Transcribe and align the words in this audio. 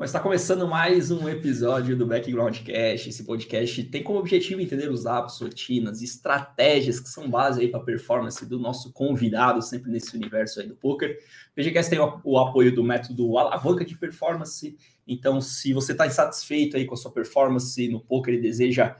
Mas 0.00 0.08
está 0.08 0.18
começando 0.18 0.66
mais 0.66 1.10
um 1.10 1.28
episódio 1.28 1.94
do 1.94 2.06
Background 2.06 2.56
Cash. 2.60 3.06
Esse 3.06 3.22
podcast 3.22 3.84
tem 3.84 4.02
como 4.02 4.18
objetivo 4.18 4.58
entender 4.58 4.90
os 4.90 5.04
hábitos, 5.04 5.38
rotinas, 5.38 6.00
estratégias 6.00 6.98
que 6.98 7.10
são 7.10 7.28
base 7.28 7.60
aí 7.60 7.68
para 7.68 7.80
a 7.80 7.84
performance 7.84 8.46
do 8.46 8.58
nosso 8.58 8.94
convidado, 8.94 9.60
sempre 9.60 9.90
nesse 9.90 10.16
universo 10.16 10.58
aí 10.58 10.66
do 10.66 10.74
poker. 10.74 11.18
O 11.52 11.54
BGCast 11.54 11.90
tem 11.90 11.98
o, 11.98 12.38
apoio 12.38 12.74
do 12.74 12.82
método 12.82 13.36
alavanca 13.36 13.84
de 13.84 13.94
performance. 13.94 14.74
Então, 15.06 15.38
se 15.38 15.74
você 15.74 15.92
está 15.92 16.06
insatisfeito 16.06 16.78
aí 16.78 16.86
com 16.86 16.94
a 16.94 16.96
sua 16.96 17.12
performance 17.12 17.86
no 17.86 18.00
poker 18.00 18.32
e 18.32 18.40
deseja 18.40 18.96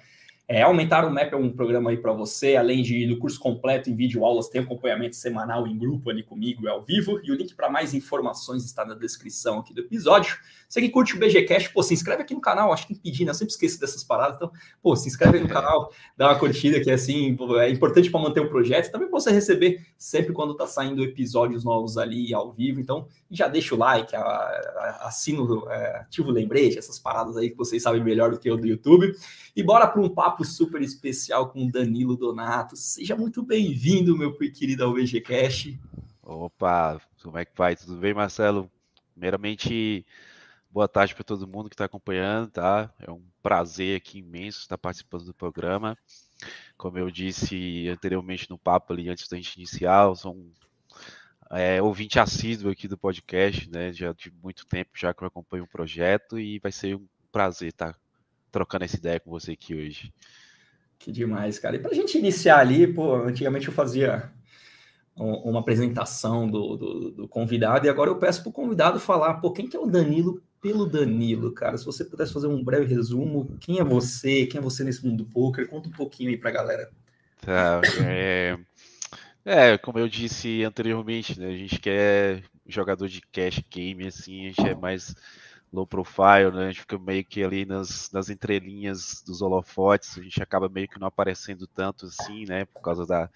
é, 0.52 0.62
aumentar 0.62 1.06
o 1.06 1.10
MAP 1.12 1.32
é 1.32 1.36
um 1.36 1.48
programa 1.48 1.90
aí 1.90 1.96
para 1.96 2.12
você, 2.12 2.56
além 2.56 2.82
de 2.82 3.06
do 3.06 3.20
curso 3.20 3.38
completo 3.38 3.88
em 3.88 3.94
vídeo 3.94 4.24
aulas, 4.24 4.48
tem 4.48 4.60
acompanhamento 4.60 5.14
semanal 5.14 5.64
em 5.64 5.78
grupo 5.78 6.10
ali 6.10 6.24
comigo, 6.24 6.66
é 6.66 6.70
ao 6.72 6.82
vivo, 6.82 7.20
e 7.22 7.30
o 7.30 7.36
link 7.36 7.54
para 7.54 7.70
mais 7.70 7.94
informações 7.94 8.64
está 8.64 8.84
na 8.84 8.94
descrição 8.94 9.60
aqui 9.60 9.72
do 9.72 9.82
episódio. 9.82 10.36
Você 10.70 10.80
que 10.80 10.88
curte 10.88 11.16
o 11.16 11.18
BGCast, 11.18 11.72
pô, 11.72 11.82
se 11.82 11.92
inscreve 11.92 12.22
aqui 12.22 12.32
no 12.32 12.40
canal, 12.40 12.72
acho 12.72 12.86
que 12.86 12.94
tem 12.94 13.02
pedindo, 13.02 13.26
eu 13.26 13.34
sempre 13.34 13.50
esqueço 13.50 13.80
dessas 13.80 14.04
paradas, 14.04 14.36
então, 14.36 14.52
pô, 14.80 14.94
se 14.94 15.08
inscreve 15.08 15.38
aí 15.38 15.42
no 15.42 15.48
canal, 15.48 15.92
dá 16.16 16.28
uma 16.28 16.38
curtida, 16.38 16.80
que 16.80 16.88
assim, 16.88 17.36
é 17.58 17.68
importante 17.68 18.08
para 18.08 18.20
manter 18.20 18.38
o 18.38 18.48
projeto, 18.48 18.88
também 18.92 19.08
para 19.08 19.18
você 19.18 19.32
receber 19.32 19.84
sempre 19.98 20.32
quando 20.32 20.54
tá 20.54 20.68
saindo 20.68 21.02
episódios 21.02 21.64
novos 21.64 21.98
ali 21.98 22.32
ao 22.32 22.52
vivo, 22.52 22.78
então 22.78 23.08
já 23.28 23.48
deixa 23.48 23.74
o 23.74 23.78
like, 23.78 24.14
assina, 25.00 25.42
é, 25.70 25.96
ativa 26.02 26.28
o 26.28 26.30
lembrete, 26.30 26.78
essas 26.78 27.00
paradas 27.00 27.36
aí 27.36 27.50
que 27.50 27.56
vocês 27.56 27.82
sabem 27.82 28.04
melhor 28.04 28.30
do 28.30 28.38
que 28.38 28.48
eu 28.48 28.56
do 28.56 28.64
YouTube, 28.64 29.12
e 29.56 29.64
bora 29.64 29.88
para 29.88 30.00
um 30.00 30.08
papo 30.08 30.44
super 30.44 30.80
especial 30.82 31.48
com 31.48 31.68
Danilo 31.68 32.16
Donato. 32.16 32.76
Seja 32.76 33.16
muito 33.16 33.42
bem-vindo, 33.42 34.16
meu 34.16 34.32
querido 34.36 34.84
ao 34.84 34.94
VG 34.94 35.20
Cash. 35.20 35.74
Opa, 36.22 37.00
como 37.20 37.38
é 37.38 37.44
que 37.44 37.56
vai? 37.56 37.74
Tudo 37.74 37.96
bem, 37.96 38.14
Marcelo? 38.14 38.70
Primeiramente, 39.14 40.06
boa 40.70 40.86
tarde 40.86 41.14
para 41.14 41.24
todo 41.24 41.48
mundo 41.48 41.68
que 41.68 41.74
está 41.74 41.84
acompanhando, 41.84 42.50
tá? 42.50 42.92
É 43.00 43.10
um 43.10 43.22
prazer 43.42 43.96
aqui 43.96 44.18
imenso 44.18 44.60
estar 44.60 44.78
participando 44.78 45.24
do 45.24 45.34
programa. 45.34 45.98
Como 46.76 46.96
eu 46.96 47.10
disse 47.10 47.88
anteriormente 47.88 48.48
no 48.48 48.56
papo 48.56 48.92
ali, 48.92 49.08
antes 49.08 49.28
da 49.28 49.36
gente 49.36 49.56
iniciar, 49.56 50.06
eu 50.06 50.14
sou 50.14 50.34
um 50.34 50.52
é, 51.50 51.82
ouvinte 51.82 52.20
assíduo 52.20 52.70
aqui 52.70 52.86
do 52.86 52.96
podcast, 52.96 53.68
né? 53.68 53.92
Já 53.92 54.12
de 54.12 54.32
muito 54.42 54.64
tempo 54.66 54.90
já 54.94 55.12
que 55.12 55.22
eu 55.22 55.28
acompanho 55.28 55.64
o 55.64 55.68
projeto 55.68 56.38
e 56.38 56.60
vai 56.60 56.70
ser 56.70 56.94
um 56.94 57.06
prazer 57.32 57.70
estar 57.70 57.98
trocando 58.52 58.84
essa 58.84 58.96
ideia 58.96 59.20
com 59.20 59.30
você 59.30 59.52
aqui 59.52 59.74
hoje. 59.74 60.14
Que 60.98 61.10
demais, 61.10 61.58
cara. 61.58 61.76
E 61.76 61.78
para 61.80 61.90
a 61.90 61.94
gente 61.94 62.16
iniciar 62.16 62.58
ali, 62.58 62.86
pô, 62.86 63.14
antigamente 63.16 63.66
eu 63.66 63.74
fazia 63.74 64.32
uma 65.16 65.60
apresentação 65.60 66.48
do, 66.48 66.76
do, 66.76 67.10
do 67.10 67.28
convidado 67.28 67.84
e 67.84 67.90
agora 67.90 68.08
eu 68.08 68.18
peço 68.18 68.42
para 68.42 68.50
o 68.50 68.52
convidado 68.52 68.98
falar, 68.98 69.34
pô, 69.34 69.52
quem 69.52 69.68
que 69.68 69.76
é 69.76 69.80
o 69.80 69.86
Danilo 69.86 70.42
pelo 70.60 70.86
Danilo, 70.86 71.52
cara? 71.52 71.76
Se 71.76 71.84
você 71.84 72.04
pudesse 72.04 72.32
fazer 72.32 72.46
um 72.46 72.62
breve 72.62 72.86
resumo, 72.92 73.56
quem 73.60 73.78
é 73.78 73.84
você, 73.84 74.46
quem 74.46 74.58
é 74.58 74.62
você 74.62 74.84
nesse 74.84 75.04
mundo 75.04 75.24
do 75.24 75.30
poker? 75.30 75.68
Conta 75.68 75.88
um 75.88 75.92
pouquinho 75.92 76.30
aí 76.30 76.36
para 76.36 76.50
a 76.50 76.52
galera. 76.52 76.90
Tá, 77.40 77.80
é... 78.04 78.58
é, 79.44 79.78
como 79.78 79.98
eu 79.98 80.08
disse 80.08 80.62
anteriormente, 80.62 81.38
né, 81.38 81.48
a 81.48 81.56
gente 81.56 81.78
quer 81.78 82.42
jogador 82.66 83.08
de 83.08 83.20
cash 83.32 83.62
game, 83.70 84.06
assim, 84.06 84.46
a 84.46 84.48
gente 84.48 84.68
é 84.68 84.74
mais 84.74 85.14
low 85.72 85.86
profile, 85.86 86.50
né? 86.52 86.64
A 86.64 86.70
gente 86.70 86.80
fica 86.80 86.98
meio 86.98 87.24
que 87.24 87.42
ali 87.42 87.64
nas, 87.64 88.10
nas 88.10 88.28
entrelinhas 88.28 89.22
dos 89.26 89.40
holofotes, 89.40 90.18
a 90.18 90.22
gente 90.22 90.42
acaba 90.42 90.68
meio 90.68 90.88
que 90.88 90.98
não 90.98 91.06
aparecendo 91.06 91.66
tanto 91.66 92.06
assim, 92.06 92.44
né? 92.46 92.64
Por 92.64 92.80
causa 92.80 93.06
da, 93.06 93.30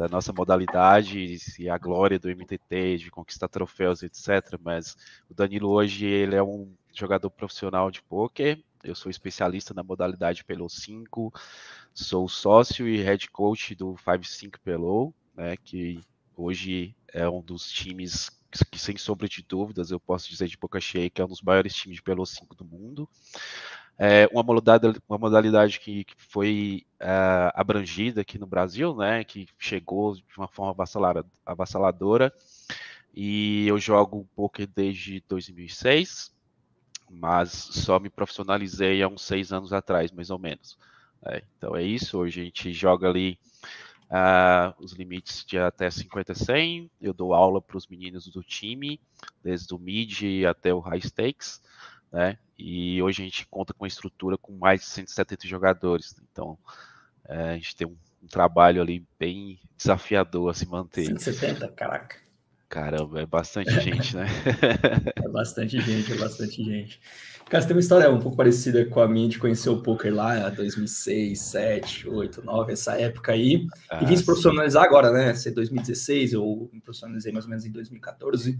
da 0.00 0.08
nossa 0.08 0.32
modalidade 0.32 1.36
e 1.58 1.68
a 1.68 1.76
glória 1.76 2.18
do 2.18 2.30
MTT, 2.30 2.96
de 2.96 3.10
conquistar 3.10 3.48
troféus, 3.48 4.02
etc. 4.02 4.58
Mas 4.58 4.96
o 5.28 5.34
Danilo 5.34 5.68
hoje 5.68 6.06
ele 6.06 6.34
é 6.34 6.42
um 6.42 6.72
jogador 6.90 7.28
profissional 7.28 7.90
de 7.90 8.00
poker. 8.00 8.64
Eu 8.82 8.94
sou 8.94 9.10
especialista 9.10 9.74
na 9.74 9.82
modalidade 9.82 10.42
Pelo 10.42 10.70
5, 10.70 11.30
sou 11.92 12.26
sócio 12.30 12.88
e 12.88 12.96
head 13.02 13.28
coach 13.30 13.74
do 13.74 13.94
5 14.22 14.58
Pelo, 14.60 15.12
né? 15.36 15.54
Que 15.58 16.00
hoje 16.34 16.96
é 17.12 17.28
um 17.28 17.42
dos 17.42 17.70
times 17.70 18.30
que 18.70 18.78
sem 18.78 18.96
sombra 18.96 19.28
de 19.28 19.44
dúvidas 19.46 19.90
eu 19.90 20.00
posso 20.00 20.30
dizer 20.30 20.48
de 20.48 20.56
boca 20.56 20.80
cheia 20.80 21.10
que 21.10 21.20
é 21.20 21.24
um 21.24 21.28
dos 21.28 21.42
maiores 21.42 21.74
times 21.74 21.96
de 21.96 22.02
Pelo 22.02 22.24
5 22.24 22.54
do 22.54 22.64
mundo. 22.64 23.06
É 24.02 24.26
uma 24.32 24.42
modalidade, 24.42 24.98
uma 25.06 25.18
modalidade 25.18 25.78
que, 25.78 26.04
que 26.04 26.14
foi 26.16 26.86
uh, 27.02 27.52
abrangida 27.52 28.22
aqui 28.22 28.38
no 28.38 28.46
Brasil, 28.46 28.96
né, 28.96 29.22
que 29.24 29.46
chegou 29.58 30.14
de 30.14 30.24
uma 30.38 30.48
forma 30.48 30.74
avassaladora, 31.44 32.32
e 33.14 33.66
eu 33.68 33.78
jogo 33.78 34.26
poker 34.34 34.66
desde 34.74 35.22
2006, 35.28 36.34
mas 37.10 37.50
só 37.50 38.00
me 38.00 38.08
profissionalizei 38.08 39.02
há 39.02 39.08
uns 39.08 39.20
seis 39.20 39.52
anos 39.52 39.70
atrás, 39.70 40.10
mais 40.10 40.30
ou 40.30 40.38
menos. 40.38 40.78
É, 41.26 41.42
então 41.58 41.76
é 41.76 41.82
isso, 41.82 42.16
hoje 42.16 42.40
a 42.40 42.44
gente 42.44 42.72
joga 42.72 43.06
ali 43.06 43.38
uh, 44.10 44.74
os 44.82 44.92
limites 44.92 45.44
de 45.44 45.58
até 45.58 45.90
50 45.90 46.34
100. 46.34 46.90
Eu 47.00 47.12
dou 47.12 47.34
aula 47.34 47.60
para 47.60 47.76
os 47.76 47.86
meninos 47.86 48.26
do 48.28 48.42
time, 48.42 48.98
desde 49.42 49.74
o 49.74 49.78
mid 49.78 50.22
até 50.48 50.72
o 50.72 50.80
high 50.80 51.00
stakes, 51.00 51.60
né? 52.12 52.38
E 52.58 53.02
hoje 53.02 53.22
a 53.22 53.24
gente 53.24 53.46
conta 53.46 53.72
com 53.72 53.84
uma 53.84 53.88
estrutura 53.88 54.36
com 54.36 54.52
mais 54.52 54.80
de 54.80 54.86
170 54.86 55.48
jogadores. 55.48 56.14
Então, 56.30 56.58
uh, 57.26 57.50
a 57.52 57.54
gente 57.54 57.74
tem 57.74 57.86
um, 57.86 57.96
um, 58.22 58.26
trabalho 58.26 58.82
ali 58.82 59.06
bem 59.18 59.58
desafiador 59.76 60.50
a 60.50 60.54
se 60.54 60.66
manter. 60.66 61.06
170, 61.06 61.68
caraca. 61.68 62.16
Caramba, 62.68 63.20
é 63.20 63.26
bastante 63.26 63.70
gente, 63.80 64.14
né? 64.14 64.26
é 65.16 65.28
bastante 65.28 65.80
gente, 65.80 66.12
é 66.12 66.16
bastante 66.16 66.62
gente. 66.62 67.00
Cara, 67.48 67.62
você 67.62 67.66
tem 67.66 67.76
uma 67.76 67.80
história 67.80 68.08
um 68.08 68.20
pouco 68.20 68.36
parecida 68.36 68.84
com 68.86 69.00
a 69.00 69.08
minha 69.08 69.28
de 69.28 69.40
conhecer 69.40 69.70
o 69.70 69.82
poker 69.82 70.14
lá, 70.14 70.48
2006, 70.50 71.36
7, 71.36 72.08
8, 72.08 72.44
9, 72.44 72.72
essa 72.72 72.92
época 72.92 73.32
aí. 73.32 73.66
Ah, 73.90 74.00
e 74.00 74.06
vim 74.06 74.16
se 74.16 74.24
profissionalizar 74.24 74.84
agora, 74.84 75.10
né? 75.10 75.34
Ser 75.34 75.50
2016, 75.50 76.34
eu 76.34 76.70
me 76.72 76.80
profissionalizei 76.80 77.32
mais 77.32 77.44
ou 77.44 77.48
menos 77.48 77.64
em 77.64 77.72
2014. 77.72 78.56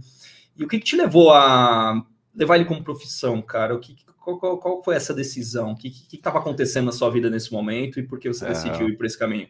E 0.57 0.63
o 0.65 0.67
que, 0.67 0.77
que 0.77 0.83
te 0.83 0.97
levou 0.97 1.31
a 1.31 2.05
levar 2.33 2.55
ele 2.55 2.65
como 2.65 2.83
profissão, 2.83 3.41
cara? 3.41 3.75
O 3.75 3.79
que, 3.79 3.95
qual, 4.19 4.37
qual, 4.39 4.57
qual 4.57 4.83
foi 4.83 4.95
essa 4.95 5.13
decisão? 5.13 5.71
O 5.71 5.75
que 5.75 5.91
estava 6.13 6.39
acontecendo 6.39 6.85
na 6.85 6.91
sua 6.91 7.09
vida 7.09 7.29
nesse 7.29 7.51
momento 7.51 7.99
e 7.99 8.03
por 8.03 8.19
que 8.19 8.27
você 8.27 8.45
decidiu 8.45 8.87
ir 8.89 8.97
por 8.97 9.05
esse 9.05 9.17
caminho? 9.17 9.49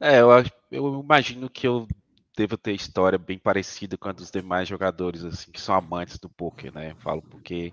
É, 0.00 0.20
eu, 0.20 0.28
eu 0.70 1.00
imagino 1.00 1.50
que 1.50 1.66
eu 1.66 1.86
devo 2.36 2.56
ter 2.56 2.72
história 2.72 3.18
bem 3.18 3.38
parecida 3.38 3.98
com 3.98 4.08
a 4.08 4.12
dos 4.12 4.30
demais 4.30 4.66
jogadores, 4.66 5.24
assim, 5.24 5.50
que 5.50 5.60
são 5.60 5.74
amantes 5.74 6.18
do 6.18 6.28
poker, 6.28 6.72
né? 6.72 6.92
Eu 6.92 6.96
falo 6.96 7.22
porque 7.22 7.72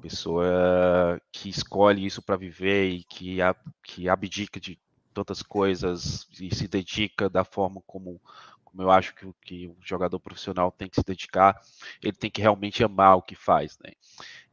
pessoa 0.00 1.20
que 1.30 1.50
escolhe 1.50 2.06
isso 2.06 2.22
para 2.22 2.36
viver 2.36 2.88
e 2.88 3.04
que, 3.04 3.38
que 3.82 4.08
abdica 4.08 4.58
de 4.58 4.78
tantas 5.12 5.42
coisas 5.42 6.26
e 6.40 6.54
se 6.54 6.66
dedica 6.66 7.28
da 7.28 7.44
forma 7.44 7.82
como, 7.86 8.20
como 8.70 8.82
eu 8.82 8.90
acho 8.90 9.14
que, 9.14 9.26
que 9.42 9.68
um 9.68 9.76
jogador 9.80 10.18
profissional 10.20 10.70
tem 10.70 10.88
que 10.88 10.96
se 10.96 11.04
dedicar, 11.04 11.60
ele 12.02 12.12
tem 12.12 12.30
que 12.30 12.40
realmente 12.40 12.82
amar 12.84 13.16
o 13.16 13.22
que 13.22 13.34
faz, 13.34 13.78
né? 13.84 13.92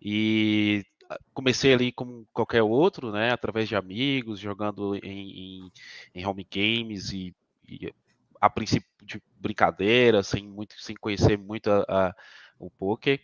E 0.02 0.86
comecei 1.34 1.74
ali 1.74 1.92
como 1.92 2.28
qualquer 2.34 2.64
outro, 2.64 3.12
né? 3.12 3.32
Através 3.32 3.70
de 3.70 3.76
amigos, 3.76 4.40
jogando 4.40 4.96
em, 4.96 5.66
em, 5.66 5.72
em 6.16 6.26
home 6.26 6.46
games 6.50 7.12
e, 7.12 7.36
e, 7.68 7.94
a 8.42 8.50
princípio 8.50 8.90
de 9.04 9.22
brincadeira, 9.38 10.22
sem 10.24 10.48
muito, 10.48 10.76
sem 10.82 10.96
conhecer 10.96 11.38
muito 11.38 11.72
a, 11.72 11.86
a, 11.88 12.16
o 12.60 12.70
poker 12.70 13.20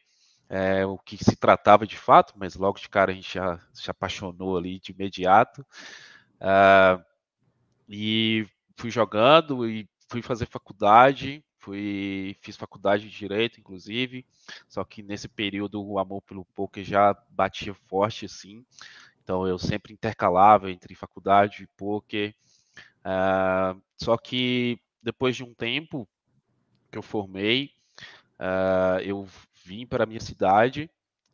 é, 0.49 0.85
o 0.85 0.99
que 0.99 1.17
se 1.17 1.35
tratava 1.35 1.87
de 1.87 1.97
fato, 1.97 2.33
mas 2.37 2.55
logo 2.55 2.79
de 2.79 2.87
cara 2.87 3.11
a 3.11 3.15
gente 3.15 3.33
já 3.33 3.59
se 3.73 3.89
apaixonou 3.89 4.55
ali 4.55 4.79
de 4.79 4.91
imediato. 4.91 5.65
Uh, 6.39 7.03
e 7.89 8.47
fui 8.77 8.91
jogando 8.91 9.67
e 9.67 9.89
fui 10.13 10.21
fazer 10.21 10.45
faculdade, 10.45 11.43
fui 11.57 12.37
fiz 12.39 12.55
faculdade 12.55 13.09
de 13.09 13.17
direito, 13.17 13.59
inclusive, 13.59 14.23
só 14.69 14.83
que 14.83 15.01
nesse 15.01 15.27
período 15.27 15.83
o 15.83 15.97
amor 15.97 16.21
pelo 16.21 16.45
poker 16.53 16.83
já 16.83 17.17
batia 17.31 17.73
forte 17.73 18.25
assim. 18.25 18.63
Então 19.23 19.47
eu 19.47 19.57
sempre 19.57 19.91
intercalava 19.91 20.69
entre 20.69 20.93
faculdade 20.93 21.63
e 21.63 21.67
poker. 21.75 22.35
Uh, 22.99 23.81
só 23.97 24.15
que 24.15 24.79
depois 25.01 25.35
de 25.35 25.43
um 25.43 25.51
tempo 25.51 26.07
que 26.91 26.97
eu 26.99 27.01
formei, 27.01 27.71
uh, 28.39 29.01
eu 29.03 29.27
vim 29.65 29.87
para 29.87 30.03
a 30.03 30.07
minha 30.07 30.19
cidade, 30.19 30.91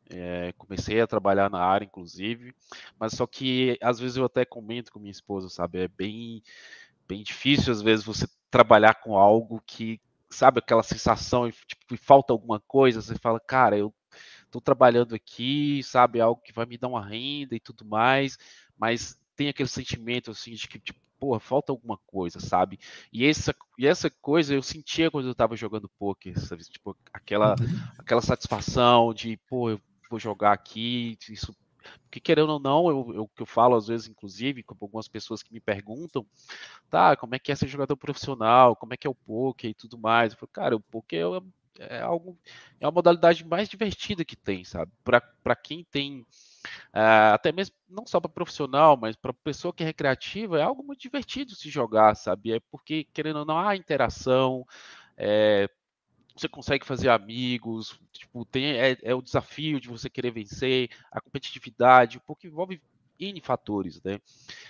é, 0.10 0.54
comecei 0.58 1.02
a 1.02 1.06
trabalhar 1.06 1.52
na 1.52 1.60
área, 1.60 1.86
inclusive, 1.86 2.56
mas 2.98 3.12
só 3.12 3.28
que 3.28 3.78
às 3.82 4.00
vezes 4.00 4.16
eu 4.16 4.24
até 4.24 4.46
comento 4.46 4.90
com 4.90 5.00
minha 5.00 5.12
esposa, 5.12 5.50
sabe? 5.50 5.80
É 5.80 5.88
bem, 5.88 6.42
bem 7.08 7.22
difícil 7.22 7.74
às 7.74 7.82
vezes 7.82 8.06
você 8.06 8.26
trabalhar 8.50 8.96
com 8.96 9.18
algo 9.18 9.62
que, 9.66 10.00
sabe, 10.30 10.60
aquela 10.60 10.84
sensação, 10.84 11.50
tipo, 11.52 11.86
que 11.88 11.98
falta 11.98 12.34
alguma 12.34 12.60
coisa, 12.60 13.02
você 13.02 13.16
fala, 13.16 13.40
cara, 13.40 13.78
eu 13.78 13.94
estou 14.46 14.62
trabalhando 14.62 15.16
aqui, 15.16 15.82
sabe, 15.84 16.20
algo 16.20 16.42
que 16.42 16.54
vai 16.54 16.66
me 16.66 16.78
dar 16.78 16.88
uma 16.88 17.06
renda 17.06 17.56
e 17.56 17.60
tudo 17.60 17.86
mais, 17.86 18.38
mas 18.78 19.20
tem 19.36 19.50
aquele 19.50 19.70
sentimento 19.70 20.32
assim 20.32 20.54
de 20.54 20.68
que, 20.68 20.80
tipo, 20.80 21.00
porra, 21.20 21.40
falta 21.40 21.72
alguma 21.72 21.98
coisa, 22.08 22.40
sabe? 22.40 22.80
E 23.12 23.26
essa, 23.26 23.54
e 23.78 23.86
essa 23.86 24.10
coisa 24.10 24.56
eu 24.56 24.64
sentia 24.64 25.12
quando 25.12 25.28
eu 25.28 25.36
tava 25.36 25.56
jogando 25.56 25.92
poker, 26.00 26.40
sabe? 26.40 26.64
Tipo, 26.64 26.98
aquela, 27.14 27.52
uhum. 27.60 27.82
aquela 27.98 28.22
satisfação 28.22 29.14
de, 29.14 29.38
pô, 29.48 29.70
eu 29.70 29.82
vou 30.10 30.20
jogar 30.20 30.54
aqui, 30.54 31.18
isso 31.30 31.54
porque 32.04 32.20
querendo 32.20 32.52
ou 32.52 32.60
não, 32.60 32.90
eu, 32.90 33.14
eu 33.16 33.28
que 33.28 33.42
eu 33.42 33.46
falo 33.46 33.76
às 33.76 33.88
vezes, 33.88 34.08
inclusive, 34.08 34.64
com 34.64 34.76
algumas 34.80 35.08
pessoas 35.08 35.44
que 35.44 35.54
me 35.54 35.60
perguntam, 35.60 36.26
tá, 36.90 37.16
como 37.16 37.36
é 37.36 37.40
que 37.40 37.52
é 37.52 37.56
ser 37.56 37.68
jogador 37.68 37.98
profissional, 37.98 38.76
como 38.76 38.94
é 38.94 38.98
que 38.98 39.08
é 39.08 39.10
o 39.10 39.16
poker 39.16 39.70
e 39.70 39.74
tudo 39.74 39.98
mais. 39.98 40.34
Eu 40.34 40.40
falo, 40.40 40.52
cara, 40.52 40.76
o 40.76 40.82
poker 40.82 41.26
é, 41.80 41.98
é 41.98 42.02
algo, 42.02 42.38
é 42.80 42.86
a 42.86 42.92
modalidade 42.92 43.46
mais 43.46 43.70
divertida 43.70 44.26
que 44.26 44.36
tem, 44.36 44.64
sabe? 44.64 44.92
Para 45.04 45.56
quem 45.56 45.84
tem 45.84 46.26
Uh, 46.94 47.34
até 47.34 47.52
mesmo 47.52 47.76
não 47.88 48.06
só 48.06 48.20
para 48.20 48.30
profissional, 48.30 48.98
mas 48.98 49.16
para 49.16 49.34
pessoa 49.34 49.74
que 49.74 49.84
é 49.84 49.86
recreativa, 49.86 50.60
é 50.60 50.62
algo 50.62 50.84
muito 50.84 51.00
divertido 51.02 51.56
se 51.56 51.70
jogar, 51.70 52.16
sabe? 52.16 52.54
É 52.54 52.60
porque, 52.72 53.06
querendo 53.14 53.40
ou 53.40 53.46
não, 53.46 53.58
há 53.58 53.76
interação, 53.76 54.66
é, 55.18 55.70
você 56.40 56.48
consegue 56.48 56.86
fazer 56.86 57.10
amigos, 57.10 58.00
tipo, 58.12 58.46
tem, 58.46 58.66
é, 58.78 58.98
é, 59.04 59.16
o 59.16 59.22
desafio 59.22 59.80
de 59.80 59.90
você 59.90 60.10
querer 60.10 60.32
vencer, 60.32 60.90
a 61.12 61.22
competitividade, 61.22 62.20
porque 62.26 62.48
envolve 62.48 62.82
N 63.20 63.42
fatores, 63.42 64.02
né? 64.04 64.20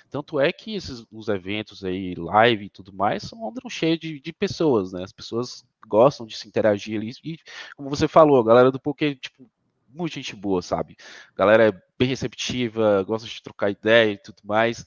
Tanto 0.10 0.40
é 0.40 0.52
que 0.52 0.76
esses, 0.76 1.06
os 1.12 1.28
eventos 1.28 1.84
aí, 1.86 2.16
live 2.16 2.66
e 2.66 2.70
tudo 2.70 2.92
mais, 2.92 3.24
são 3.24 3.48
andam 3.48 3.70
cheios 3.70 4.00
de, 4.00 4.20
de 4.20 4.34
pessoas, 4.34 4.92
né? 4.92 5.04
As 5.04 5.12
pessoas 5.12 5.64
gostam 5.88 6.26
de 6.26 6.36
se 6.36 6.48
interagir 6.48 7.00
ali, 7.00 7.12
e 7.24 7.38
como 7.76 7.90
você 7.90 8.08
falou, 8.08 8.40
a 8.40 8.46
galera 8.46 8.72
do 8.72 8.80
poker, 8.80 9.18
tipo, 9.20 9.50
muito 9.88 10.16
gente 10.16 10.36
boa, 10.36 10.62
sabe? 10.62 10.96
A 11.34 11.38
galera 11.38 11.70
é 11.70 11.82
bem 11.98 12.08
receptiva, 12.08 13.04
gosta 13.04 13.28
de 13.28 13.42
trocar 13.42 13.70
ideia 13.70 14.14
e 14.14 14.18
tudo 14.18 14.38
mais. 14.44 14.82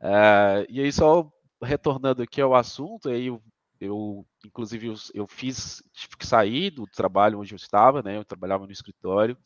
Uh, 0.00 0.64
e 0.68 0.80
aí, 0.80 0.92
só 0.92 1.30
retornando 1.62 2.22
aqui 2.22 2.40
ao 2.40 2.54
assunto, 2.54 3.08
aí 3.08 3.30
eu 3.80 4.26
inclusive 4.44 4.88
eu, 4.88 4.94
eu, 5.14 5.26
fiz 5.26 5.82
tive 5.92 6.16
que 6.16 6.26
sair 6.26 6.70
do 6.70 6.86
trabalho 6.86 7.40
onde 7.40 7.54
eu 7.54 7.56
estava 7.56 8.02
né 8.02 8.16
eu 8.16 8.24
trabalhava 8.24 8.66
no 8.66 8.72
escritório. 8.72 9.36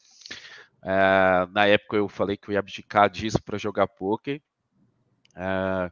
Uh, 0.82 1.48
na 1.52 1.66
época 1.66 1.96
eu 1.96 2.08
falei 2.08 2.36
que 2.36 2.50
eu 2.50 2.52
ia 2.52 2.58
abdicar 2.58 3.08
disso 3.08 3.42
para 3.42 3.56
jogar 3.56 3.86
poker 3.86 4.42
uh, 5.34 5.90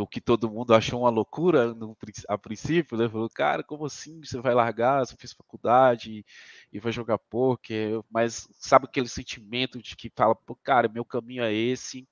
o 0.00 0.06
que 0.06 0.22
todo 0.22 0.50
mundo 0.50 0.74
achou 0.74 1.00
uma 1.00 1.10
loucura 1.10 1.74
no, 1.74 1.94
a 2.28 2.38
princípio 2.38 2.96
né 2.96 3.08
falou 3.08 3.28
cara 3.28 3.62
como 3.62 3.84
assim? 3.84 4.24
Você 4.24 4.40
vai 4.40 4.54
largar? 4.54 5.04
Você 5.04 5.16
fez 5.16 5.32
faculdade 5.32 6.24
e, 6.72 6.78
vai 6.78 6.92
jogar 6.92 7.18
poker 7.18 8.00
mas 8.10 8.48
sabe 8.58 8.86
aquele 8.86 9.08
sentimento 9.08 9.82
de 9.82 9.96
que 9.96 10.10
fala 10.16 10.34
pô 10.34 10.56
cara 10.56 10.88
meu 10.88 11.04
caminho 11.04 11.42
é 11.42 11.52
esse 11.52 12.08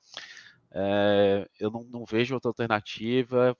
uh, 0.73 1.49
eu 1.59 1.71
não, 1.71 1.85
não 1.85 2.05
vejo 2.05 2.35
outra 2.35 2.51
alternativa 2.51 3.57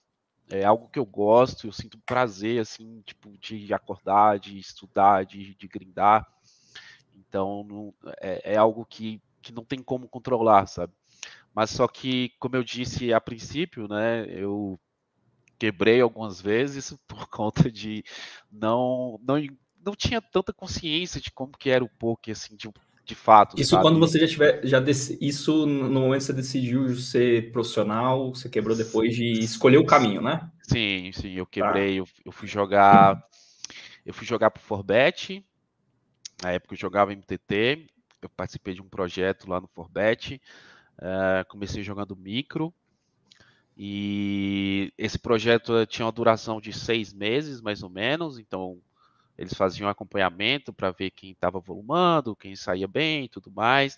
é 0.51 0.65
algo 0.65 0.89
que 0.89 0.99
eu 0.99 1.07
gosto, 1.07 1.67
eu 1.67 1.73
sinto 1.73 1.99
prazer, 1.99 2.61
assim, 2.61 3.01
tipo, 3.03 3.31
de 3.39 3.73
acordar, 3.73 4.39
de 4.39 4.59
estudar, 4.59 5.25
de, 5.25 5.55
de 5.55 5.69
grindar. 5.69 6.27
Então, 7.17 7.65
não, 7.65 7.95
é, 8.21 8.55
é, 8.55 8.57
algo 8.57 8.85
que, 8.85 9.23
que 9.41 9.53
não 9.53 9.65
tem 9.65 9.81
como 9.81 10.09
controlar, 10.09 10.67
sabe? 10.67 10.93
Mas 11.55 11.71
só 11.71 11.87
que, 11.87 12.33
como 12.41 12.57
eu 12.57 12.65
disse 12.65 13.13
a 13.13 13.21
princípio, 13.21 13.87
né, 13.89 14.27
eu 14.29 14.79
quebrei 15.59 16.01
algumas 16.01 16.41
vezes 16.41 16.97
por 17.07 17.29
conta 17.29 17.71
de 17.71 18.05
não, 18.51 19.21
não, 19.23 19.37
não 19.85 19.95
tinha 19.95 20.21
tanta 20.21 20.53
consciência 20.53 21.21
de 21.21 21.31
como 21.31 21.53
que 21.53 21.71
era 21.71 21.85
o 21.85 21.89
poker, 21.89 22.33
assim, 22.33 22.57
de, 22.57 22.69
de 23.05 23.15
fato. 23.15 23.61
Isso 23.61 23.71
sabe? 23.71 23.83
quando 23.83 23.99
você 23.99 24.19
já 24.19 24.27
tiver, 24.27 24.61
já 24.65 24.81
dec... 24.81 25.19
isso 25.21 25.67
no 25.67 26.01
momento 26.01 26.21
que 26.21 26.27
você 26.27 26.33
decidiu 26.33 26.95
ser 26.97 27.51
profissional, 27.53 28.35
você 28.35 28.49
quebrou 28.49 28.77
depois 28.77 29.15
de 29.15 29.33
escolher 29.41 29.79
o 29.79 29.87
caminho, 29.87 30.23
né? 30.23 30.51
Sim, 30.63 31.11
sim, 31.13 31.33
eu 31.33 31.45
tá. 31.45 31.51
quebrei, 31.51 31.95
tá. 31.95 31.99
eu, 31.99 32.09
eu, 32.27 32.33
fui 32.33 32.47
jogar, 32.47 33.23
eu 34.05 34.15
fui 34.15 34.27
jogar 34.27 34.51
pro 34.51 34.63
Forbet, 34.63 35.45
na 36.43 36.53
época 36.53 36.75
eu 36.75 36.79
jogava 36.79 37.13
MTT, 37.13 37.87
eu 38.23 38.29
participei 38.31 38.75
de 38.75 38.83
um 38.83 38.89
projeto 38.89 39.49
lá 39.49 39.61
no 39.61 39.69
Forbet, 39.69 40.41
uh, 40.99 41.49
comecei 41.49 41.83
jogando 41.83 42.17
micro, 42.17 42.73
e 43.77 44.93
esse 44.99 45.19
projeto 45.19 45.87
tinha 45.87 46.05
uma 46.05 46.13
duração 46.13 46.61
de 46.61 46.73
seis 46.73 47.13
meses, 47.13 47.61
mais 47.61 47.83
ou 47.83 47.89
menos, 47.89 48.39
então 48.39 48.79
eles 49.41 49.55
faziam 49.55 49.89
acompanhamento 49.89 50.71
para 50.71 50.91
ver 50.91 51.11
quem 51.11 51.31
estava 51.31 51.59
volumando, 51.59 52.37
quem 52.37 52.55
saía 52.55 52.87
bem 52.87 53.25
e 53.25 53.29
tudo 53.29 53.51
mais. 53.51 53.97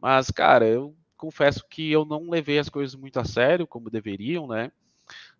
Mas, 0.00 0.30
cara, 0.30 0.64
eu 0.68 0.94
confesso 1.16 1.64
que 1.68 1.90
eu 1.90 2.04
não 2.04 2.30
levei 2.30 2.60
as 2.60 2.68
coisas 2.68 2.94
muito 2.94 3.18
a 3.18 3.24
sério, 3.24 3.66
como 3.66 3.90
deveriam, 3.90 4.46
né? 4.46 4.70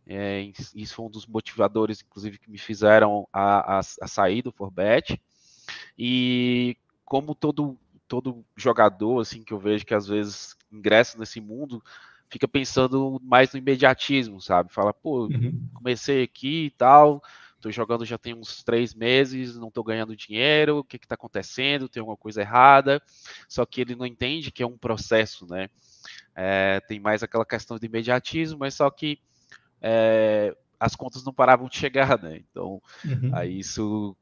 É, 0.05 0.50
isso 0.75 0.94
foi 0.94 1.06
um 1.06 1.11
dos 1.11 1.25
motivadores, 1.25 2.02
inclusive, 2.02 2.38
que 2.38 2.50
me 2.50 2.58
fizeram 2.58 3.29
a, 3.32 3.76
a, 3.76 3.79
a 3.79 4.08
sair 4.08 4.43
do 4.43 4.50
Forbet. 4.50 5.20
E 5.96 6.76
como 7.05 7.32
todo, 7.32 7.79
todo 8.08 8.44
jogador, 8.56 9.20
assim, 9.20 9.44
que 9.44 9.52
eu 9.52 9.58
vejo 9.61 9.87
que 9.87 9.94
às 9.94 10.08
vezes 10.08 10.56
ingressa 10.73 11.17
nesse 11.17 11.41
mundo, 11.41 11.81
fica 12.29 12.49
pensando 12.49 13.20
mais 13.23 13.52
no 13.52 13.58
imediatismo, 13.58 14.41
sabe? 14.41 14.73
Fala, 14.73 14.93
pô, 14.93 15.26
uhum. 15.26 15.69
comecei 15.75 16.25
aqui 16.25 16.67
e 16.67 16.70
tal, 16.70 17.23
Estou 17.58 17.72
jogando 17.72 18.05
já 18.05 18.16
tem 18.16 18.34
uns 18.34 18.62
três 18.62 18.94
meses, 18.94 19.56
não 19.56 19.66
estou 19.66 19.82
ganhando 19.82 20.14
dinheiro, 20.14 20.78
o 20.78 20.84
que 20.84 20.96
está 20.96 21.16
acontecendo? 21.16 21.88
Tem 21.88 22.00
alguma 22.00 22.16
coisa 22.16 22.40
errada. 22.40 23.02
Só 23.49 23.66
que 23.66 23.81
ele 23.81 23.96
não 23.96 24.06
entende 24.06 24.52
que 24.52 24.62
é 24.62 24.66
um 24.66 24.78
processo, 24.78 25.44
né? 25.44 25.69
É, 26.37 26.78
tem 26.87 27.00
mais 27.00 27.20
aquela 27.25 27.44
questão 27.44 27.76
de 27.76 27.87
imediatismo, 27.87 28.60
mas 28.60 28.75
só 28.75 28.88
que 28.88 29.19
é, 29.82 30.56
as 30.78 30.94
contas 30.94 31.25
não 31.25 31.32
paravam 31.32 31.69
de 31.69 31.76
chegar, 31.76 32.22
né? 32.22 32.40
Então, 32.49 32.81
uhum. 33.05 33.31
aí 33.32 33.58
isso 33.58 34.16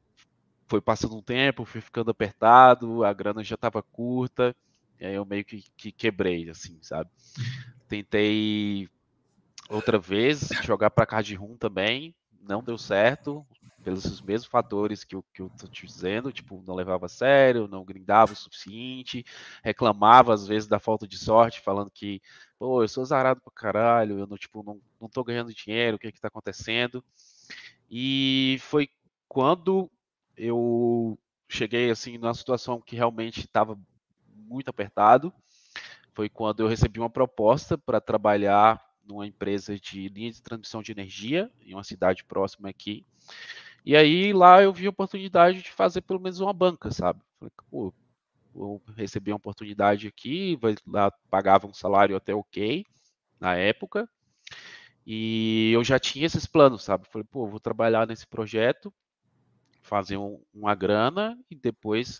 foi 0.65 0.81
passando 0.81 1.15
um 1.15 1.21
tempo, 1.21 1.63
foi 1.63 1.79
ficando 1.79 2.09
apertado, 2.09 3.03
a 3.03 3.13
grana 3.13 3.43
já 3.43 3.53
estava 3.53 3.83
curta, 3.83 4.55
e 4.99 5.05
aí 5.05 5.13
eu 5.13 5.25
meio 5.25 5.45
que, 5.45 5.63
que 5.77 5.91
quebrei, 5.91 6.49
assim, 6.49 6.79
sabe? 6.81 7.09
Uhum. 7.37 7.45
Tentei 7.87 8.89
outra 9.69 9.99
vez 9.99 10.49
jogar 10.63 10.89
para 10.89 11.05
card 11.05 11.35
room 11.35 11.55
também, 11.55 12.15
não 12.47 12.63
deu 12.63 12.77
certo, 12.77 13.45
pelos 13.83 14.21
mesmos 14.21 14.49
fatores 14.49 15.03
que 15.03 15.15
eu, 15.15 15.23
que 15.33 15.41
eu 15.41 15.49
tô 15.57 15.67
te 15.67 15.85
dizendo, 15.85 16.31
tipo, 16.31 16.61
não 16.65 16.75
levava 16.75 17.05
a 17.05 17.09
sério, 17.09 17.67
não 17.67 17.85
grindava 17.85 18.33
o 18.33 18.35
suficiente, 18.35 19.25
reclamava 19.63 20.33
às 20.33 20.47
vezes 20.47 20.67
da 20.67 20.79
falta 20.79 21.07
de 21.07 21.17
sorte, 21.17 21.61
falando 21.61 21.89
que, 21.89 22.21
pô, 22.59 22.83
eu 22.83 22.87
sou 22.87 23.05
zarado 23.05 23.39
pra 23.39 23.51
caralho, 23.53 24.19
eu 24.19 24.27
não, 24.27 24.37
tipo, 24.37 24.63
não, 24.63 24.81
não 24.99 25.07
tô 25.07 25.23
ganhando 25.23 25.53
dinheiro, 25.53 25.95
o 25.95 25.99
que 25.99 26.07
é 26.07 26.11
que 26.11 26.19
tá 26.19 26.27
acontecendo? 26.27 27.03
E 27.89 28.57
foi 28.61 28.89
quando 29.27 29.89
eu 30.35 31.17
cheguei, 31.47 31.89
assim, 31.89 32.17
numa 32.17 32.33
situação 32.33 32.81
que 32.81 32.95
realmente 32.95 33.41
estava 33.41 33.79
muito 34.35 34.69
apertado, 34.69 35.33
foi 36.13 36.27
quando 36.27 36.61
eu 36.61 36.67
recebi 36.67 36.99
uma 36.99 37.09
proposta 37.09 37.77
para 37.77 38.01
trabalhar 38.01 38.81
numa 39.07 39.25
empresa 39.25 39.79
de 39.79 40.09
linha 40.09 40.31
de 40.31 40.41
transmissão 40.41 40.81
de 40.81 40.91
energia, 40.91 41.51
em 41.61 41.73
uma 41.73 41.83
cidade 41.83 42.23
próxima 42.23 42.69
aqui. 42.69 43.05
E 43.85 43.95
aí 43.95 44.33
lá 44.33 44.61
eu 44.61 44.73
vi 44.73 44.85
a 44.87 44.89
oportunidade 44.89 45.61
de 45.61 45.71
fazer 45.71 46.01
pelo 46.01 46.19
menos 46.19 46.39
uma 46.39 46.53
banca, 46.53 46.91
sabe? 46.91 47.21
Falei, 47.39 47.51
pô, 47.69 47.93
eu 48.55 48.81
recebi 48.95 49.31
uma 49.31 49.37
oportunidade 49.37 50.07
aqui, 50.07 50.59
lá 50.85 51.11
pagava 51.29 51.67
um 51.67 51.73
salário 51.73 52.15
até 52.15 52.33
ok 52.33 52.85
na 53.39 53.55
época. 53.55 54.09
E 55.05 55.71
eu 55.73 55.83
já 55.85 55.97
tinha 55.97 56.25
esses 56.25 56.45
planos, 56.45 56.83
sabe? 56.83 57.07
Falei, 57.09 57.25
pô, 57.31 57.47
vou 57.47 57.61
trabalhar 57.61 58.05
nesse 58.05 58.27
projeto, 58.27 58.93
fazer 59.81 60.17
um, 60.17 60.43
uma 60.53 60.75
grana 60.75 61.39
e 61.49 61.55
depois 61.55 62.19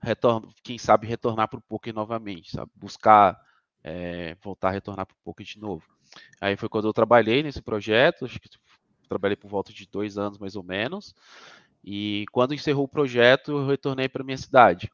retorno, 0.00 0.52
quem 0.64 0.78
sabe 0.78 1.06
retornar 1.06 1.48
para 1.48 1.58
o 1.58 1.62
poker 1.62 1.92
novamente, 1.94 2.50
sabe? 2.50 2.70
Buscar 2.74 3.38
é, 3.84 4.34
voltar 4.42 4.68
a 4.68 4.72
retornar 4.72 5.06
para 5.06 5.14
o 5.14 5.24
poker 5.24 5.44
de 5.44 5.58
novo. 5.58 5.84
Aí 6.40 6.56
foi 6.56 6.68
quando 6.68 6.88
eu 6.88 6.92
trabalhei 6.92 7.42
nesse 7.42 7.62
projeto, 7.62 8.24
acho 8.24 8.40
que 8.40 8.48
trabalhei 9.08 9.36
por 9.36 9.48
volta 9.48 9.72
de 9.72 9.86
dois 9.86 10.18
anos 10.18 10.38
mais 10.38 10.56
ou 10.56 10.62
menos. 10.62 11.14
E 11.84 12.24
quando 12.32 12.54
encerrou 12.54 12.84
o 12.84 12.88
projeto, 12.88 13.52
eu 13.52 13.66
retornei 13.66 14.08
para 14.08 14.24
minha 14.24 14.38
cidade. 14.38 14.90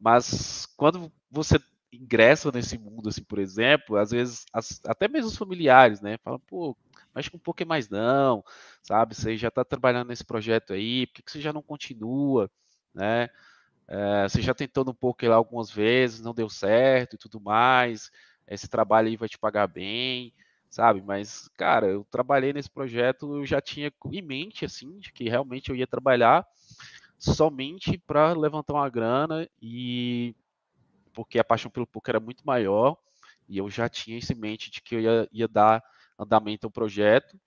Mas 0.00 0.66
quando 0.76 1.10
você 1.30 1.58
ingressa 1.92 2.50
nesse 2.52 2.78
mundo, 2.78 3.08
assim, 3.08 3.22
por 3.22 3.38
exemplo, 3.38 3.96
às 3.96 4.10
vezes 4.10 4.44
as, 4.52 4.80
até 4.86 5.08
mesmo 5.08 5.28
os 5.28 5.36
familiares, 5.36 6.00
né, 6.00 6.18
falam, 6.18 6.38
pô, 6.40 6.76
mas 7.14 7.28
com 7.28 7.36
um 7.36 7.40
pouco 7.40 7.66
mais 7.66 7.88
não, 7.88 8.44
sabe? 8.82 9.14
Você 9.14 9.36
já 9.36 9.48
está 9.48 9.64
trabalhando 9.64 10.08
nesse 10.08 10.24
projeto 10.24 10.72
aí, 10.72 11.06
por 11.06 11.14
que, 11.14 11.22
que 11.22 11.32
você 11.32 11.40
já 11.40 11.52
não 11.52 11.62
continua, 11.62 12.50
né? 12.94 13.28
É, 13.88 14.28
você 14.28 14.42
já 14.42 14.54
tentou 14.54 14.84
no 14.84 14.94
poker 14.94 15.30
lá 15.30 15.36
algumas 15.36 15.70
vezes, 15.70 16.20
não 16.20 16.34
deu 16.34 16.48
certo 16.50 17.14
e 17.14 17.18
tudo 17.18 17.40
mais 17.40 18.10
esse 18.48 18.68
trabalho 18.68 19.08
aí 19.08 19.16
vai 19.16 19.28
te 19.28 19.38
pagar 19.38 19.66
bem, 19.66 20.32
sabe? 20.70 21.02
Mas, 21.02 21.48
cara, 21.56 21.86
eu 21.86 22.04
trabalhei 22.10 22.52
nesse 22.52 22.70
projeto, 22.70 23.36
eu 23.36 23.46
já 23.46 23.60
tinha 23.60 23.92
em 24.12 24.22
mente, 24.22 24.64
assim, 24.64 24.98
de 24.98 25.12
que 25.12 25.28
realmente 25.28 25.70
eu 25.70 25.76
ia 25.76 25.86
trabalhar 25.86 26.46
somente 27.18 27.98
para 27.98 28.32
levantar 28.32 28.74
uma 28.74 28.88
grana 28.88 29.48
e 29.60 30.34
porque 31.12 31.38
a 31.38 31.44
paixão 31.44 31.70
pelo 31.70 31.86
poker 31.86 32.14
era 32.16 32.20
muito 32.24 32.46
maior 32.46 32.96
e 33.48 33.58
eu 33.58 33.68
já 33.68 33.88
tinha 33.88 34.18
isso 34.18 34.32
em 34.32 34.36
mente 34.36 34.70
de 34.70 34.80
que 34.80 34.94
eu 34.94 35.00
ia, 35.00 35.28
ia 35.32 35.48
dar 35.48 35.82
andamento 36.18 36.66
ao 36.66 36.70
projeto 36.70 37.38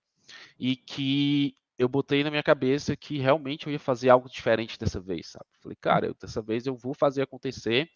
e 0.58 0.76
que 0.76 1.54
eu 1.78 1.88
botei 1.88 2.22
na 2.22 2.30
minha 2.30 2.42
cabeça 2.42 2.96
que 2.96 3.18
realmente 3.18 3.66
eu 3.66 3.72
ia 3.72 3.78
fazer 3.78 4.10
algo 4.10 4.28
diferente 4.28 4.78
dessa 4.78 5.00
vez, 5.00 5.28
sabe? 5.28 5.46
Falei, 5.60 5.76
cara, 5.80 6.06
eu, 6.06 6.14
dessa 6.14 6.42
vez 6.42 6.66
eu 6.66 6.76
vou 6.76 6.94
fazer 6.94 7.22
acontecer, 7.22 7.88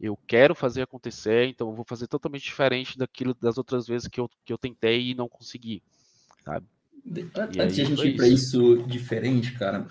eu 0.00 0.18
quero 0.26 0.54
fazer 0.54 0.82
acontecer, 0.82 1.48
então 1.48 1.68
eu 1.68 1.74
vou 1.74 1.84
fazer 1.84 2.06
totalmente 2.06 2.44
diferente 2.44 2.98
daquilo 2.98 3.34
das 3.40 3.56
outras 3.56 3.86
vezes 3.86 4.08
que 4.08 4.20
eu, 4.20 4.28
que 4.44 4.52
eu 4.52 4.58
tentei 4.58 5.10
e 5.10 5.14
não 5.14 5.28
consegui, 5.28 5.82
sabe? 6.44 6.66
Antes 7.58 7.76
de 7.76 7.82
a 7.82 7.84
gente 7.84 8.06
ir 8.06 8.16
para 8.16 8.28
isso 8.28 8.84
diferente, 8.86 9.52
cara, 9.52 9.86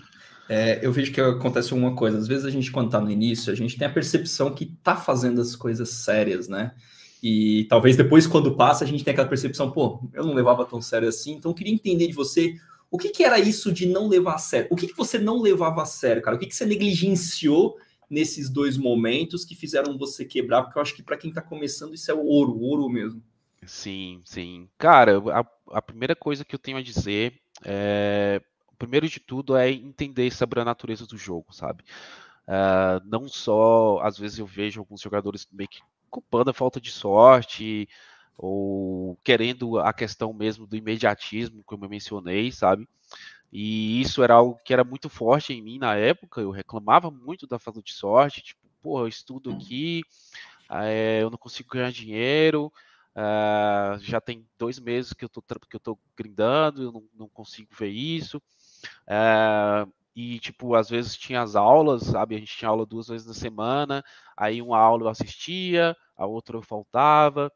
é, 0.47 0.85
eu 0.85 0.91
vejo 0.91 1.11
que 1.11 1.21
acontece 1.21 1.73
uma 1.73 1.95
coisa. 1.95 2.17
Às 2.17 2.27
vezes 2.27 2.45
a 2.45 2.49
gente, 2.49 2.71
quando 2.71 2.89
tá 2.89 2.99
no 2.99 3.09
início, 3.09 3.51
a 3.51 3.55
gente 3.55 3.77
tem 3.77 3.87
a 3.87 3.91
percepção 3.91 4.53
que 4.53 4.65
tá 4.83 4.95
fazendo 4.95 5.41
as 5.41 5.55
coisas 5.55 5.89
sérias, 5.89 6.47
né? 6.47 6.73
E 7.23 7.65
talvez 7.69 7.97
depois, 7.97 8.27
quando 8.27 8.55
passa, 8.55 8.83
a 8.83 8.87
gente 8.87 9.03
tem 9.03 9.11
aquela 9.11 9.27
percepção, 9.27 9.71
pô, 9.71 10.07
eu 10.13 10.23
não 10.23 10.33
levava 10.33 10.65
tão 10.65 10.81
sério 10.81 11.07
assim. 11.07 11.33
Então 11.33 11.51
eu 11.51 11.55
queria 11.55 11.73
entender 11.73 12.07
de 12.07 12.13
você 12.13 12.55
o 12.91 12.97
que, 12.97 13.09
que 13.09 13.23
era 13.23 13.39
isso 13.39 13.71
de 13.71 13.87
não 13.87 14.07
levar 14.07 14.35
a 14.35 14.37
sério? 14.37 14.67
O 14.69 14.75
que, 14.75 14.87
que 14.87 14.95
você 14.95 15.17
não 15.17 15.41
levava 15.41 15.81
a 15.81 15.85
sério, 15.85 16.21
cara? 16.21 16.35
O 16.35 16.39
que, 16.39 16.45
que 16.45 16.55
você 16.55 16.65
negligenciou 16.65 17.77
nesses 18.09 18.49
dois 18.49 18.77
momentos 18.77 19.45
que 19.45 19.55
fizeram 19.55 19.97
você 19.97 20.25
quebrar? 20.25 20.63
Porque 20.63 20.77
eu 20.77 20.81
acho 20.81 20.95
que 20.95 21.03
para 21.03 21.17
quem 21.17 21.31
tá 21.31 21.41
começando, 21.41 21.93
isso 21.93 22.09
é 22.09 22.13
o 22.13 22.23
ouro, 22.23 22.59
ouro 22.59 22.89
mesmo. 22.89 23.21
Sim, 23.65 24.21
sim. 24.23 24.69
Cara, 24.77 25.17
a, 25.31 25.77
a 25.77 25.81
primeira 25.81 26.15
coisa 26.15 26.45
que 26.45 26.53
eu 26.53 26.59
tenho 26.59 26.77
a 26.77 26.83
dizer 26.83 27.39
é. 27.63 28.41
Primeiro 28.77 29.07
de 29.07 29.21
tudo 29.21 29.55
é 29.55 29.71
entender 29.71 30.29
sobre 30.31 30.59
a 30.59 30.65
natureza 30.65 31.07
do 31.07 31.17
jogo, 31.17 31.53
sabe? 31.53 31.81
Uh, 32.45 32.99
não 33.05 33.25
só, 33.29 33.99
às 34.03 34.17
vezes 34.17 34.37
eu 34.37 34.45
vejo 34.45 34.81
alguns 34.81 34.99
jogadores 34.99 35.47
meio 35.49 35.69
que 35.69 35.79
culpando 36.09 36.49
a 36.49 36.53
falta 36.53 36.79
de 36.79 36.91
sorte, 36.91 37.87
ou 38.37 39.17
querendo 39.23 39.79
a 39.79 39.93
questão 39.93 40.33
mesmo 40.33 40.67
do 40.67 40.75
imediatismo, 40.75 41.63
como 41.65 41.85
eu 41.85 41.89
mencionei, 41.89 42.51
sabe? 42.51 42.87
E 43.57 44.01
isso 44.01 44.21
era 44.21 44.33
algo 44.33 44.59
que 44.65 44.73
era 44.73 44.83
muito 44.83 45.07
forte 45.07 45.53
em 45.53 45.61
mim 45.61 45.79
na 45.79 45.95
época, 45.95 46.41
eu 46.41 46.51
reclamava 46.51 47.09
muito 47.09 47.47
da 47.47 47.57
falta 47.57 47.81
de 47.81 47.93
sorte, 47.93 48.43
tipo, 48.43 48.59
pô, 48.81 48.99
eu 48.99 49.07
estudo 49.07 49.49
aqui, 49.49 50.03
é, 50.69 51.19
eu 51.21 51.29
não 51.29 51.37
consigo 51.37 51.69
ganhar 51.69 51.89
dinheiro, 51.89 52.65
uh, 53.15 53.97
já 53.99 54.19
tem 54.19 54.45
dois 54.57 54.77
meses 54.77 55.13
que 55.13 55.23
eu 55.23 55.29
tô, 55.29 55.41
que 55.41 55.77
eu 55.77 55.79
tô 55.79 55.97
grindando, 56.17 56.83
eu 56.83 56.91
não, 56.91 57.03
não 57.13 57.29
consigo 57.29 57.69
ver 57.79 57.87
isso. 57.87 58.39
Uh, 59.07 59.89
e, 60.13 60.37
tipo, 60.39 60.75
às 60.75 60.89
vezes 60.89 61.15
tinha 61.15 61.41
as 61.41 61.55
aulas, 61.55 62.03
sabe? 62.03 62.35
A 62.35 62.39
gente 62.39 62.57
tinha 62.57 62.67
aula 62.67 62.85
duas 62.85 63.07
vezes 63.07 63.25
na 63.25 63.33
semana, 63.33 64.03
aí 64.35 64.61
uma 64.61 64.79
aula 64.79 65.03
eu 65.03 65.07
assistia, 65.07 65.95
a 66.17 66.25
outra 66.25 66.57
eu 66.57 66.61
faltava, 66.61 67.49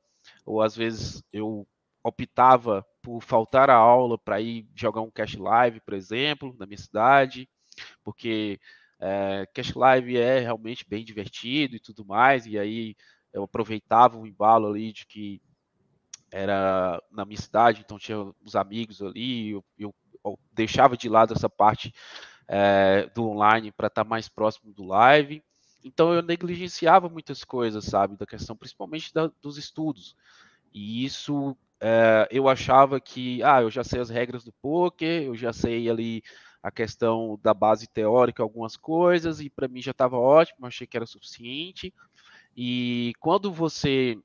ou 0.45 0.61
às 0.61 0.77
vezes 0.77 1.21
eu 1.33 1.67
optava 2.03 2.85
por 3.01 3.21
faltar 3.21 3.69
a 3.69 3.75
aula 3.75 4.17
para 4.17 4.41
ir 4.41 4.67
jogar 4.75 5.01
um 5.01 5.11
cash 5.11 5.35
live, 5.35 5.79
por 5.81 5.93
exemplo, 5.93 6.55
na 6.57 6.65
minha 6.65 6.77
cidade, 6.77 7.49
porque 8.03 8.59
é, 8.99 9.47
cash 9.53 9.73
live 9.73 10.17
é 10.17 10.39
realmente 10.39 10.85
bem 10.87 11.03
divertido 11.03 11.75
e 11.75 11.79
tudo 11.79 12.05
mais, 12.05 12.45
e 12.45 12.57
aí 12.57 12.95
eu 13.33 13.43
aproveitava 13.43 14.17
o 14.17 14.27
embalo 14.27 14.67
ali 14.67 14.91
de 14.91 15.05
que 15.05 15.41
era 16.31 17.01
na 17.11 17.25
minha 17.25 17.39
cidade, 17.39 17.81
então 17.81 17.97
tinha 17.97 18.19
os 18.43 18.55
amigos 18.55 19.01
ali, 19.01 19.51
eu, 19.51 19.65
eu, 19.77 19.95
eu 20.23 20.39
deixava 20.51 20.95
de 20.95 21.09
lado 21.09 21.33
essa 21.33 21.49
parte 21.49 21.93
é, 22.47 23.09
do 23.13 23.27
online 23.27 23.71
para 23.71 23.87
estar 23.87 24.03
tá 24.03 24.09
mais 24.09 24.27
próximo 24.27 24.73
do 24.73 24.83
live. 24.83 25.43
Então 25.83 26.13
eu 26.13 26.21
negligenciava 26.21 27.07
muitas 27.07 27.43
coisas, 27.43 27.85
sabe, 27.85 28.17
da 28.17 28.25
questão, 28.25 28.55
principalmente 28.55 29.13
da, 29.13 29.31
dos 29.41 29.57
estudos. 29.57 30.15
E 30.73 31.05
isso 31.05 31.57
é, 31.81 32.27
eu 32.31 32.47
achava 32.49 32.99
que, 32.99 33.41
ah, 33.43 33.61
eu 33.61 33.71
já 33.71 33.83
sei 33.83 33.99
as 33.99 34.09
regras 34.09 34.43
do 34.43 34.51
poker, 34.61 35.23
eu 35.23 35.35
já 35.35 35.53
sei 35.53 35.89
ali 35.89 36.21
a 36.61 36.69
questão 36.69 37.39
da 37.41 37.53
base 37.53 37.87
teórica, 37.87 38.43
algumas 38.43 38.75
coisas, 38.75 39.39
e 39.39 39.49
para 39.49 39.67
mim 39.67 39.81
já 39.81 39.91
estava 39.91 40.17
ótimo, 40.17 40.67
achei 40.67 40.85
que 40.85 40.97
era 40.97 41.05
suficiente. 41.05 41.93
E 42.55 43.13
quando 43.19 43.51
você 43.51 44.17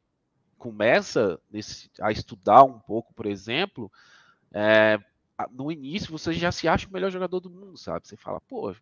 começa 0.59 1.41
nesse, 1.51 1.91
a 2.01 2.11
estudar 2.11 2.65
um 2.65 2.79
pouco, 2.79 3.15
por 3.15 3.27
exemplo, 3.27 3.91
é, 4.53 4.99
no 5.53 5.71
início 5.71 6.11
você 6.11 6.33
já 6.33 6.51
se 6.51 6.67
acha 6.67 6.89
o 6.89 6.93
melhor 6.93 7.11
jogador 7.11 7.39
do 7.39 7.51
mundo, 7.51 7.79
sabe? 7.79 8.09
Você 8.09 8.17
fala, 8.17 8.41
pô, 8.49 8.75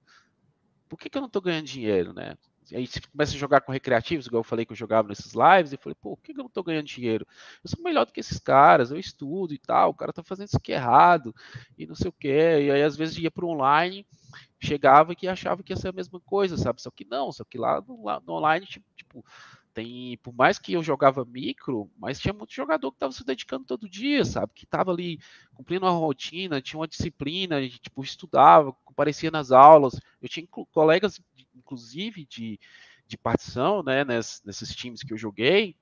por 0.89 0.99
que, 0.99 1.11
que 1.11 1.19
eu 1.19 1.23
não 1.23 1.29
tô 1.29 1.41
ganhando 1.41 1.67
dinheiro, 1.67 2.13
né? 2.15 2.37
Aí 2.75 2.87
você 2.87 3.01
começa 3.01 3.35
a 3.35 3.39
jogar 3.39 3.61
com 3.61 3.73
recreativos, 3.73 4.27
igual 4.27 4.41
eu 4.41 4.45
falei 4.45 4.65
que 4.65 4.73
eu 4.73 4.77
jogava 4.77 5.09
nesses 5.09 5.33
lives, 5.35 5.73
e 5.73 5.77
falei, 5.77 5.97
pô, 6.01 6.17
por 6.17 6.23
que, 6.23 6.33
que 6.33 6.41
eu 6.41 6.45
não 6.45 6.51
tô 6.51 6.63
ganhando 6.63 6.87
dinheiro? 6.87 7.27
Eu 7.63 7.71
sou 7.71 7.83
melhor 7.83 8.07
do 8.07 8.13
que 8.13 8.21
esses 8.21 8.39
caras, 8.39 8.91
eu 8.91 8.99
estudo 8.99 9.53
e 9.55 9.59
tal, 9.59 9.91
o 9.91 9.95
cara 9.95 10.13
tá 10.13 10.23
fazendo 10.23 10.49
isso 10.49 10.57
aqui 10.57 10.73
errado, 10.73 11.35
e 11.79 11.87
não 11.87 11.95
sei 11.95 12.09
o 12.09 12.13
quê. 12.13 12.65
E 12.67 12.71
aí, 12.71 12.83
às 12.83 12.97
vezes, 12.97 13.19
ia 13.19 13.31
pro 13.31 13.49
online, 13.49 14.07
chegava 14.61 15.15
que 15.15 15.29
achava 15.29 15.63
que 15.63 15.73
ia 15.73 15.77
ser 15.77 15.89
a 15.89 15.93
mesma 15.93 16.21
coisa, 16.21 16.57
sabe? 16.57 16.81
Só 16.81 16.91
que 16.91 17.05
não, 17.05 17.31
só 17.33 17.45
que 17.45 17.59
lá 17.59 17.81
no, 17.81 18.05
lá 18.05 18.21
no 18.27 18.35
online, 18.35 18.67
tipo, 18.67 18.87
tipo 18.97 19.25
tem, 19.73 20.19
por 20.19 20.35
mais 20.35 20.59
que 20.59 20.75
eu 20.75 20.83
jogava 20.83 21.25
micro, 21.25 21.91
mas 21.99 22.19
tinha 22.21 22.35
muito 22.35 22.53
jogador 22.53 22.91
que 22.91 22.97
estava 22.97 23.13
se 23.13 23.25
dedicando 23.25 23.65
todo 23.65 23.89
dia, 23.89 24.25
sabe? 24.25 24.53
Que 24.55 24.65
estava 24.65 24.93
ali 24.93 25.19
cumprindo 25.55 25.87
uma 25.87 25.93
rotina, 25.93 26.61
tinha 26.61 26.79
uma 26.79 26.89
disciplina, 26.89 27.67
tipo, 27.69 28.03
estudava, 28.03 28.73
comparecia 28.85 29.31
nas 29.31 29.51
aulas. 29.51 29.99
Eu 30.21 30.29
tinha 30.29 30.47
colegas, 30.47 31.21
inclusive, 31.73 32.27
de, 32.27 32.61
de 33.07 33.17
partição, 33.17 33.83
né, 33.83 34.05
nesses, 34.05 34.75
times 34.75 35.03
que 35.03 35.13
eu 35.13 35.19
joguei. 35.19 35.77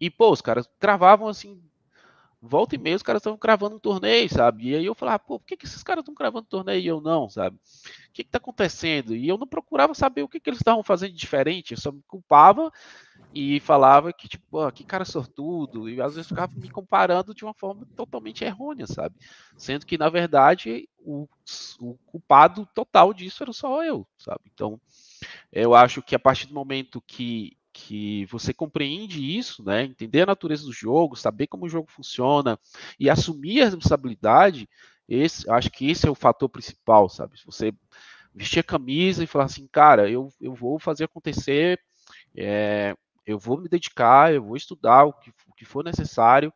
E, 0.00 0.10
pô, 0.10 0.30
os 0.30 0.40
caras 0.42 0.68
travavam 0.78 1.28
assim 1.28 1.60
volta 2.40 2.74
e 2.74 2.78
meia 2.78 2.96
os 2.96 3.02
caras 3.02 3.20
estão 3.20 3.36
cravando 3.36 3.76
um 3.76 3.80
torneio, 3.80 4.28
sabe? 4.28 4.70
E 4.70 4.74
aí 4.76 4.84
eu 4.84 4.94
falava, 4.94 5.18
pô, 5.18 5.38
por 5.38 5.46
que, 5.46 5.56
que 5.56 5.66
esses 5.66 5.82
caras 5.82 6.02
estão 6.02 6.14
cravando 6.14 6.46
torneio 6.46 6.80
e 6.80 6.86
eu 6.86 7.00
não, 7.00 7.28
sabe? 7.28 7.56
O 7.56 8.12
que 8.12 8.22
está 8.22 8.38
acontecendo? 8.38 9.14
E 9.14 9.28
eu 9.28 9.36
não 9.36 9.46
procurava 9.46 9.94
saber 9.94 10.22
o 10.22 10.28
que, 10.28 10.38
que 10.38 10.48
eles 10.48 10.60
estavam 10.60 10.82
fazendo 10.82 11.12
de 11.12 11.18
diferente, 11.18 11.72
eu 11.72 11.80
só 11.80 11.90
me 11.90 12.02
culpava 12.06 12.72
e 13.34 13.60
falava 13.60 14.12
que, 14.12 14.28
tipo, 14.28 14.44
pô, 14.50 14.70
que 14.72 14.84
cara 14.84 15.04
sortudo, 15.04 15.88
e 15.88 16.00
às 16.00 16.14
vezes 16.14 16.28
ficava 16.28 16.52
me 16.56 16.70
comparando 16.70 17.34
de 17.34 17.44
uma 17.44 17.52
forma 17.52 17.86
totalmente 17.94 18.44
errônea, 18.44 18.86
sabe? 18.86 19.14
Sendo 19.56 19.84
que, 19.84 19.98
na 19.98 20.08
verdade, 20.08 20.88
o, 20.98 21.28
o 21.80 21.94
culpado 22.06 22.66
total 22.74 23.12
disso 23.12 23.42
era 23.42 23.52
só 23.52 23.84
eu, 23.84 24.06
sabe? 24.16 24.40
Então, 24.54 24.80
eu 25.52 25.74
acho 25.74 26.00
que 26.02 26.14
a 26.14 26.18
partir 26.18 26.46
do 26.46 26.54
momento 26.54 27.02
que 27.02 27.57
que 27.80 28.26
você 28.26 28.52
compreende 28.52 29.38
isso, 29.38 29.62
né, 29.62 29.84
entender 29.84 30.22
a 30.22 30.26
natureza 30.26 30.64
do 30.64 30.72
jogo, 30.72 31.14
saber 31.14 31.46
como 31.46 31.66
o 31.66 31.68
jogo 31.68 31.88
funciona 31.88 32.58
e 32.98 33.08
assumir 33.08 33.62
a 33.62 33.66
responsabilidade, 33.66 34.68
esse, 35.08 35.48
acho 35.48 35.70
que 35.70 35.88
esse 35.88 36.06
é 36.06 36.10
o 36.10 36.14
fator 36.14 36.48
principal, 36.48 37.08
sabe? 37.08 37.38
Se 37.38 37.46
você 37.46 37.72
vestir 38.34 38.58
a 38.58 38.64
camisa 38.64 39.22
e 39.22 39.28
falar 39.28 39.44
assim, 39.44 39.68
cara, 39.68 40.10
eu, 40.10 40.28
eu 40.40 40.54
vou 40.54 40.80
fazer 40.80 41.04
acontecer, 41.04 41.80
é, 42.36 42.96
eu 43.24 43.38
vou 43.38 43.56
me 43.56 43.68
dedicar, 43.68 44.34
eu 44.34 44.42
vou 44.42 44.56
estudar 44.56 45.04
o 45.04 45.12
que, 45.12 45.30
o 45.46 45.54
que 45.54 45.64
for 45.64 45.84
necessário. 45.84 46.52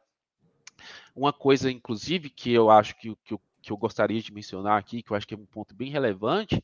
Uma 1.14 1.33
coisa, 1.33 1.71
inclusive, 1.71 2.31
que 2.31 2.52
eu 2.52 2.69
acho 2.69 2.99
que, 2.99 3.14
que, 3.25 3.38
que 3.62 3.71
eu 3.71 3.76
gostaria 3.76 4.21
de 4.21 4.35
mencionar 4.35 4.76
aqui, 4.76 5.02
que 5.02 5.12
eu 5.12 5.17
acho 5.17 5.26
que 5.26 5.35
é 5.35 5.38
um 5.38 5.47
ponto 5.47 5.73
bem 5.73 5.91
relevante, 5.91 6.62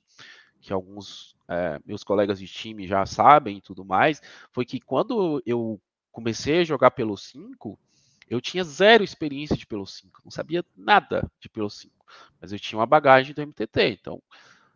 que 0.61 0.73
alguns 0.73 1.37
é, 1.49 1.81
meus 1.87 2.05
colegas 2.05 2.39
de 2.39 2.47
time 2.47 2.87
já 2.87 3.07
sabem 3.07 3.59
e 3.59 3.63
tudo 3.63 3.85
mais, 3.85 4.21
foi 4.53 4.65
que 4.65 4.81
quando 4.81 5.43
eu 5.47 5.81
comecei 6.13 6.61
a 6.61 6.65
jogar 6.65 6.91
pelo 6.91 7.17
5, 7.17 7.79
eu 8.29 8.41
tinha 8.41 8.65
zero 8.65 9.03
experiência 9.03 9.57
de 9.57 9.67
pelo 9.67 9.87
5, 9.87 10.21
não 10.25 10.31
sabia 10.31 10.65
nada 10.77 11.31
de 11.41 11.49
pelo 11.49 11.71
5, 11.71 11.95
mas 12.41 12.53
eu 12.53 12.59
tinha 12.59 12.79
uma 12.79 12.87
bagagem 12.87 13.35
do 13.35 13.41
MTT, 13.41 13.99
então 14.01 14.23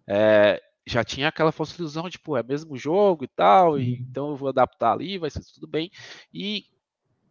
é, 0.06 0.62
já 0.86 1.04
tinha 1.04 1.28
aquela 1.28 1.52
falsa 1.52 1.74
ilusão 1.78 2.08
de, 2.08 2.18
pô, 2.18 2.36
é 2.36 2.42
mesmo 2.42 2.76
jogo 2.76 3.24
e 3.24 3.28
tal, 3.28 3.78
e, 3.78 3.94
então 4.00 4.30
eu 4.30 4.36
vou 4.36 4.48
adaptar 4.48 4.92
ali, 4.92 5.18
vai 5.18 5.30
ser 5.30 5.44
tudo 5.52 5.66
bem, 5.66 5.90
e 6.32 6.64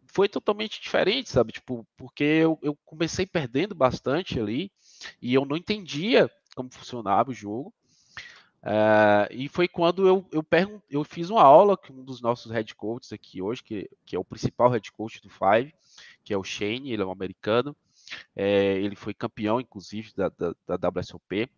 foi 0.06 0.28
totalmente 0.28 0.80
diferente, 0.80 1.30
sabe, 1.30 1.52
tipo, 1.52 1.86
porque 1.96 2.22
eu, 2.22 2.58
eu 2.62 2.76
comecei 2.84 3.26
perdendo 3.26 3.74
bastante 3.74 4.38
ali, 4.38 4.70
e 5.20 5.34
eu 5.34 5.44
não 5.44 5.56
entendia 5.56 6.30
como 6.54 6.70
funcionava 6.70 7.30
o 7.30 7.34
jogo, 7.34 7.72
Uh, 8.62 9.26
e 9.32 9.48
foi 9.48 9.66
quando 9.66 10.06
eu, 10.06 10.24
eu, 10.30 10.44
eu 10.88 11.02
fiz 11.02 11.30
uma 11.30 11.42
aula 11.42 11.76
com 11.76 11.92
um 11.92 12.04
dos 12.04 12.20
nossos 12.20 12.52
head 12.52 12.74
coaches 12.76 13.12
aqui 13.12 13.42
hoje, 13.42 13.62
que, 13.62 13.90
que 14.06 14.14
é 14.14 14.18
o 14.18 14.24
principal 14.24 14.70
head 14.70 14.92
coach 14.92 15.20
do 15.20 15.28
Five, 15.28 15.74
que 16.22 16.32
é 16.32 16.38
o 16.38 16.44
Shane, 16.44 16.92
ele 16.92 17.02
é 17.02 17.06
um 17.06 17.10
americano. 17.10 17.76
É, 18.36 18.74
ele 18.74 18.94
foi 18.94 19.14
campeão, 19.14 19.60
inclusive, 19.60 20.12
da, 20.14 20.28
da, 20.28 20.78
da 20.78 20.88
WSOP. 20.88 21.48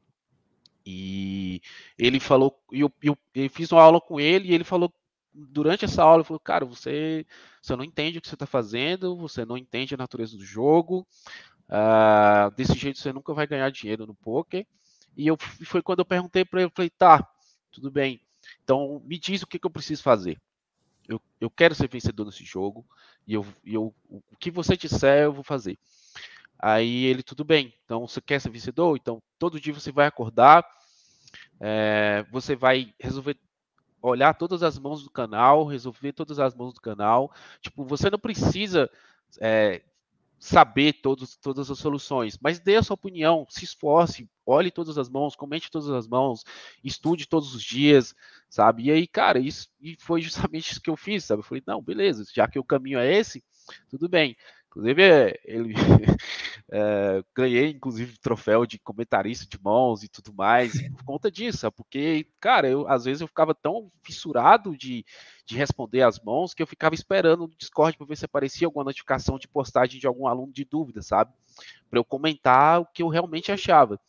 E 0.87 1.61
ele 1.99 2.21
falou, 2.21 2.59
eu, 2.71 2.93
eu, 3.03 3.17
eu, 3.35 3.51
fiz 3.51 3.73
uma 3.73 3.83
aula 3.83 4.01
com 4.01 4.21
ele 4.21 4.49
e 4.49 4.55
ele 4.55 4.65
falou, 4.65 4.93
durante 5.33 5.85
essa 5.85 6.03
aula, 6.03 6.19
ele 6.19 6.25
falou, 6.25 6.41
cara, 6.41 6.65
você, 6.65 7.27
você 7.61 7.75
não 7.75 7.85
entende 7.85 8.19
o 8.19 8.21
que 8.21 8.29
você 8.29 8.35
está 8.35 8.47
fazendo, 8.47 9.17
você 9.17 9.45
não 9.45 9.57
entende 9.57 9.95
a 9.95 9.99
natureza 9.99 10.37
do 10.37 10.45
jogo, 10.45 11.07
uh, 11.69 12.55
desse 12.55 12.75
jeito 12.75 12.99
você 12.99 13.13
nunca 13.13 13.33
vai 13.33 13.47
ganhar 13.47 13.71
dinheiro 13.71 14.07
no 14.07 14.15
poker. 14.15 14.67
E 15.17 15.27
eu, 15.27 15.37
foi 15.37 15.83
quando 15.83 16.01
eu 16.01 16.05
perguntei 16.05 16.45
para 16.45 16.63
ele, 16.63 16.73
falei, 16.75 16.91
tá, 16.91 17.27
tudo 17.71 17.91
bem. 17.91 18.21
Então, 18.63 19.03
me 19.05 19.19
diz 19.19 19.43
o 19.43 19.47
que, 19.47 19.59
que 19.59 19.67
eu 19.67 19.71
preciso 19.71 20.03
fazer. 20.03 20.41
Eu, 21.09 21.21
eu 21.41 21.51
quero 21.51 21.75
ser 21.75 21.89
vencedor 21.89 22.25
nesse 22.25 22.45
jogo 22.45 22.85
e 23.27 23.35
eu, 23.35 23.47
eu, 23.65 23.95
o 24.09 24.37
que 24.39 24.51
você 24.51 24.77
disser 24.77 25.25
eu 25.25 25.33
vou 25.33 25.45
fazer. 25.45 25.79
Aí 26.59 27.05
ele, 27.05 27.23
tudo 27.23 27.45
bem, 27.45 27.75
então 27.85 28.07
você 28.07 28.21
quer 28.21 28.41
ser 28.41 28.51
vencedor? 28.51 28.97
Então 28.97 29.23
todo 29.39 29.61
dia 29.61 29.75
você 29.75 29.93
vai 29.93 30.07
acordar, 30.07 30.65
é, 31.61 32.25
você 32.31 32.57
vai 32.57 32.95
resolver 32.99 33.37
olhar 34.01 34.35
todas 34.35 34.63
as 34.63 34.79
mãos 34.79 35.03
do 35.03 35.11
canal, 35.11 35.67
resolver 35.67 36.13
todas 36.13 36.39
as 36.39 36.55
mãos 36.55 36.75
do 36.75 36.81
canal. 36.81 37.33
Tipo, 37.61 37.85
você 37.85 38.11
não 38.11 38.19
precisa 38.19 38.91
é, 39.41 39.83
saber 40.45 40.93
todos, 41.01 41.37
todas 41.37 41.71
as 41.71 41.79
soluções, 41.79 42.39
mas 42.39 42.61
dê 42.61 42.77
a 42.77 42.83
sua 42.83 42.93
opinião, 42.93 43.47
se 43.49 43.65
esforce, 43.65 44.29
olhe 44.45 44.71
todas 44.71 44.99
as 44.99 45.09
mãos, 45.09 45.35
comente 45.35 45.71
todas 45.71 45.89
as 45.89 46.07
mãos, 46.07 46.45
estude 46.85 47.27
todos 47.27 47.55
os 47.55 47.63
dias, 47.63 48.15
sabe? 48.51 48.85
E 48.85 48.91
aí, 48.91 49.07
cara, 49.07 49.39
isso 49.39 49.71
e 49.81 49.97
foi 49.99 50.21
justamente 50.21 50.71
isso 50.71 50.83
que 50.83 50.91
eu 50.91 50.99
fiz, 50.99 51.25
sabe? 51.25 51.41
Eu 51.41 51.45
falei, 51.45 51.63
não, 51.67 51.81
beleza, 51.81 52.27
já 52.31 52.47
que 52.47 52.59
o 52.59 52.65
caminho 52.65 52.99
é 52.99 53.11
esse, 53.11 53.43
tudo 53.89 54.07
bem. 54.07 54.37
Inclusive, 54.69 55.41
ele 55.47 55.73
é, 56.73 57.23
ganhei, 57.35 57.71
inclusive, 57.71 58.19
troféu 58.19 58.65
de 58.65 58.79
comentarista 58.79 59.47
de 59.47 59.63
mãos 59.63 60.03
e 60.03 60.09
tudo 60.09 60.33
mais 60.33 60.73
por 60.93 61.05
conta 61.05 61.31
disso, 61.31 61.71
porque, 61.73 62.27
cara, 62.41 62.69
eu 62.69 62.89
às 62.89 63.05
vezes 63.05 63.21
eu 63.21 63.29
ficava 63.29 63.55
tão 63.55 63.91
fissurado 64.03 64.77
de, 64.77 65.05
de 65.45 65.57
responder 65.57 66.03
as 66.03 66.19
mãos 66.19 66.55
que 66.55 66.63
eu 66.63 66.67
ficava 66.67 66.95
esperando 66.95 67.47
no 67.47 67.57
Discord 67.57 67.97
para 67.99 68.07
ver 68.07 68.17
se 68.17 68.25
aparecia 68.25 68.67
alguma 68.67 68.85
notificação 68.85 69.39
de 69.39 69.47
postagem 69.47 70.01
de 70.01 70.07
algum 70.07 70.27
aluno 70.27 70.53
de 70.53 70.65
dúvida, 70.65 71.03
sabe? 71.03 71.33
Para 71.91 71.99
eu 71.99 72.05
comentar 72.05 72.81
o 72.81 72.87
que 72.87 73.03
eu 73.03 73.09
realmente 73.09 73.53
achava. 73.53 74.01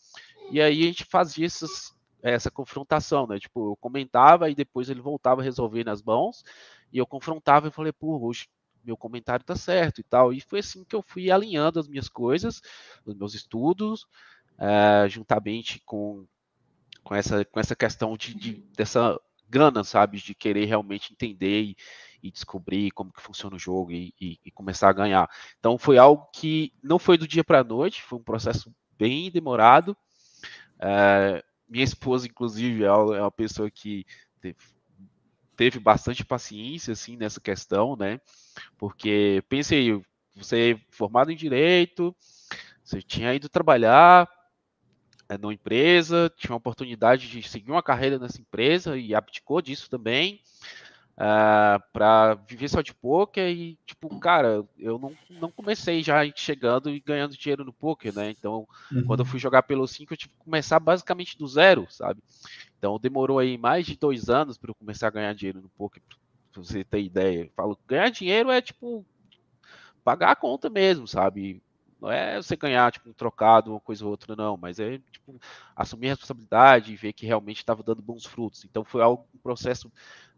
E 0.49 0.61
aí 0.61 0.83
a 0.83 0.85
gente 0.85 1.03
fazia 1.03 1.45
essas, 1.45 1.93
essa 2.23 2.49
confrontação, 2.49 3.27
né? 3.27 3.37
Tipo, 3.37 3.71
eu 3.71 3.75
comentava 3.75 4.49
e 4.49 4.55
depois 4.55 4.89
ele 4.89 5.01
voltava 5.01 5.41
a 5.41 5.43
resolver 5.43 5.83
nas 5.83 6.01
mãos 6.01 6.43
e 6.91 6.97
eu 6.97 7.05
confrontava 7.05 7.67
e 7.67 7.71
falei, 7.71 7.91
pô, 7.91 8.17
hoje 8.25 8.47
meu 8.85 8.97
comentário 8.97 9.45
tá 9.45 9.55
certo 9.55 9.99
e 9.99 10.03
tal. 10.03 10.31
E 10.31 10.39
foi 10.39 10.59
assim 10.59 10.83
que 10.83 10.95
eu 10.95 11.01
fui 11.01 11.31
alinhando 11.31 11.79
as 11.79 11.87
minhas 11.87 12.07
coisas, 12.07 12.61
os 13.05 13.15
meus 13.15 13.33
estudos, 13.33 14.07
é, 14.57 15.07
juntamente 15.09 15.81
com, 15.85 16.25
com, 17.03 17.15
essa, 17.15 17.43
com 17.45 17.59
essa 17.59 17.75
questão 17.75 18.15
de, 18.15 18.33
de, 18.33 18.53
dessa 18.75 19.19
gana, 19.49 19.83
sabe, 19.83 20.17
de 20.17 20.33
querer 20.33 20.65
realmente 20.65 21.13
entender 21.13 21.61
e, 21.61 21.77
e 22.21 22.31
descobrir 22.31 22.91
como 22.91 23.11
que 23.11 23.21
funciona 23.21 23.55
o 23.55 23.59
jogo 23.59 23.91
e, 23.91 24.13
e, 24.19 24.39
e, 24.43 24.51
começar 24.51 24.89
a 24.89 24.93
ganhar. 24.93 25.29
Então 25.59 25.77
foi 25.77 25.97
algo 25.97 26.27
que 26.33 26.73
não 26.83 26.97
foi 26.97 27.17
do 27.17 27.27
dia 27.27 27.43
para 27.43 27.59
a 27.59 27.63
noite, 27.63 28.01
foi 28.01 28.17
um 28.17 28.23
processo 28.23 28.73
bem 28.97 29.29
demorado. 29.29 29.95
É, 30.79 31.43
minha 31.67 31.83
esposa, 31.83 32.27
inclusive, 32.27 32.83
é 32.83 32.91
uma 32.91 33.31
pessoa 33.31 33.69
que 33.69 34.05
teve, 35.55 35.79
bastante 35.79 36.25
paciência 36.25 36.93
assim 36.93 37.15
nessa 37.17 37.39
questão, 37.39 37.95
né? 37.95 38.19
Porque 38.77 39.43
pensei, 39.49 40.01
você 40.35 40.73
é 40.73 40.79
formado 40.91 41.31
em 41.31 41.35
direito, 41.35 42.15
você 42.83 43.01
tinha 43.01 43.33
ido 43.33 43.49
trabalhar 43.49 44.29
é, 45.27 45.37
numa 45.37 45.53
empresa, 45.53 46.31
tinha 46.37 46.51
uma 46.51 46.57
oportunidade 46.57 47.27
de 47.27 47.41
seguir 47.47 47.71
uma 47.71 47.83
carreira 47.83 48.19
nessa 48.19 48.39
empresa 48.39 48.97
e 48.97 49.15
abdicou 49.15 49.61
disso 49.61 49.89
também. 49.89 50.41
Uh, 51.17 51.23
ah, 51.23 51.81
para 51.93 52.33
viver 52.33 52.67
só 52.67 52.81
de 52.81 52.93
poker 52.93 53.49
e 53.49 53.79
tipo, 53.85 54.19
cara, 54.19 54.65
eu 54.77 54.99
não, 54.99 55.15
não 55.29 55.49
comecei 55.49 56.03
já 56.03 56.29
chegando 56.35 56.89
e 56.89 56.99
ganhando 56.99 57.37
dinheiro 57.37 57.63
no 57.63 57.71
poker, 57.71 58.13
né? 58.13 58.31
Então, 58.31 58.67
uhum. 58.91 59.05
quando 59.05 59.21
eu 59.21 59.25
fui 59.25 59.39
jogar 59.39 59.63
pelo 59.63 59.87
5, 59.87 60.11
eu 60.11 60.17
tive 60.17 60.33
que 60.33 60.43
começar 60.43 60.77
basicamente 60.77 61.37
do 61.37 61.47
zero, 61.47 61.87
sabe? 61.89 62.21
Então, 62.77 62.99
demorou 62.99 63.39
aí 63.39 63.57
mais 63.57 63.85
de 63.85 63.97
dois 63.97 64.29
anos 64.29 64.57
para 64.57 64.69
eu 64.71 64.75
começar 64.75 65.07
a 65.07 65.11
ganhar 65.11 65.33
dinheiro 65.33 65.61
no 65.61 65.69
poker, 65.69 66.01
pra 66.51 66.63
você 66.63 66.83
ter 66.83 67.01
ideia. 67.01 67.45
Eu 67.45 67.51
falo, 67.55 67.79
ganhar 67.87 68.09
dinheiro 68.09 68.51
é 68.51 68.61
tipo 68.61 69.05
pagar 70.03 70.31
a 70.31 70.35
conta 70.35 70.69
mesmo, 70.69 71.07
sabe? 71.07 71.61
Não 71.99 72.11
é 72.11 72.37
você 72.41 72.55
ganhar 72.55 72.91
tipo 72.91 73.09
um 73.09 73.13
trocado, 73.13 73.71
uma 73.71 73.79
coisa 73.79 74.05
ou 74.05 74.11
outra, 74.11 74.35
não, 74.35 74.55
mas 74.57 74.79
é 74.79 74.99
tipo 75.11 75.39
assumir 75.75 76.07
a 76.07 76.09
responsabilidade 76.11 76.93
e 76.93 76.95
ver 76.95 77.13
que 77.13 77.25
realmente 77.25 77.57
estava 77.57 77.81
dando 77.81 78.01
bons 78.01 78.25
frutos. 78.25 78.63
Então 78.65 78.83
foi 78.83 79.01
algo 79.01 79.27
um 79.33 79.39
processo 79.39 79.91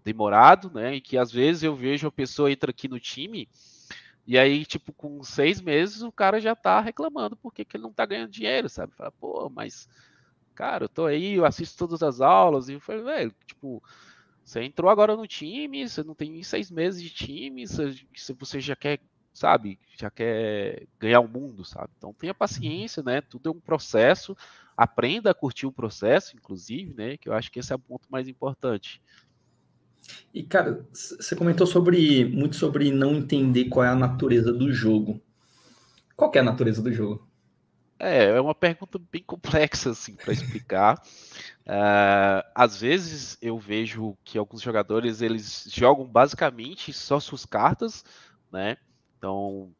demorado, 0.05 0.71
né? 0.71 0.95
E 0.95 1.01
que 1.01 1.17
às 1.17 1.31
vezes 1.31 1.63
eu 1.63 1.75
vejo 1.75 2.07
a 2.07 2.11
pessoa 2.11 2.51
entra 2.51 2.71
aqui 2.71 2.87
no 2.87 2.99
time 2.99 3.49
e 4.25 4.37
aí, 4.37 4.65
tipo, 4.65 4.91
com 4.93 5.23
seis 5.23 5.61
meses 5.61 6.01
o 6.01 6.11
cara 6.11 6.39
já 6.41 6.53
tá 6.55 6.81
reclamando 6.81 7.37
porque 7.37 7.63
que 7.63 7.77
ele 7.77 7.83
não 7.83 7.93
tá 7.93 8.05
ganhando 8.05 8.29
dinheiro, 8.29 8.69
sabe? 8.69 8.93
Fala, 8.93 9.11
pô, 9.13 9.49
mas, 9.49 9.87
cara, 10.57 10.85
eu 10.85 10.89
tô 10.89 11.05
aí, 11.05 11.35
eu 11.35 11.45
assisto 11.45 11.77
todas 11.77 12.01
as 12.01 12.19
aulas, 12.19 12.67
e 12.67 12.73
eu 12.73 12.79
falei, 12.79 13.03
velho, 13.03 13.35
tipo, 13.45 13.81
você 14.43 14.63
entrou 14.63 14.89
agora 14.89 15.15
no 15.15 15.27
time, 15.27 15.87
você 15.87 16.03
não 16.03 16.15
tem 16.15 16.41
seis 16.41 16.71
meses 16.71 16.99
de 16.99 17.11
time, 17.11 17.67
você, 17.67 17.93
você 18.39 18.59
já 18.59 18.75
quer, 18.75 18.99
sabe, 19.31 19.77
já 19.95 20.09
quer 20.09 20.87
ganhar 20.99 21.19
o 21.19 21.27
mundo, 21.27 21.63
sabe? 21.63 21.89
Então 21.95 22.11
tenha 22.11 22.33
paciência, 22.33 23.03
né? 23.03 23.21
Tudo 23.21 23.49
é 23.49 23.51
um 23.51 23.59
processo, 23.59 24.35
aprenda 24.75 25.29
a 25.29 25.35
curtir 25.35 25.67
o 25.67 25.71
processo, 25.71 26.35
inclusive, 26.35 26.91
né? 26.95 27.17
Que 27.17 27.29
eu 27.29 27.33
acho 27.33 27.51
que 27.51 27.59
esse 27.59 27.71
é 27.71 27.75
o 27.75 27.79
ponto 27.79 28.07
mais 28.09 28.27
importante. 28.27 28.99
E, 30.33 30.41
cara, 30.41 30.87
você 30.91 31.35
comentou 31.35 31.67
sobre 31.67 32.25
muito 32.25 32.55
sobre 32.55 32.91
não 32.91 33.13
entender 33.13 33.65
qual 33.65 33.85
é 33.85 33.89
a 33.89 33.95
natureza 33.95 34.51
do 34.51 34.73
jogo. 34.73 35.21
Qual 36.15 36.31
é 36.33 36.39
a 36.39 36.43
natureza 36.43 36.81
do 36.81 36.91
jogo? 36.91 37.27
É, 37.99 38.25
é 38.25 38.41
uma 38.41 38.53
pergunta 38.53 38.99
bem 39.11 39.23
complexa, 39.23 39.91
assim, 39.91 40.15
para 40.15 40.33
explicar. 40.33 41.01
uh, 41.65 42.43
às 42.53 42.79
vezes 42.79 43.37
eu 43.41 43.57
vejo 43.57 44.15
que 44.23 44.37
alguns 44.37 44.61
jogadores, 44.61 45.21
eles 45.21 45.67
jogam 45.71 46.05
basicamente 46.05 46.93
só 46.93 47.19
suas 47.19 47.45
cartas, 47.45 48.05
né? 48.51 48.77
Então, 49.17 49.73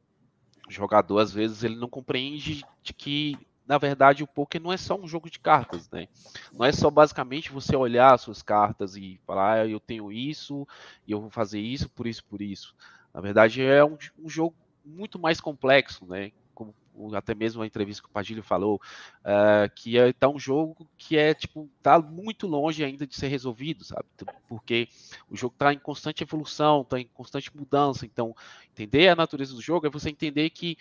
o 0.68 0.72
jogador, 0.72 1.20
às 1.20 1.32
vezes, 1.32 1.64
ele 1.64 1.76
não 1.76 1.90
compreende 1.90 2.66
de 2.82 2.94
que 2.94 3.38
na 3.68 3.78
verdade, 3.78 4.24
o 4.24 4.28
poker 4.28 4.62
não 4.62 4.72
é 4.72 4.78
só 4.78 4.98
um 4.98 5.06
jogo 5.06 5.30
de 5.30 5.40
cartas, 5.40 5.90
né? 5.92 6.08
Não 6.54 6.66
é 6.66 6.72
só 6.72 6.90
basicamente 6.90 7.52
você 7.52 7.76
olhar 7.76 8.14
as 8.14 8.22
suas 8.22 8.42
cartas 8.42 8.96
e 8.96 9.20
falar, 9.28 9.60
ah, 9.60 9.68
eu 9.68 9.80
tenho 9.80 10.10
isso 10.10 10.66
e 11.06 11.12
eu 11.12 11.20
vou 11.20 11.30
fazer 11.30 11.60
isso 11.60 11.90
por 11.90 12.08
isso, 12.08 12.24
por 12.24 12.42
isso. 12.42 12.74
Na 13.14 13.20
verdade, 13.20 13.62
é 13.62 13.84
um, 13.84 13.98
um 14.18 14.30
jogo 14.30 14.56
muito 14.86 15.20
mais 15.20 15.42
complexo, 15.42 16.06
né? 16.06 16.32
Como 16.58 16.74
até 17.14 17.36
mesmo 17.36 17.62
a 17.62 17.68
entrevista 17.68 18.02
que 18.02 18.10
o 18.10 18.12
Padilha 18.12 18.42
falou, 18.42 18.82
uh, 19.22 19.70
que 19.76 20.00
é 20.00 20.12
tá 20.12 20.28
um 20.28 20.40
jogo 20.40 20.90
que 20.98 21.16
é 21.16 21.32
tipo 21.32 21.70
tá 21.84 22.02
muito 22.02 22.48
longe 22.48 22.84
ainda 22.84 23.06
de 23.06 23.16
ser 23.16 23.28
resolvido, 23.28 23.84
sabe? 23.84 24.06
Porque 24.48 24.88
o 25.30 25.38
jogo 25.38 25.54
está 25.54 25.72
em 25.72 25.78
constante 25.78 26.24
evolução, 26.24 26.82
está 26.82 27.00
em 27.00 27.08
constante 27.14 27.56
mudança. 27.56 28.06
Então, 28.06 28.36
entender 28.72 29.10
a 29.10 29.16
natureza 29.16 29.54
do 29.54 29.62
jogo 29.62 29.86
é 29.86 29.90
você 29.92 30.10
entender 30.10 30.50
que 30.50 30.76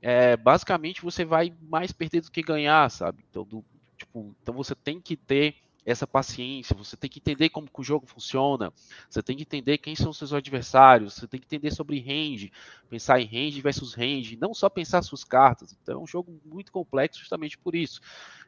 é, 0.00 0.36
basicamente 0.36 1.02
você 1.02 1.24
vai 1.24 1.52
mais 1.60 1.92
perder 1.92 2.22
do 2.22 2.30
que 2.30 2.40
ganhar, 2.40 2.90
sabe? 2.90 3.22
Então, 3.28 3.44
do, 3.44 3.62
tipo, 3.98 4.34
então 4.42 4.54
você 4.54 4.74
tem 4.74 4.98
que 4.98 5.16
ter 5.16 5.56
essa 5.90 6.06
paciência, 6.06 6.76
você 6.76 6.96
tem 6.96 7.08
que 7.08 7.18
entender 7.18 7.48
como 7.48 7.70
que 7.70 7.80
o 7.80 7.82
jogo 7.82 8.06
funciona, 8.06 8.70
você 9.08 9.22
tem 9.22 9.34
que 9.34 9.42
entender 9.42 9.78
quem 9.78 9.96
são 9.96 10.12
seus 10.12 10.34
adversários, 10.34 11.14
você 11.14 11.26
tem 11.26 11.40
que 11.40 11.46
entender 11.46 11.70
sobre 11.70 11.98
range, 11.98 12.52
pensar 12.90 13.18
em 13.20 13.24
range 13.24 13.60
versus 13.62 13.94
range, 13.94 14.36
não 14.38 14.52
só 14.52 14.68
pensar 14.68 15.00
suas 15.00 15.24
cartas. 15.24 15.74
Então 15.82 15.98
é 15.98 16.02
um 16.02 16.06
jogo 16.06 16.38
muito 16.44 16.70
complexo 16.70 17.20
justamente 17.20 17.56
por 17.56 17.74
isso. 17.74 18.00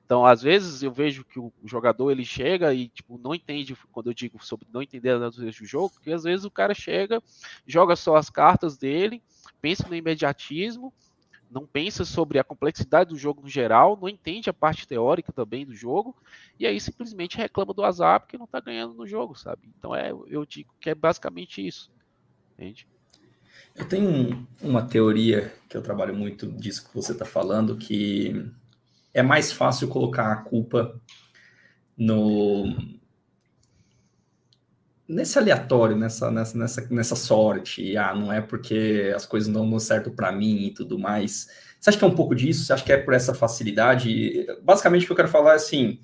Então, 0.05 0.27
às 0.27 0.43
vezes 0.43 0.83
eu 0.83 0.93
vejo 0.93 1.25
que 1.25 1.39
o 1.39 1.53
jogador 1.65 2.11
ele 2.11 2.25
chega 2.25 2.75
e 2.75 2.89
tipo 2.89 3.17
não 3.17 3.35
entende 3.35 3.75
quando 3.91 4.11
eu 4.11 4.15
digo 4.15 4.45
sobre 4.45 4.67
não 4.71 4.83
entender 4.83 5.11
a 5.11 5.19
natureza 5.19 5.59
do 5.59 5.65
jogo, 5.65 5.91
porque 5.91 6.13
às 6.13 6.25
vezes 6.25 6.45
o 6.45 6.51
cara 6.51 6.75
chega, 6.75 7.23
joga 7.67 7.97
só 7.97 8.17
as 8.17 8.29
cartas 8.29 8.77
dele, 8.77 9.23
pensa 9.63 9.89
no 9.89 9.95
imediatismo 9.95 10.93
não 11.51 11.67
pensa 11.67 12.05
sobre 12.05 12.39
a 12.39 12.45
complexidade 12.45 13.11
do 13.11 13.19
jogo 13.19 13.43
no 13.43 13.49
geral, 13.49 13.99
não 14.01 14.09
entende 14.09 14.49
a 14.49 14.55
parte 14.55 14.87
teórica 14.87 15.33
também 15.33 15.67
do 15.67 15.75
jogo, 15.75 16.17
e 16.59 16.67
aí 16.67 16.81
simplesmente 16.81 17.37
reclama 17.37 17.75
do 17.75 17.85
azar 17.85 18.21
porque 18.21 18.39
não 18.39 18.45
está 18.45 18.61
ganhando 18.61 18.95
no 18.95 19.07
jogo, 19.07 19.35
sabe? 19.35 19.69
Então 19.77 19.95
é, 19.95 20.11
eu 20.11 20.47
digo 20.47 20.73
que 20.81 20.91
é 20.91 20.95
basicamente 20.95 21.67
isso, 21.67 21.91
entende? 22.55 22.87
Eu 23.75 23.89
tenho 23.89 24.47
uma 24.63 24.83
teoria 24.83 25.53
que 25.69 25.77
eu 25.77 25.83
trabalho 25.83 26.15
muito 26.15 26.47
disso 26.47 26.89
que 26.89 26.95
você 26.95 27.13
está 27.13 27.25
falando, 27.25 27.77
que 27.77 28.51
é 29.13 29.23
mais 29.23 29.51
fácil 29.51 29.89
colocar 29.89 30.33
a 30.33 30.37
culpa 30.37 31.01
no 31.97 33.00
nesse 35.11 35.37
aleatório, 35.39 35.97
nessa, 35.97 36.31
nessa, 36.31 36.57
nessa, 36.57 36.89
nessa 36.89 37.17
sorte, 37.17 37.97
ah, 37.97 38.15
não 38.15 38.33
é 38.33 38.41
porque 38.41 39.13
as 39.15 39.27
coisas 39.27 39.49
não 39.49 39.69
dão 39.69 39.79
certo 39.81 40.11
para 40.13 40.31
mim 40.31 40.67
e 40.67 40.71
tudo 40.71 40.99
mais. 40.99 41.49
Você 41.81 41.91
acha 41.91 41.99
que 41.99 42.05
é 42.05 42.07
um 42.07 42.15
pouco 42.15 42.35
disso? 42.35 42.65
Você 42.65 42.73
acha 42.73 42.85
que 42.85 42.93
é 42.93 42.97
por 42.97 43.13
essa 43.13 43.35
facilidade? 43.35 44.47
Basicamente, 44.63 45.03
o 45.03 45.07
que 45.07 45.13
eu 45.13 45.17
quero 45.17 45.29
falar 45.29 45.53
é 45.53 45.57
assim: 45.57 45.99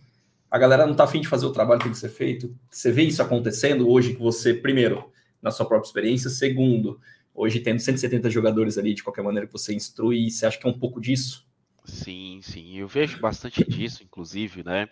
a 0.51 0.59
galera 0.59 0.87
não 0.87 0.95
tá 0.95 1.05
afim 1.05 1.21
de 1.21 1.29
fazer 1.29 1.47
o 1.47 1.53
trabalho 1.53 1.79
que 1.79 1.85
tem 1.85 1.93
que 1.93 1.99
ser 1.99 2.09
feito. 2.09 2.55
Você 2.69 2.91
vê 2.91 3.03
isso 3.03 3.23
acontecendo 3.23 3.89
hoje 3.89 4.15
que 4.15 4.21
você, 4.21 4.53
primeiro, 4.53 5.13
na 5.41 5.53
sua 5.53 5.67
própria 5.67 5.87
experiência, 5.87 6.29
segundo, 6.29 7.01
hoje 7.33 7.61
tendo 7.61 7.79
170 7.79 8.29
jogadores 8.29 8.77
ali, 8.77 8.93
de 8.93 9.05
qualquer 9.05 9.23
maneira 9.23 9.47
que 9.47 9.53
você 9.53 9.73
instrui, 9.73 10.31
você 10.31 10.47
acha 10.47 10.59
que 10.59 10.67
é 10.67 10.71
um 10.71 10.79
pouco 10.79 11.01
disso? 11.01 11.47
Sim, 11.85 12.41
sim, 12.43 12.79
eu 12.79 12.89
vejo 12.89 13.21
bastante 13.21 13.63
disso, 13.65 14.03
inclusive, 14.03 14.65
né? 14.65 14.89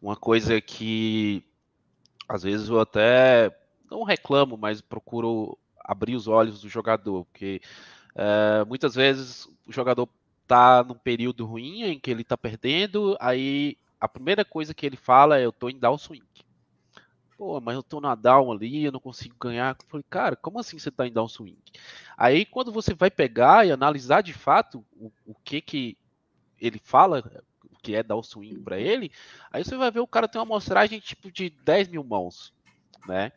Uma 0.00 0.16
coisa 0.16 0.58
que 0.58 1.44
às 2.30 2.44
vezes 2.44 2.68
eu 2.68 2.78
até 2.78 3.50
não 3.90 4.04
reclamo, 4.04 4.56
mas 4.56 4.80
procuro 4.80 5.58
abrir 5.84 6.14
os 6.14 6.28
olhos 6.28 6.60
do 6.60 6.68
jogador, 6.68 7.24
porque 7.24 7.60
é, 8.14 8.64
muitas 8.64 8.94
vezes 8.94 9.48
o 9.66 9.72
jogador 9.72 10.08
tá 10.46 10.84
num 10.84 10.94
período 10.94 11.44
ruim 11.44 11.82
em 11.82 11.98
que 11.98 12.08
ele 12.08 12.22
tá 12.22 12.36
perdendo, 12.36 13.16
aí 13.18 13.76
a 14.00 14.08
primeira 14.08 14.44
coisa 14.44 14.72
que 14.72 14.86
ele 14.86 14.96
fala 14.96 15.40
é 15.40 15.44
eu 15.44 15.50
tô 15.50 15.68
em 15.68 15.76
downswing. 15.76 16.22
Pô, 17.36 17.60
mas 17.60 17.74
eu 17.74 17.82
tô 17.82 18.00
na 18.00 18.14
down 18.14 18.52
ali, 18.52 18.84
eu 18.84 18.92
não 18.92 19.00
consigo 19.00 19.34
ganhar. 19.40 19.74
Eu 19.74 19.88
falei, 19.88 20.04
cara, 20.08 20.36
como 20.36 20.60
assim 20.60 20.78
você 20.78 20.90
tá 20.90 21.08
em 21.08 21.12
downswing? 21.12 21.58
Aí 22.16 22.44
quando 22.44 22.70
você 22.70 22.94
vai 22.94 23.10
pegar 23.10 23.66
e 23.66 23.72
analisar 23.72 24.22
de 24.22 24.32
fato 24.32 24.84
o, 24.92 25.10
o 25.26 25.34
que 25.42 25.60
que 25.60 25.98
ele 26.60 26.80
fala, 26.84 27.42
que 27.80 27.94
é 27.94 28.02
downswing 28.02 28.62
para 28.62 28.78
ele, 28.78 29.10
aí 29.50 29.64
você 29.64 29.76
vai 29.76 29.90
ver 29.90 30.00
o 30.00 30.06
cara 30.06 30.28
tem 30.28 30.40
uma 30.40 30.46
amostragem 30.46 31.00
tipo 31.00 31.30
de 31.30 31.50
10 31.64 31.88
mil 31.88 32.04
mãos, 32.04 32.52
né? 33.06 33.32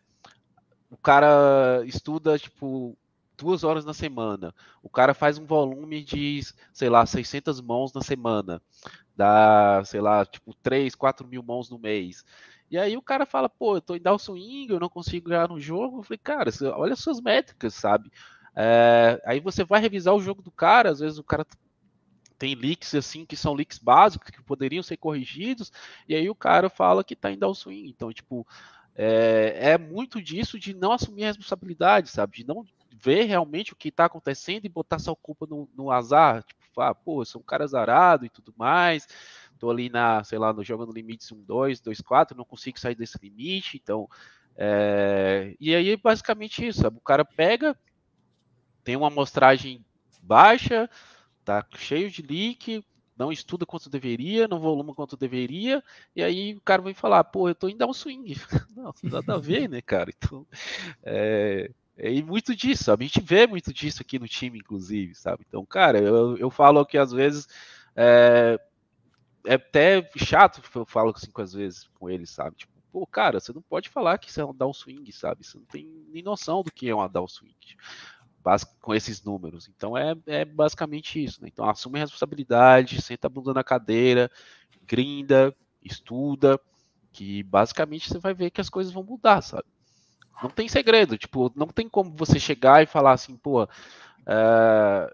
O 0.90 0.98
cara 0.98 1.84
estuda, 1.86 2.38
tipo, 2.38 2.96
duas 3.36 3.64
horas 3.64 3.84
na 3.84 3.94
semana. 3.94 4.54
O 4.82 4.90
cara 4.90 5.14
faz 5.14 5.38
um 5.38 5.46
volume 5.46 6.04
de, 6.04 6.42
sei 6.72 6.90
lá, 6.90 7.06
600 7.06 7.60
mãos 7.62 7.92
na 7.94 8.02
semana. 8.02 8.62
Dá, 9.16 9.82
sei 9.86 10.02
lá, 10.02 10.26
tipo, 10.26 10.54
3, 10.62 10.94
4 10.96 11.28
mil 11.28 11.42
mãos 11.42 11.70
no 11.70 11.80
mês. 11.80 12.24
E 12.70 12.78
aí 12.78 12.98
o 12.98 13.02
cara 13.02 13.26
fala, 13.26 13.50
pô, 13.50 13.78
eu 13.78 13.82
tô 13.82 13.96
em 13.96 14.02
down 14.02 14.18
swing, 14.18 14.72
eu 14.72 14.80
não 14.80 14.90
consigo 14.90 15.30
ganhar 15.30 15.48
no 15.50 15.60
jogo. 15.60 16.00
Eu 16.00 16.04
falei, 16.04 16.18
cara, 16.18 16.50
olha 16.76 16.94
as 16.94 17.00
suas 17.00 17.20
métricas, 17.22 17.74
sabe? 17.74 18.12
É, 18.56 19.22
aí 19.26 19.40
você 19.40 19.64
vai 19.64 19.82
revisar 19.82 20.14
o 20.14 20.22
jogo 20.22 20.42
do 20.42 20.52
cara, 20.52 20.90
às 20.92 21.00
vezes 21.00 21.18
o 21.18 21.24
cara 21.24 21.46
tem 22.38 22.56
leaks 22.56 22.96
assim 22.96 23.26
que 23.26 23.36
são 23.36 23.54
leaks 23.54 23.78
básicos 23.78 24.30
que 24.30 24.42
poderiam 24.42 24.84
ser 24.84 24.98
corrigidos, 24.98 25.72
e 26.08 26.16
aí 26.16 26.30
o 26.30 26.36
cara 26.36 26.70
fala 26.70 27.04
que 27.04 27.16
tá 27.16 27.32
em 27.32 27.40
swing. 27.54 27.90
Então, 27.90 28.12
tipo, 28.12 28.46
é, 28.96 29.72
é 29.72 29.78
muito 29.78 30.22
disso 30.22 30.60
de 30.60 30.74
não 30.74 30.92
assumir 30.92 31.24
a 31.24 31.28
responsabilidade, 31.28 32.10
sabe? 32.10 32.38
De 32.38 32.48
não 32.48 32.66
ver 32.94 33.24
realmente 33.24 33.74
o 33.74 33.76
que 33.76 33.90
está 33.90 34.06
acontecendo 34.06 34.66
e 34.66 34.70
botar 34.70 35.00
sua 35.00 35.16
culpa 35.16 35.46
no, 35.50 35.70
no 35.76 35.92
azar. 35.92 36.44
Tipo, 36.44 36.82
ah, 36.82 36.94
pô, 36.94 37.24
sou 37.26 37.42
um 37.42 37.44
cara 37.44 37.64
azarado 37.64 38.26
e 38.26 38.30
tudo 38.30 38.54
mais. 38.56 39.08
Tô 39.60 39.70
ali 39.70 39.90
na, 39.90 40.24
sei 40.24 40.38
lá, 40.38 40.54
no 40.54 40.64
jogo 40.64 40.86
no 40.86 40.92
limites 40.92 41.32
1, 41.32 41.44
2, 41.44 41.82
2, 41.82 42.02
4, 42.02 42.38
não 42.38 42.46
consigo 42.46 42.80
sair 42.80 42.96
desse 42.96 43.18
limite, 43.22 43.80
então. 43.82 44.08
É... 44.56 45.56
E 45.60 45.74
aí, 45.74 45.98
basicamente 45.98 46.66
isso, 46.66 46.82
sabe? 46.82 46.98
O 46.98 47.02
cara 47.02 47.26
pega, 47.26 47.76
tem 48.84 48.96
uma 48.96 49.08
amostragem 49.08 49.84
baixa, 50.22 50.90
tá 51.44 51.66
cheio 51.76 52.10
de 52.10 52.22
leak, 52.22 52.84
não 53.18 53.32
estuda 53.32 53.66
quanto 53.66 53.90
deveria, 53.90 54.48
não 54.48 54.60
voluma 54.60 54.94
quanto 54.94 55.16
deveria, 55.16 55.84
e 56.16 56.24
aí 56.24 56.56
o 56.56 56.62
cara 56.62 56.82
vai 56.82 56.94
falar, 56.94 57.24
pô, 57.24 57.48
eu 57.48 57.56
tô 57.56 57.70
indo 57.70 57.78
dar 57.78 57.88
um 57.88 57.94
swing. 57.94 58.36
Não, 58.76 58.94
nada 59.04 59.36
a 59.36 59.38
ver, 59.38 59.70
né, 59.70 59.82
cara? 59.82 60.12
Então, 60.18 60.48
é, 61.04 61.72
é, 61.96 62.22
muito 62.22 62.56
disso, 62.56 62.86
sabe? 62.86 63.06
A 63.06 63.08
gente 63.08 63.22
vê 63.22 63.46
muito 63.46 63.72
disso 63.72 64.02
aqui 64.02 64.18
no 64.18 64.28
time, 64.28 64.60
inclusive, 64.60 65.14
sabe? 65.14 65.46
Então, 65.48 65.66
cara, 65.66 66.00
eu, 66.00 66.38
eu 66.38 66.50
falo 66.50 66.86
que 66.86 66.98
às 66.98 67.12
vezes 67.12 67.48
é, 67.96 68.60
é 69.46 69.54
até 69.54 70.10
chato, 70.18 70.62
eu 70.76 70.86
falo 70.86 71.14
assim 71.16 71.32
vezes 71.54 71.88
com 71.94 72.10
eles, 72.10 72.32
sabe? 72.32 72.56
Tipo, 72.56 72.74
pô, 72.92 73.06
cara, 73.06 73.40
você 73.40 73.54
não 73.54 73.62
pode 73.62 73.90
falar 73.90 74.18
que 74.18 74.30
isso 74.30 74.42
é 74.42 74.46
um 74.46 74.56
down 74.56 74.74
swing, 74.74 75.12
sabe? 75.12 75.46
Você 75.46 75.58
não 75.58 75.66
tem 75.66 75.86
nem 76.10 76.24
noção 76.24 76.64
do 76.64 76.72
que 76.72 76.90
é 76.90 76.96
um 76.96 77.08
down 77.08 77.28
swing 77.28 77.56
com 78.82 78.94
esses 78.94 79.24
números. 79.24 79.70
Então 79.70 79.98
é, 79.98 80.16
é 80.28 80.46
basicamente 80.46 81.24
isso, 81.24 81.42
né? 81.42 81.50
Então 81.52 81.68
assume 81.68 82.00
a 82.00 82.02
responsabilidade, 82.02 83.02
senta 83.02 83.28
a 83.28 83.30
bunda 83.30 83.54
na 83.54 83.64
cadeira, 83.64 84.30
grinda, 84.86 85.56
estuda, 85.82 86.60
que 87.12 87.44
basicamente 87.44 88.10
você 88.10 88.20
vai 88.20 88.34
ver 88.34 88.52
que 88.52 88.62
as 88.62 88.70
coisas 88.70 88.92
vão 88.92 89.04
mudar, 89.04 89.42
sabe? 89.42 89.66
Não 90.42 90.50
tem 90.50 90.68
segredo, 90.68 91.18
tipo, 91.18 91.52
não 91.56 91.68
tem 91.68 91.88
como 91.88 92.12
você 92.16 92.40
chegar 92.40 92.84
e 92.84 92.88
falar 92.88 93.14
assim, 93.14 93.38
pô, 93.38 93.64
uh, 93.64 93.68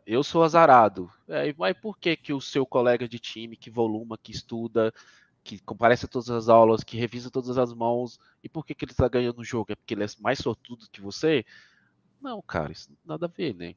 eu 0.06 0.24
sou 0.24 0.44
azarado. 0.44 1.12
É, 1.28 1.54
mas 1.58 1.78
por 1.78 1.98
que 1.98 2.16
que 2.16 2.34
o 2.34 2.42
seu 2.42 2.66
colega 2.66 3.08
de 3.08 3.20
time 3.20 3.56
que 3.56 3.70
voluma, 3.70 4.18
que 4.18 4.32
estuda, 4.32 4.94
que 5.44 5.60
comparece 5.60 6.06
a 6.06 6.08
todas 6.08 6.30
as 6.30 6.50
aulas, 6.50 6.84
que 6.84 6.98
revisa 6.98 7.30
todas 7.30 7.58
as 7.58 7.74
mãos, 7.74 8.20
e 8.44 8.50
por 8.50 8.66
que 8.66 8.74
que 8.74 8.86
ele 8.86 8.92
está 8.92 9.08
ganhando 9.08 9.40
o 9.40 9.44
jogo? 9.44 9.72
É 9.72 9.76
porque 9.76 9.94
ele 9.94 10.04
é 10.04 10.08
mais 10.20 10.40
sortudo 10.40 10.88
que 10.92 11.02
você? 11.02 11.46
Não, 12.22 12.42
cara, 12.42 12.72
isso 12.72 12.90
nada 13.06 13.26
a 13.26 13.30
ver, 13.30 13.56
né? 13.56 13.76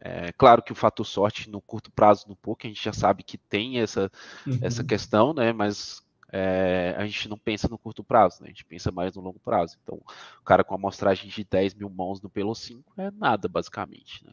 É 0.00 0.30
claro 0.32 0.62
que 0.62 0.72
o 0.72 0.76
fator 0.76 1.06
sorte 1.06 1.48
no 1.50 1.60
curto 1.60 1.90
prazo, 1.90 2.28
no 2.28 2.36
pouco, 2.36 2.66
a 2.66 2.68
gente 2.68 2.82
já 2.82 2.92
sabe 2.92 3.22
que 3.22 3.38
tem 3.38 3.80
essa, 3.80 4.10
uhum. 4.46 4.58
essa 4.62 4.84
questão, 4.84 5.32
né? 5.32 5.52
Mas 5.52 6.02
é, 6.32 6.94
a 6.98 7.06
gente 7.06 7.28
não 7.28 7.38
pensa 7.38 7.68
no 7.68 7.78
curto 7.78 8.04
prazo, 8.04 8.42
né? 8.42 8.48
A 8.48 8.50
gente 8.50 8.64
pensa 8.64 8.90
mais 8.90 9.14
no 9.14 9.22
longo 9.22 9.38
prazo. 9.38 9.76
Então, 9.82 10.00
o 10.40 10.44
cara 10.44 10.64
com 10.64 10.74
amostragem 10.74 11.30
de 11.30 11.44
10 11.44 11.74
mil 11.74 11.88
mãos 11.88 12.20
no 12.20 12.28
Pelo 12.28 12.54
5 12.54 12.92
é 12.98 13.10
nada, 13.10 13.48
basicamente, 13.48 14.24
né? 14.24 14.32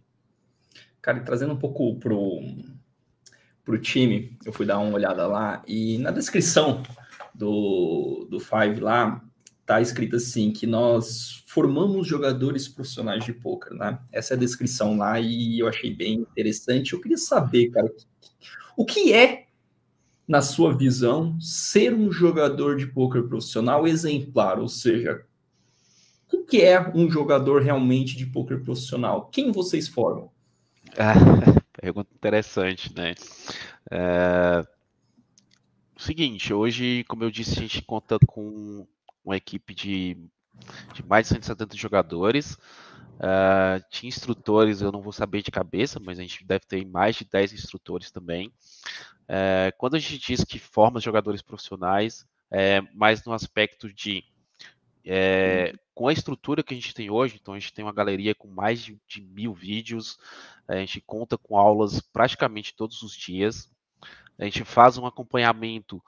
Cara, 1.02 1.20
e 1.20 1.24
trazendo 1.24 1.54
um 1.54 1.60
pouco 1.60 1.96
pro, 2.00 2.40
pro 3.64 3.80
time, 3.80 4.38
eu 4.46 4.54
fui 4.54 4.66
dar 4.66 4.80
uma 4.80 4.96
olhada 4.96 5.28
lá 5.28 5.62
e 5.68 5.98
na 5.98 6.12
descrição 6.12 6.84
do, 7.34 8.28
do 8.30 8.40
Five 8.40 8.80
lá, 8.80 9.24
tá 9.66 9.82
escrito 9.82 10.16
assim 10.18 10.52
que 10.52 10.68
nós 10.68 11.44
formamos 11.48 12.08
jogadores 12.08 12.68
profissionais 12.68 13.24
de 13.24 13.34
poker, 13.34 13.74
né? 13.74 14.00
Essa 14.12 14.34
é 14.34 14.38
a 14.38 14.40
descrição 14.40 14.98
lá 14.98 15.20
e 15.20 15.60
eu 15.60 15.68
achei 15.68 15.94
bem 15.94 16.16
interessante. 16.16 16.94
Eu 16.94 17.02
queria 17.02 17.18
saber, 17.18 17.70
cara, 17.70 17.92
o 18.76 18.86
que 18.86 19.14
é 19.14 19.48
na 20.28 20.42
sua 20.42 20.76
visão, 20.76 21.40
ser 21.40 21.94
um 21.94 22.12
jogador 22.12 22.78
de 22.78 22.88
poker 22.88 23.24
profissional 23.24 23.88
exemplar? 23.88 24.60
Ou 24.60 24.70
seja, 24.70 25.26
o 26.32 26.44
que 26.44 26.62
é 26.62 26.80
um 26.96 27.10
jogador 27.10 27.62
realmente 27.62 28.16
de 28.18 28.26
poker 28.26 28.64
profissional? 28.64 29.30
Quem 29.32 29.52
vocês 29.52 29.88
formam? 29.88 30.32
Ah, 30.98 31.14
pergunta 31.80 32.10
interessante, 32.14 32.94
né? 32.96 33.14
É... 33.92 34.66
Seguinte, 35.98 36.54
hoje, 36.54 37.06
como 37.08 37.24
eu 37.24 37.32
disse, 37.32 37.60
a 37.60 37.62
gente 37.62 37.82
conta 37.82 38.18
com 38.26 38.86
uma 39.24 39.38
equipe 39.38 39.74
de, 39.74 40.18
de 40.94 41.06
mais 41.06 41.28
de 41.28 41.34
170 41.34 41.78
jogadores. 41.78 42.58
Uh, 43.14 43.80
tinha 43.90 44.10
instrutores, 44.10 44.82
eu 44.82 44.92
não 44.92 45.02
vou 45.02 45.14
saber 45.14 45.42
de 45.42 45.52
cabeça, 45.52 46.00
mas 46.00 46.20
a 46.20 46.22
gente 46.24 46.44
deve 46.44 46.66
ter 46.66 46.86
mais 46.86 47.16
de 47.16 47.26
10 47.26 47.54
instrutores 47.54 48.12
também. 48.12 48.52
É, 49.28 49.74
quando 49.78 49.96
a 49.96 50.00
gente 50.00 50.18
diz 50.18 50.44
que 50.44 50.60
forma 50.60 51.00
jogadores 51.00 51.42
profissionais, 51.42 52.26
é 52.52 52.82
mais 52.94 53.24
no 53.24 53.34
aspecto 53.34 53.92
de 53.92 54.24
é, 55.06 55.74
com 55.94 56.08
a 56.08 56.14
estrutura 56.14 56.64
que 56.64 56.74
a 56.74 56.78
gente 56.78 56.94
tem 56.94 57.10
hoje, 57.10 57.38
então 57.42 57.54
a 57.54 57.60
gente 57.60 57.74
tem 57.74 57.84
uma 57.84 57.94
galeria 57.94 58.34
com 58.34 58.48
mais 58.48 58.82
de, 58.82 59.00
de 59.08 59.22
mil 59.22 59.54
vídeos, 59.54 60.18
a 60.68 60.76
gente 60.78 61.02
conta 61.02 61.38
com 61.38 61.58
aulas 61.58 62.00
praticamente 62.00 62.74
todos 62.74 63.02
os 63.02 63.16
dias, 63.16 63.70
a 64.40 64.46
gente 64.46 64.64
faz 64.64 64.98
um 64.98 65.06
acompanhamento 65.06 66.02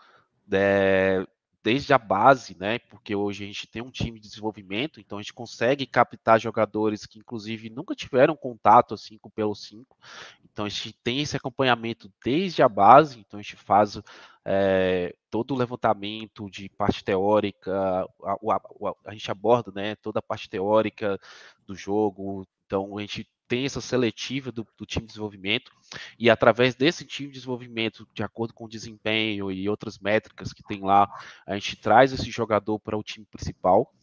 é, 0.52 1.26
desde 1.66 1.92
a 1.96 1.98
base, 1.98 2.56
né? 2.60 2.78
Porque 2.78 3.16
hoje 3.16 3.44
a 3.44 3.48
gente 3.48 3.66
tem 3.66 3.82
um 3.82 3.90
time 3.90 4.20
de 4.20 4.28
desenvolvimento, 4.30 5.00
então 5.00 5.18
a 5.18 5.22
gente 5.24 5.34
consegue 5.34 5.88
captar 5.88 6.40
jogadores 6.40 7.08
que, 7.08 7.18
inclusive, 7.18 7.72
nunca 7.72 7.96
tiveram 7.96 8.36
contato 8.36 8.94
assim 8.94 9.18
com 9.18 9.30
o 9.30 9.32
Pelo 9.32 9.56
5. 9.56 9.98
Então 10.44 10.66
a 10.66 10.70
gente 10.70 10.94
tem 10.94 11.22
esse 11.22 11.36
acompanhamento 11.36 12.08
desde 12.24 12.62
a 12.62 12.70
base, 12.70 13.20
então 13.20 13.40
a 13.40 13.42
gente 13.42 13.56
faz 13.56 14.00
é, 14.46 15.16
todo 15.32 15.56
o 15.56 15.58
levantamento 15.58 16.48
de 16.52 16.70
parte 16.70 17.04
teórica, 17.04 17.74
a, 17.74 18.32
a, 18.32 18.56
a, 18.56 18.94
a 19.06 19.14
gente 19.14 19.32
aborda 19.32 19.72
né, 19.74 19.96
toda 19.96 20.20
a 20.20 20.22
parte 20.22 20.48
teórica 20.48 21.20
do 21.66 21.74
jogo, 21.74 22.48
então 22.68 22.96
a 22.96 23.02
gente 23.02 23.28
tem 23.48 23.66
essa 23.66 23.82
seletiva 23.82 24.52
do, 24.52 24.66
do, 24.78 24.86
time 24.86 25.06
de 25.06 25.14
desenvolvimento 25.14 25.72
e 26.18 26.30
através 26.30 26.76
desse 26.76 27.06
time 27.06 27.30
de 27.30 27.36
desenvolvimento, 27.36 28.08
de 28.14 28.24
acordo 28.24 28.54
com 28.54 28.66
o 28.66 28.70
desempenho 28.70 29.52
e 29.52 29.70
outras 29.70 30.00
métricas 30.00 30.54
que 30.54 30.64
tem 30.64 30.82
lá, 30.82 31.08
a 31.46 31.54
gente 31.56 31.76
traz 31.76 32.12
esse 32.12 32.30
jogador 32.32 32.80
para 32.80 32.98
o 32.98 33.04
time 33.04 33.26
principal. 33.26 33.94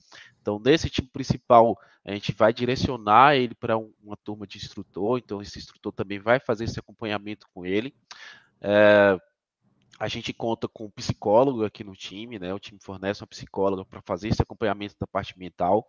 Então, 0.40 0.59
nesse 0.59 0.90
time 0.90 1.09
principal, 1.09 1.78
a 2.05 2.12
gente 2.12 2.33
vai 2.33 2.52
direcionar 2.52 3.37
ele 3.37 3.55
para 3.55 3.78
um, 3.78 3.92
uma 4.02 4.16
turma 4.16 4.46
de 4.46 4.59
instrutor. 4.59 5.18
Então, 5.18 5.40
esse 5.40 5.59
instrutor 5.59 5.92
também 5.92 6.18
vai 6.18 6.40
fazer 6.40 6.64
esse 6.64 6.78
acompanhamento 6.78 7.46
com 7.55 7.64
ele. 7.64 7.94
É, 8.61 9.16
a 9.98 10.09
gente 10.09 10.33
conta 10.33 10.66
com 10.66 10.87
um 10.87 10.90
psicólogo 10.90 11.64
aqui 11.64 11.85
no 11.85 11.94
time, 11.94 12.38
né? 12.38 12.52
O 12.52 12.59
time 12.59 12.81
fornece 12.81 13.22
uma 13.22 13.28
psicóloga 13.28 13.85
para 13.85 14.02
fazer 14.02 14.28
esse 14.28 14.42
acompanhamento 14.42 14.96
da 14.98 15.07
parte 15.07 15.38
mental. 15.38 15.88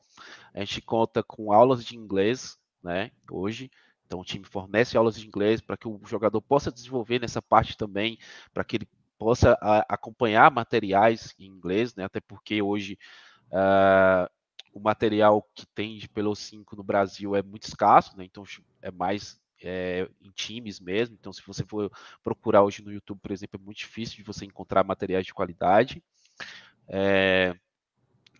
A 0.53 0.59
gente 0.59 0.81
conta 0.81 1.23
com 1.23 1.51
aulas 1.51 1.83
de 1.83 1.97
inglês 1.97 2.59
né? 2.83 3.11
Hoje. 3.29 3.69
Então 4.05 4.19
o 4.19 4.25
time 4.25 4.45
fornece 4.45 4.97
aulas 4.97 5.15
de 5.15 5.25
inglês 5.25 5.61
para 5.61 5.77
que 5.77 5.87
o 5.87 5.99
jogador 6.05 6.41
possa 6.41 6.71
desenvolver 6.71 7.19
nessa 7.19 7.41
parte 7.41 7.77
também, 7.77 8.17
para 8.53 8.63
que 8.63 8.75
ele 8.75 8.87
possa 9.17 9.57
a, 9.61 9.85
acompanhar 9.93 10.51
materiais 10.51 11.33
em 11.39 11.45
inglês, 11.45 11.95
né? 11.95 12.03
Até 12.03 12.19
porque 12.19 12.61
hoje 12.61 12.97
uh, 13.47 14.29
o 14.73 14.79
material 14.79 15.47
que 15.55 15.65
tem 15.67 15.97
de 15.97 16.09
Pelo 16.09 16.35
5 16.35 16.75
no 16.75 16.83
Brasil 16.83 17.35
é 17.35 17.41
muito 17.41 17.63
escasso, 17.63 18.17
né? 18.17 18.25
Então 18.25 18.43
é 18.81 18.91
mais 18.91 19.39
é, 19.63 20.09
em 20.21 20.29
times 20.31 20.79
mesmo. 20.79 21.15
Então, 21.19 21.31
se 21.31 21.41
você 21.45 21.63
for 21.65 21.91
procurar 22.21 22.63
hoje 22.63 22.83
no 22.83 22.91
YouTube, 22.91 23.19
por 23.19 23.31
exemplo, 23.31 23.59
é 23.61 23.63
muito 23.63 23.77
difícil 23.77 24.17
de 24.17 24.23
você 24.23 24.45
encontrar 24.45 24.83
materiais 24.83 25.25
de 25.25 25.33
qualidade. 25.33 26.03
É, 26.87 27.55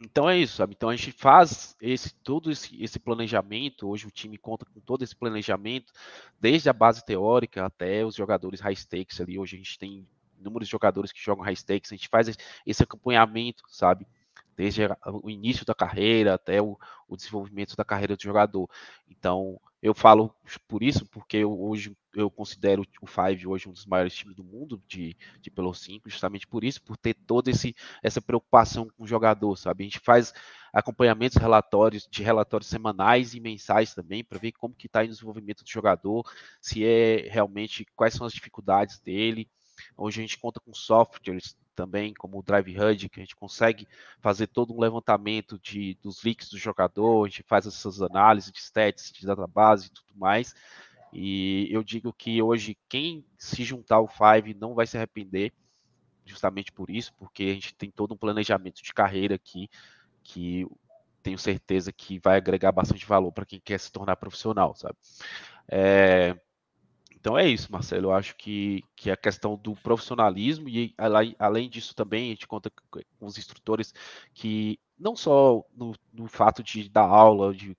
Então 0.02 0.30
é 0.30 0.38
isso, 0.38 0.58
sabe? 0.58 0.74
Então 0.76 0.90
a 0.90 0.96
gente 0.96 1.12
faz 1.12 1.76
esse 1.82 2.14
todo 2.16 2.52
esse, 2.52 2.82
esse 2.84 3.00
planejamento. 3.00 3.88
Hoje 3.88 4.08
o 4.08 4.12
time 4.12 4.38
conta 4.38 4.66
com 4.66 4.80
todo 4.80 5.04
esse 5.04 5.16
planejamento, 5.16 5.94
desde 6.40 6.70
a 6.70 6.74
base 6.74 7.06
teórica 7.06 7.66
até 7.66 8.06
os 8.06 8.16
jogadores 8.16 8.60
high 8.60 8.76
stakes 8.76 9.22
ali. 9.22 9.40
Hoje 9.40 9.56
a 9.56 9.60
gente 9.60 9.80
tem 9.80 10.06
inúmeros 10.40 10.68
jogadores 10.68 11.12
que 11.12 11.24
jogam 11.24 11.44
high 11.46 11.56
stakes. 11.56 11.92
A 11.92 11.96
gente 11.96 12.10
faz 12.10 12.28
esse 12.66 12.84
acompanhamento, 12.84 13.64
sabe? 13.70 14.06
Desde 14.56 14.82
o 15.06 15.30
início 15.30 15.66
da 15.66 15.74
carreira 15.74 16.34
até 16.34 16.62
o, 16.62 16.78
o 17.08 17.16
desenvolvimento 17.16 17.76
da 17.76 17.86
carreira 17.86 18.16
do 18.16 18.22
jogador. 18.22 18.70
Então, 19.10 19.60
eu 19.84 19.94
falo 19.94 20.34
por 20.66 20.82
isso, 20.82 21.06
porque 21.08 21.36
eu, 21.36 21.62
hoje 21.62 21.94
eu 22.16 22.32
considero 22.32 22.86
o 23.02 23.06
Five 23.06 23.46
hoje 23.46 23.68
um 23.68 23.74
dos 23.74 23.86
maiores 23.86 24.14
times 24.16 24.34
do 24.34 24.42
mundo 24.42 24.82
de, 24.88 25.14
de 25.42 25.52
Pelo 25.52 25.74
5, 25.74 26.10
justamente 26.10 26.48
por 26.48 26.64
isso, 26.64 26.82
por 26.82 26.96
ter 26.96 27.14
toda 27.14 27.52
essa 28.02 28.22
preocupação 28.22 28.88
com 28.88 29.04
o 29.04 29.08
jogador, 29.08 29.58
sabe? 29.58 29.84
A 29.84 29.88
gente 29.88 30.00
faz 30.00 30.34
acompanhamentos 30.72 31.36
relatórios 31.36 32.08
de 32.10 32.24
relatórios 32.24 32.70
semanais 32.70 33.34
e 33.34 33.42
mensais 33.42 33.94
também 33.94 34.24
para 34.24 34.40
ver 34.40 34.54
como 34.54 34.74
que 34.74 34.88
está 34.88 35.02
o 35.04 35.08
desenvolvimento 35.08 35.66
do 35.66 35.70
jogador, 35.70 36.24
se 36.62 36.86
é 36.86 37.28
realmente 37.30 37.86
quais 37.94 38.14
são 38.14 38.26
as 38.26 38.32
dificuldades 38.32 39.02
dele. 39.02 39.50
Hoje 39.98 40.20
a 40.20 40.24
gente 40.24 40.38
conta 40.38 40.60
com 40.60 40.74
softwares 40.74 41.58
também, 41.76 42.14
como 42.14 42.40
o 42.40 42.44
Drive 42.44 42.80
HUD, 42.80 43.10
que 43.10 43.20
a 43.20 43.24
gente 43.24 43.36
consegue 43.36 43.88
fazer 44.20 44.48
todo 44.48 44.74
um 44.74 44.80
levantamento 44.80 45.60
de, 45.60 45.98
dos 46.02 46.24
leaks 46.24 46.50
do 46.50 46.58
jogador, 46.58 47.26
a 47.26 47.30
gente 47.30 47.44
faz 47.44 47.66
essas 47.66 48.02
análises 48.02 48.52
de 48.52 48.60
stats, 48.60 49.12
de 49.12 49.26
database 49.26 49.88
e 49.88 49.90
tudo 49.90 50.14
mais. 50.16 50.54
E 51.12 51.68
eu 51.72 51.84
digo 51.84 52.12
que 52.12 52.42
hoje 52.42 52.78
quem 52.90 53.26
se 53.38 53.64
juntar 53.64 53.98
ao 53.98 54.08
Five 54.08 54.54
não 54.54 54.74
vai 54.74 54.88
se 54.88 54.98
arrepender, 54.98 55.54
justamente 56.26 56.72
por 56.72 56.90
isso, 56.90 57.14
porque 57.20 57.44
a 57.44 57.54
gente 57.54 57.76
tem 57.76 57.92
todo 57.92 58.14
um 58.14 58.18
planejamento 58.18 58.82
de 58.82 58.94
carreira 58.94 59.36
aqui 59.36 59.70
que 60.24 60.66
tenho 61.22 61.38
certeza 61.38 61.92
que 61.92 62.20
vai 62.20 62.38
agregar 62.38 62.72
bastante 62.72 63.06
valor 63.06 63.32
para 63.32 63.46
quem 63.46 63.60
quer 63.60 63.80
se 63.80 63.92
tornar 63.92 64.16
profissional, 64.16 64.76
sabe? 64.76 64.96
É, 65.68 66.36
então 67.24 67.38
é 67.38 67.48
isso, 67.48 67.72
Marcelo. 67.72 68.08
Eu 68.08 68.12
acho 68.12 68.36
que, 68.36 68.84
que 68.98 69.10
a 69.10 69.16
questão 69.16 69.56
do 69.56 69.74
profissionalismo 69.76 70.68
e 70.68 70.94
além, 71.40 71.70
disso 71.70 71.96
também 71.96 72.26
a 72.26 72.30
gente 72.32 72.46
conta 72.46 72.70
com 72.92 73.26
os 73.26 73.38
instrutores 73.38 73.94
que 74.34 74.78
não 75.00 75.16
só 75.16 75.64
no, 75.74 75.96
no 76.12 76.28
fato 76.28 76.62
de 76.62 76.90
dar 76.90 77.06
aula, 77.06 77.54
de 77.54 77.78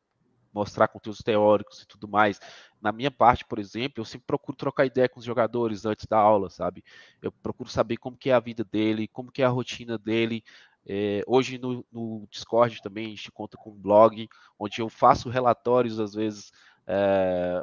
mostrar 0.50 0.88
conteúdos 0.88 1.20
teóricos 1.20 1.82
e 1.82 1.86
tudo 1.86 2.08
mais. 2.08 2.40
Na 2.80 2.90
minha 2.90 3.10
parte, 3.10 3.44
por 3.44 3.58
exemplo, 3.58 4.00
eu 4.00 4.06
sempre 4.06 4.26
procuro 4.26 4.56
trocar 4.56 4.86
ideia 4.86 5.10
com 5.10 5.20
os 5.20 5.26
jogadores 5.26 5.84
antes 5.84 6.06
da 6.06 6.16
aula, 6.16 6.48
sabe? 6.48 6.82
Eu 7.20 7.30
procuro 7.30 7.68
saber 7.68 7.98
como 7.98 8.16
que 8.16 8.30
é 8.30 8.32
a 8.32 8.40
vida 8.40 8.64
dele, 8.64 9.06
como 9.08 9.30
que 9.30 9.42
é 9.42 9.44
a 9.44 9.50
rotina 9.50 9.98
dele. 9.98 10.42
É, 10.86 11.22
hoje 11.26 11.58
no, 11.58 11.84
no, 11.92 12.26
Discord 12.30 12.80
também 12.80 13.08
a 13.08 13.10
gente 13.10 13.30
conta 13.30 13.58
com 13.58 13.72
um 13.72 13.78
blog 13.78 14.26
onde 14.58 14.80
eu 14.80 14.88
faço 14.88 15.28
relatórios 15.28 16.00
às 16.00 16.14
vezes 16.14 16.50
é, 16.86 17.62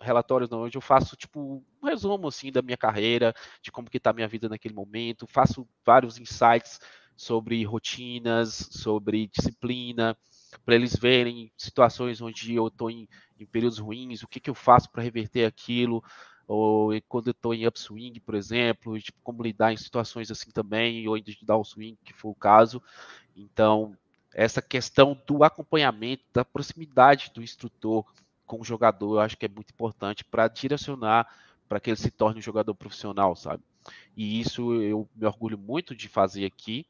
relatórios 0.00 0.50
não, 0.50 0.62
onde 0.62 0.76
eu 0.76 0.82
faço 0.82 1.16
tipo 1.16 1.62
um 1.82 1.86
resumo 1.86 2.28
assim 2.28 2.50
da 2.50 2.62
minha 2.62 2.76
carreira, 2.76 3.34
de 3.62 3.70
como 3.70 3.90
que 3.90 4.00
tá 4.00 4.10
a 4.10 4.12
minha 4.12 4.28
vida 4.28 4.48
naquele 4.48 4.74
momento, 4.74 5.26
faço 5.26 5.66
vários 5.84 6.18
insights 6.18 6.80
sobre 7.16 7.64
rotinas, 7.64 8.68
sobre 8.70 9.26
disciplina, 9.26 10.16
para 10.64 10.76
eles 10.76 10.94
verem 10.94 11.50
situações 11.56 12.20
onde 12.20 12.54
eu 12.54 12.68
estou 12.68 12.90
em, 12.90 13.08
em, 13.38 13.44
períodos 13.44 13.78
ruins, 13.78 14.22
o 14.22 14.28
que, 14.28 14.38
que 14.38 14.48
eu 14.48 14.54
faço 14.54 14.90
para 14.90 15.02
reverter 15.02 15.44
aquilo, 15.44 16.02
ou 16.46 16.90
quando 17.08 17.26
eu 17.26 17.32
estou 17.32 17.52
em 17.52 17.66
upswing, 17.66 18.20
por 18.20 18.34
exemplo, 18.34 18.98
tipo, 19.00 19.18
como 19.22 19.42
lidar 19.42 19.72
em 19.72 19.76
situações 19.76 20.30
assim 20.30 20.50
também, 20.50 21.06
ou 21.08 21.18
em 21.18 21.24
downswing, 21.42 21.98
que 22.04 22.12
for 22.12 22.30
o 22.30 22.34
caso. 22.34 22.82
Então, 23.36 23.96
essa 24.32 24.62
questão 24.62 25.20
do 25.26 25.42
acompanhamento, 25.42 26.24
da 26.32 26.44
proximidade 26.44 27.32
do 27.34 27.42
instrutor 27.42 28.06
com 28.48 28.60
o 28.60 28.64
jogador, 28.64 29.16
eu 29.16 29.20
acho 29.20 29.36
que 29.36 29.46
é 29.46 29.48
muito 29.48 29.70
importante 29.70 30.24
para 30.24 30.48
direcionar 30.48 31.28
para 31.68 31.78
que 31.78 31.90
ele 31.90 31.96
se 31.96 32.10
torne 32.10 32.38
um 32.38 32.42
jogador 32.42 32.74
profissional, 32.74 33.36
sabe? 33.36 33.62
E 34.16 34.40
isso 34.40 34.74
eu 34.82 35.08
me 35.14 35.26
orgulho 35.26 35.58
muito 35.58 35.94
de 35.94 36.08
fazer 36.08 36.46
aqui, 36.46 36.86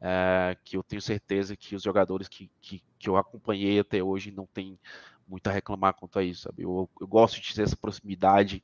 é, 0.00 0.56
que 0.64 0.76
eu 0.76 0.82
tenho 0.82 1.02
certeza 1.02 1.56
que 1.56 1.74
os 1.74 1.82
jogadores 1.82 2.28
que, 2.28 2.48
que, 2.60 2.82
que, 2.98 3.08
eu 3.08 3.16
acompanhei 3.16 3.80
até 3.80 4.02
hoje 4.02 4.30
não 4.30 4.46
tem 4.46 4.78
muito 5.26 5.48
a 5.48 5.52
reclamar 5.52 5.94
quanto 5.94 6.18
a 6.18 6.22
isso, 6.22 6.42
sabe? 6.42 6.62
Eu, 6.62 6.88
eu 7.00 7.06
gosto 7.06 7.40
de 7.40 7.54
ter 7.54 7.62
essa 7.62 7.76
proximidade, 7.76 8.62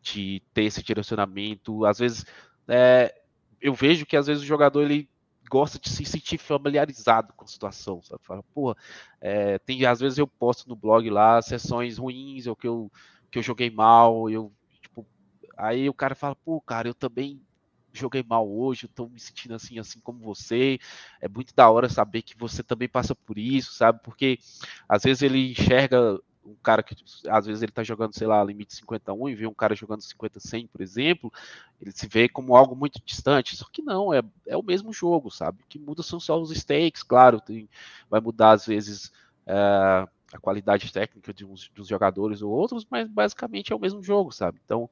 de 0.00 0.42
ter 0.54 0.64
esse 0.64 0.82
direcionamento. 0.82 1.84
Às 1.84 1.98
vezes, 1.98 2.24
é, 2.68 3.14
eu 3.60 3.74
vejo 3.74 4.06
que 4.06 4.16
às 4.16 4.26
vezes 4.26 4.42
o 4.42 4.46
jogador 4.46 4.82
ele 4.82 5.08
gosta 5.50 5.78
de 5.78 5.88
se 5.90 6.04
sentir 6.04 6.38
familiarizado 6.38 7.32
com 7.34 7.44
a 7.44 7.48
situação, 7.48 8.02
sabe? 8.02 8.20
Fala, 8.24 8.42
porra, 8.54 8.76
é, 9.20 9.58
tem, 9.58 9.84
às 9.86 10.00
vezes 10.00 10.18
eu 10.18 10.26
posto 10.26 10.68
no 10.68 10.76
blog 10.76 11.08
lá 11.10 11.40
sessões 11.42 11.98
ruins, 11.98 12.46
ou 12.46 12.56
que 12.56 12.66
eu, 12.66 12.90
que 13.30 13.38
eu 13.38 13.42
joguei 13.42 13.70
mal, 13.70 14.28
eu, 14.30 14.52
tipo, 14.80 15.06
aí 15.56 15.88
o 15.88 15.94
cara 15.94 16.14
fala, 16.14 16.36
pô, 16.36 16.60
cara, 16.60 16.88
eu 16.88 16.94
também 16.94 17.40
joguei 17.92 18.22
mal 18.22 18.48
hoje, 18.48 18.84
eu 18.84 18.90
tô 18.94 19.08
me 19.08 19.18
sentindo 19.18 19.54
assim, 19.54 19.78
assim 19.78 20.00
como 20.00 20.18
você, 20.20 20.78
é 21.20 21.28
muito 21.28 21.54
da 21.54 21.70
hora 21.70 21.88
saber 21.88 22.22
que 22.22 22.36
você 22.36 22.62
também 22.62 22.88
passa 22.88 23.14
por 23.14 23.38
isso, 23.38 23.72
sabe? 23.72 24.00
Porque 24.02 24.38
às 24.88 25.02
vezes 25.02 25.22
ele 25.22 25.52
enxerga 25.52 26.18
um 26.46 26.54
cara 26.62 26.82
que 26.82 26.96
às 27.28 27.46
vezes 27.46 27.62
ele 27.62 27.72
tá 27.72 27.82
jogando, 27.82 28.14
sei 28.14 28.26
lá, 28.26 28.42
limite 28.42 28.74
51 28.76 29.28
e 29.28 29.34
vê 29.34 29.46
um 29.46 29.54
cara 29.54 29.74
jogando 29.74 30.00
50-100, 30.00 30.68
por 30.68 30.80
exemplo, 30.80 31.32
ele 31.80 31.92
se 31.92 32.06
vê 32.06 32.28
como 32.28 32.56
algo 32.56 32.76
muito 32.76 33.00
distante. 33.04 33.56
Só 33.56 33.66
que 33.70 33.82
não, 33.82 34.14
é, 34.14 34.22
é 34.46 34.56
o 34.56 34.62
mesmo 34.62 34.92
jogo, 34.92 35.30
sabe? 35.30 35.62
O 35.62 35.66
que 35.68 35.78
muda 35.78 36.02
são 36.02 36.20
só 36.20 36.40
os 36.40 36.50
stakes, 36.50 37.02
claro, 37.02 37.40
tem, 37.40 37.68
vai 38.08 38.20
mudar 38.20 38.52
às 38.52 38.66
vezes 38.66 39.12
é, 39.46 39.54
a 40.32 40.38
qualidade 40.40 40.92
técnica 40.92 41.34
de 41.34 41.44
uns, 41.44 41.68
dos 41.74 41.88
jogadores 41.88 42.42
ou 42.42 42.50
outros, 42.50 42.86
mas 42.88 43.08
basicamente 43.08 43.72
é 43.72 43.76
o 43.76 43.80
mesmo 43.80 44.02
jogo, 44.02 44.32
sabe? 44.32 44.60
Então, 44.64 44.88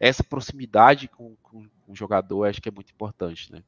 essa 0.00 0.24
proximidade 0.24 1.08
com, 1.08 1.36
com, 1.42 1.66
com 1.68 1.92
o 1.92 1.96
jogador 1.96 2.48
acho 2.48 2.60
que 2.60 2.68
é 2.68 2.72
muito 2.72 2.90
importante, 2.90 3.52
né? 3.52 3.62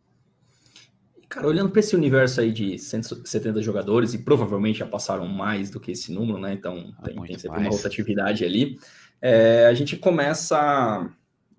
Cara, 1.28 1.46
olhando 1.46 1.70
para 1.70 1.80
esse 1.80 1.94
universo 1.94 2.40
aí 2.40 2.50
de 2.50 2.78
170 2.78 3.60
jogadores, 3.60 4.14
e 4.14 4.18
provavelmente 4.18 4.78
já 4.78 4.86
passaram 4.86 5.26
mais 5.26 5.68
do 5.68 5.78
que 5.78 5.92
esse 5.92 6.10
número, 6.10 6.38
né? 6.38 6.54
Então 6.54 6.94
ah, 6.98 7.02
tem, 7.02 7.22
tem 7.22 7.38
sempre 7.38 7.60
uma 7.60 7.68
rotatividade 7.68 8.44
ali. 8.44 8.78
É, 9.20 9.66
a 9.66 9.74
gente 9.74 9.96
começa. 9.96 11.10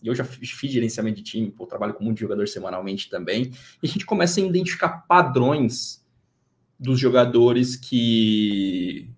Eu 0.04 0.16
já 0.16 0.24
fiz 0.24 0.72
gerenciamento 0.72 1.18
de 1.18 1.24
time, 1.24 1.52
pô, 1.52 1.68
trabalho 1.68 1.94
com 1.94 2.04
muito 2.04 2.20
jogador 2.20 2.48
semanalmente 2.48 3.10
também, 3.10 3.52
e 3.84 3.88
a 3.88 3.90
gente 3.90 4.06
começa 4.06 4.40
a 4.40 4.44
identificar 4.44 5.06
padrões 5.08 6.04
dos 6.80 6.98
jogadores 6.98 7.76
que 7.76 9.12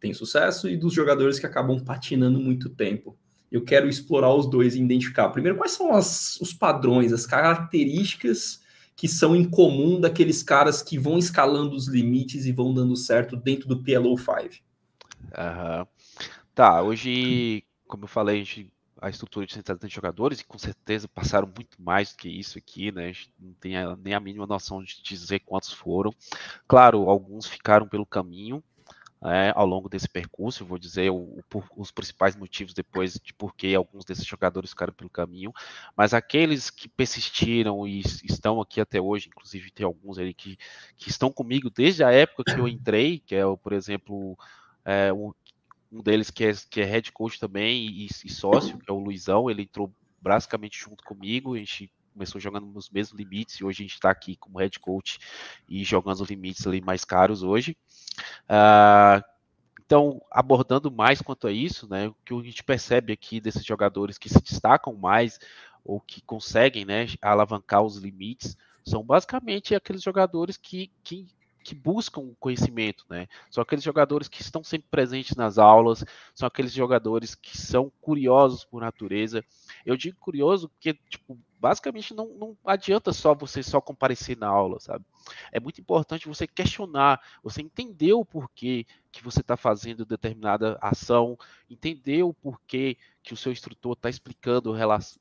têm 0.00 0.14
sucesso 0.14 0.68
e 0.68 0.76
dos 0.76 0.94
jogadores 0.94 1.38
que 1.38 1.46
acabam 1.46 1.78
patinando 1.80 2.38
muito 2.38 2.70
tempo. 2.70 3.18
Eu 3.50 3.62
quero 3.62 3.88
explorar 3.88 4.32
os 4.32 4.48
dois 4.48 4.74
e 4.74 4.80
identificar. 4.80 5.28
Primeiro, 5.30 5.58
quais 5.58 5.72
são 5.72 5.92
as, 5.92 6.40
os 6.40 6.54
padrões, 6.54 7.12
as 7.12 7.26
características 7.26 8.61
que 9.02 9.08
são 9.08 9.34
em 9.34 9.42
comum 9.42 10.00
daqueles 10.00 10.44
caras 10.44 10.80
que 10.80 10.96
vão 10.96 11.18
escalando 11.18 11.74
os 11.74 11.88
limites 11.88 12.46
e 12.46 12.52
vão 12.52 12.72
dando 12.72 12.94
certo 12.94 13.36
dentro 13.36 13.66
do 13.66 13.82
PLO 13.82 14.16
5. 14.16 14.30
Uhum. 14.30 15.86
Tá, 16.54 16.80
hoje, 16.80 17.64
como 17.88 18.04
eu 18.04 18.08
falei, 18.08 18.36
a, 18.36 18.44
gente, 18.44 18.72
a 19.00 19.10
estrutura 19.10 19.44
de 19.44 19.54
170 19.54 19.88
jogadores, 19.92 20.38
e 20.38 20.44
com 20.44 20.56
certeza 20.56 21.08
passaram 21.08 21.48
muito 21.48 21.82
mais 21.82 22.12
do 22.12 22.18
que 22.18 22.28
isso 22.28 22.56
aqui, 22.56 22.92
né? 22.92 23.06
A 23.06 23.08
gente 23.08 23.32
não 23.40 23.52
tem 23.54 23.72
nem 24.04 24.14
a 24.14 24.20
mínima 24.20 24.46
noção 24.46 24.80
de 24.80 25.02
dizer 25.02 25.40
quantos 25.40 25.72
foram. 25.72 26.14
Claro, 26.68 27.10
alguns 27.10 27.46
ficaram 27.46 27.88
pelo 27.88 28.06
caminho, 28.06 28.62
é, 29.24 29.52
ao 29.54 29.66
longo 29.66 29.88
desse 29.88 30.08
percurso. 30.08 30.64
vou 30.64 30.78
dizer 30.78 31.10
o, 31.10 31.42
o, 31.54 31.62
os 31.76 31.90
principais 31.90 32.34
motivos 32.34 32.74
depois 32.74 33.14
de 33.14 33.32
por 33.32 33.54
que 33.54 33.74
alguns 33.74 34.04
desses 34.04 34.24
jogadores 34.26 34.70
ficaram 34.70 34.92
pelo 34.92 35.10
caminho, 35.10 35.52
mas 35.96 36.12
aqueles 36.12 36.70
que 36.70 36.88
persistiram 36.88 37.86
e 37.86 38.00
estão 38.00 38.60
aqui 38.60 38.80
até 38.80 39.00
hoje, 39.00 39.28
inclusive 39.28 39.70
tem 39.70 39.86
alguns 39.86 40.18
ali 40.18 40.34
que, 40.34 40.56
que 40.96 41.08
estão 41.08 41.30
comigo 41.30 41.70
desde 41.70 42.02
a 42.02 42.10
época 42.10 42.44
que 42.44 42.60
eu 42.60 42.66
entrei, 42.68 43.18
que 43.18 43.34
é, 43.34 43.42
por 43.56 43.72
exemplo, 43.72 44.36
é, 44.84 45.12
um, 45.12 45.32
um 45.90 46.02
deles 46.02 46.30
que 46.30 46.44
é, 46.44 46.52
que 46.70 46.80
é 46.80 46.84
head 46.84 47.12
coach 47.12 47.38
também 47.38 47.86
e, 47.86 48.06
e 48.06 48.30
sócio, 48.30 48.78
que 48.78 48.90
é 48.90 48.92
o 48.92 48.98
Luizão, 48.98 49.48
ele 49.48 49.62
entrou 49.62 49.92
basicamente 50.20 50.78
junto 50.78 51.04
comigo, 51.04 51.54
a 51.54 51.58
gente 51.58 51.90
começou 52.12 52.40
jogando 52.40 52.66
nos 52.66 52.90
mesmos 52.90 53.18
limites 53.18 53.56
e 53.56 53.64
hoje 53.64 53.82
a 53.82 53.84
gente 53.84 53.94
está 53.94 54.10
aqui 54.10 54.36
como 54.36 54.58
head 54.58 54.78
coach 54.78 55.18
e 55.68 55.82
jogando 55.84 56.20
os 56.20 56.30
limites 56.30 56.66
ali 56.66 56.80
mais 56.80 57.04
caros 57.04 57.42
hoje. 57.42 57.76
Uh, 58.44 59.22
então, 59.84 60.22
abordando 60.30 60.90
mais 60.90 61.20
quanto 61.20 61.46
a 61.46 61.52
isso, 61.52 61.88
né, 61.88 62.08
o 62.08 62.16
que 62.24 62.32
a 62.32 62.42
gente 62.42 62.64
percebe 62.64 63.12
aqui 63.12 63.40
desses 63.40 63.64
jogadores 63.64 64.16
que 64.16 64.28
se 64.28 64.40
destacam 64.40 64.94
mais 64.94 65.38
ou 65.84 66.00
que 66.00 66.22
conseguem 66.22 66.84
né, 66.84 67.06
alavancar 67.20 67.82
os 67.82 67.96
limites 67.96 68.56
são 68.84 69.02
basicamente 69.02 69.74
aqueles 69.74 70.02
jogadores 70.02 70.56
que, 70.56 70.90
que 71.04 71.26
que 71.62 71.74
buscam 71.74 72.34
conhecimento, 72.38 73.04
né? 73.08 73.28
São 73.50 73.62
aqueles 73.62 73.84
jogadores 73.84 74.28
que 74.28 74.42
estão 74.42 74.62
sempre 74.62 74.88
presentes 74.90 75.36
nas 75.36 75.58
aulas, 75.58 76.04
são 76.34 76.46
aqueles 76.46 76.72
jogadores 76.72 77.34
que 77.34 77.56
são 77.56 77.90
curiosos 78.00 78.64
por 78.64 78.80
natureza. 78.82 79.44
Eu 79.86 79.96
digo 79.96 80.16
curioso 80.18 80.68
porque, 80.68 80.94
tipo, 81.08 81.38
basicamente 81.62 82.12
não, 82.12 82.26
não 82.34 82.56
adianta 82.64 83.12
só 83.12 83.34
você 83.34 83.62
só 83.62 83.80
comparecer 83.80 84.36
na 84.36 84.48
aula, 84.48 84.80
sabe? 84.80 85.04
É 85.52 85.60
muito 85.60 85.80
importante 85.80 86.26
você 86.26 86.44
questionar, 86.44 87.20
você 87.40 87.62
entender 87.62 88.12
o 88.12 88.24
porquê 88.24 88.84
que 89.12 89.22
você 89.22 89.40
está 89.40 89.56
fazendo 89.56 90.04
determinada 90.04 90.76
ação, 90.82 91.38
entender 91.70 92.24
o 92.24 92.34
porquê 92.34 92.96
que 93.22 93.32
o 93.32 93.36
seu 93.36 93.52
instrutor 93.52 93.92
está 93.92 94.10
explicando 94.10 94.74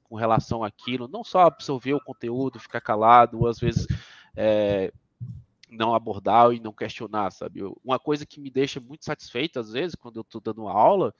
com 0.03 0.15
relação 0.15 0.63
àquilo, 0.63 1.07
não 1.07 1.23
só 1.23 1.41
absorver 1.41 1.93
o 1.93 2.03
conteúdo, 2.03 2.59
ficar 2.59 2.81
calado, 2.81 3.45
às 3.45 3.59
vezes 3.59 3.85
é, 4.35 4.91
não 5.71 5.95
abordar 5.95 6.51
e 6.53 6.59
não 6.59 6.73
questionar, 6.73 7.31
sabe? 7.31 7.61
Uma 7.83 7.97
coisa 7.97 8.25
que 8.25 8.39
me 8.39 8.49
deixa 8.51 8.79
muito 8.79 9.05
satisfeito, 9.05 9.59
às 9.59 9.71
vezes, 9.71 9.95
quando 9.95 10.17
eu 10.17 10.21
estou 10.21 10.41
dando 10.41 10.67
aula, 10.67 11.13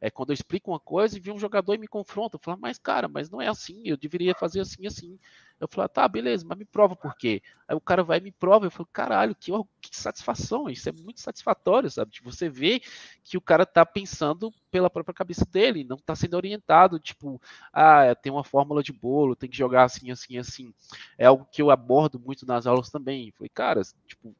é 0.00 0.10
quando 0.10 0.30
eu 0.30 0.34
explico 0.34 0.72
uma 0.72 0.80
coisa 0.80 1.16
e 1.16 1.20
vi 1.20 1.30
um 1.30 1.38
jogador 1.38 1.74
e 1.74 1.78
me 1.78 1.86
confronta. 1.86 2.36
Eu 2.36 2.40
falo, 2.42 2.58
mas 2.60 2.78
cara, 2.78 3.08
mas 3.08 3.30
não 3.30 3.40
é 3.40 3.48
assim, 3.48 3.80
eu 3.84 3.96
deveria 3.96 4.34
fazer 4.34 4.60
assim, 4.60 4.86
assim. 4.86 5.18
Eu 5.62 5.68
falo, 5.70 5.88
tá, 5.88 6.08
beleza, 6.08 6.44
mas 6.48 6.58
me 6.58 6.64
prova 6.64 6.96
por 6.96 7.14
quê. 7.14 7.40
Aí 7.68 7.76
o 7.76 7.80
cara 7.80 8.02
vai 8.02 8.18
e 8.18 8.20
me 8.20 8.32
prova. 8.32 8.66
Eu 8.66 8.70
falo, 8.70 8.88
caralho, 8.92 9.32
que, 9.32 9.52
que 9.80 9.96
satisfação, 9.96 10.68
isso 10.68 10.88
é 10.88 10.92
muito 10.92 11.20
satisfatório, 11.20 11.88
sabe? 11.88 12.10
De 12.10 12.20
você 12.20 12.48
ver 12.48 12.82
que 13.22 13.36
o 13.38 13.40
cara 13.40 13.64
tá 13.64 13.86
pensando 13.86 14.52
pela 14.72 14.90
própria 14.90 15.14
cabeça 15.14 15.44
dele, 15.44 15.84
não 15.84 15.96
tá 15.96 16.16
sendo 16.16 16.34
orientado, 16.34 16.98
tipo, 16.98 17.40
ah, 17.72 18.12
tem 18.16 18.32
uma 18.32 18.42
fórmula 18.42 18.82
de 18.82 18.92
bolo, 18.92 19.36
tem 19.36 19.48
que 19.48 19.56
jogar 19.56 19.84
assim, 19.84 20.10
assim, 20.10 20.36
assim. 20.36 20.74
É 21.16 21.26
algo 21.26 21.46
que 21.52 21.62
eu 21.62 21.70
abordo 21.70 22.18
muito 22.18 22.44
nas 22.44 22.66
aulas 22.66 22.90
também. 22.90 23.28
Eu 23.28 23.32
falei, 23.34 23.50
cara, 23.54 23.82
tipo, 24.04 24.34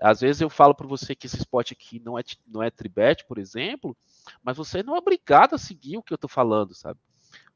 às 0.00 0.20
vezes 0.20 0.40
eu 0.40 0.48
falo 0.48 0.76
para 0.76 0.86
você 0.86 1.12
que 1.12 1.26
esse 1.26 1.38
spot 1.38 1.72
aqui 1.72 1.98
não 1.98 2.16
é, 2.16 2.22
não 2.46 2.62
é 2.62 2.70
tribet, 2.70 3.24
por 3.24 3.36
exemplo, 3.36 3.96
mas 4.44 4.56
você 4.56 4.80
não 4.80 4.94
é 4.94 4.98
obrigado 4.98 5.54
a 5.54 5.58
seguir 5.58 5.96
o 5.96 6.02
que 6.04 6.12
eu 6.12 6.16
estou 6.16 6.30
falando, 6.30 6.72
sabe? 6.72 7.00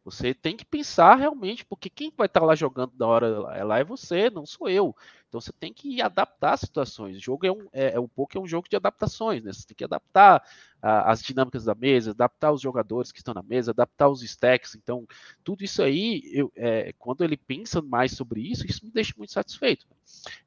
Você 0.05 0.35
tem 0.35 0.57
que 0.57 0.65
pensar 0.65 1.15
realmente, 1.15 1.65
porque 1.65 1.89
quem 1.89 2.13
vai 2.17 2.27
estar 2.27 2.41
tá 2.41 2.47
lá 2.47 2.57
jogando 2.57 2.93
na 2.99 3.07
hora 3.07 3.65
lá 3.65 3.79
é 3.79 3.85
você, 3.85 4.29
não 4.29 4.45
sou 4.45 4.69
eu. 4.69 4.97
Então 5.29 5.41
você 5.41 5.53
tem 5.53 5.73
que 5.73 6.03
adaptar 6.03 6.55
as 6.55 6.61
situações. 6.61 7.17
O 7.17 7.21
jogo 7.21 7.47
é 7.47 7.53
um, 7.53 7.69
é, 7.73 7.95
é 7.95 8.01
um 8.01 8.09
pouco 8.09 8.37
é 8.37 8.41
um 8.41 8.47
jogo 8.47 8.69
de 8.69 8.75
adaptações, 8.75 9.43
né? 9.45 9.53
Você 9.53 9.67
tem 9.67 9.77
que 9.77 9.85
adaptar 9.85 10.43
a, 10.83 11.13
as 11.13 11.23
dinâmicas 11.23 11.65
da 11.65 11.75
mesa, 11.75 12.11
adaptar 12.11 12.53
os 12.53 12.61
jogadores 12.61 13.13
que 13.13 13.19
estão 13.19 13.33
na 13.33 13.43
mesa, 13.43 13.71
adaptar 13.71 14.09
os 14.09 14.23
stacks. 14.23 14.75
Então, 14.75 15.07
tudo 15.45 15.63
isso 15.63 15.83
aí, 15.83 16.23
eu, 16.33 16.53
é, 16.57 16.93
quando 16.99 17.23
ele 17.23 17.37
pensa 17.37 17.81
mais 17.81 18.13
sobre 18.13 18.41
isso, 18.41 18.67
isso 18.67 18.85
me 18.85 18.91
deixa 18.91 19.15
muito 19.17 19.33
satisfeito. 19.33 19.87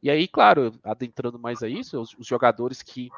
E 0.03 0.09
aí, 0.09 0.27
claro, 0.27 0.77
adentrando 0.83 1.39
mais 1.39 1.63
a 1.63 1.69
isso, 1.69 1.99
os, 1.99 2.13
os 2.19 2.27
jogadores 2.27 2.83
que 2.83 3.09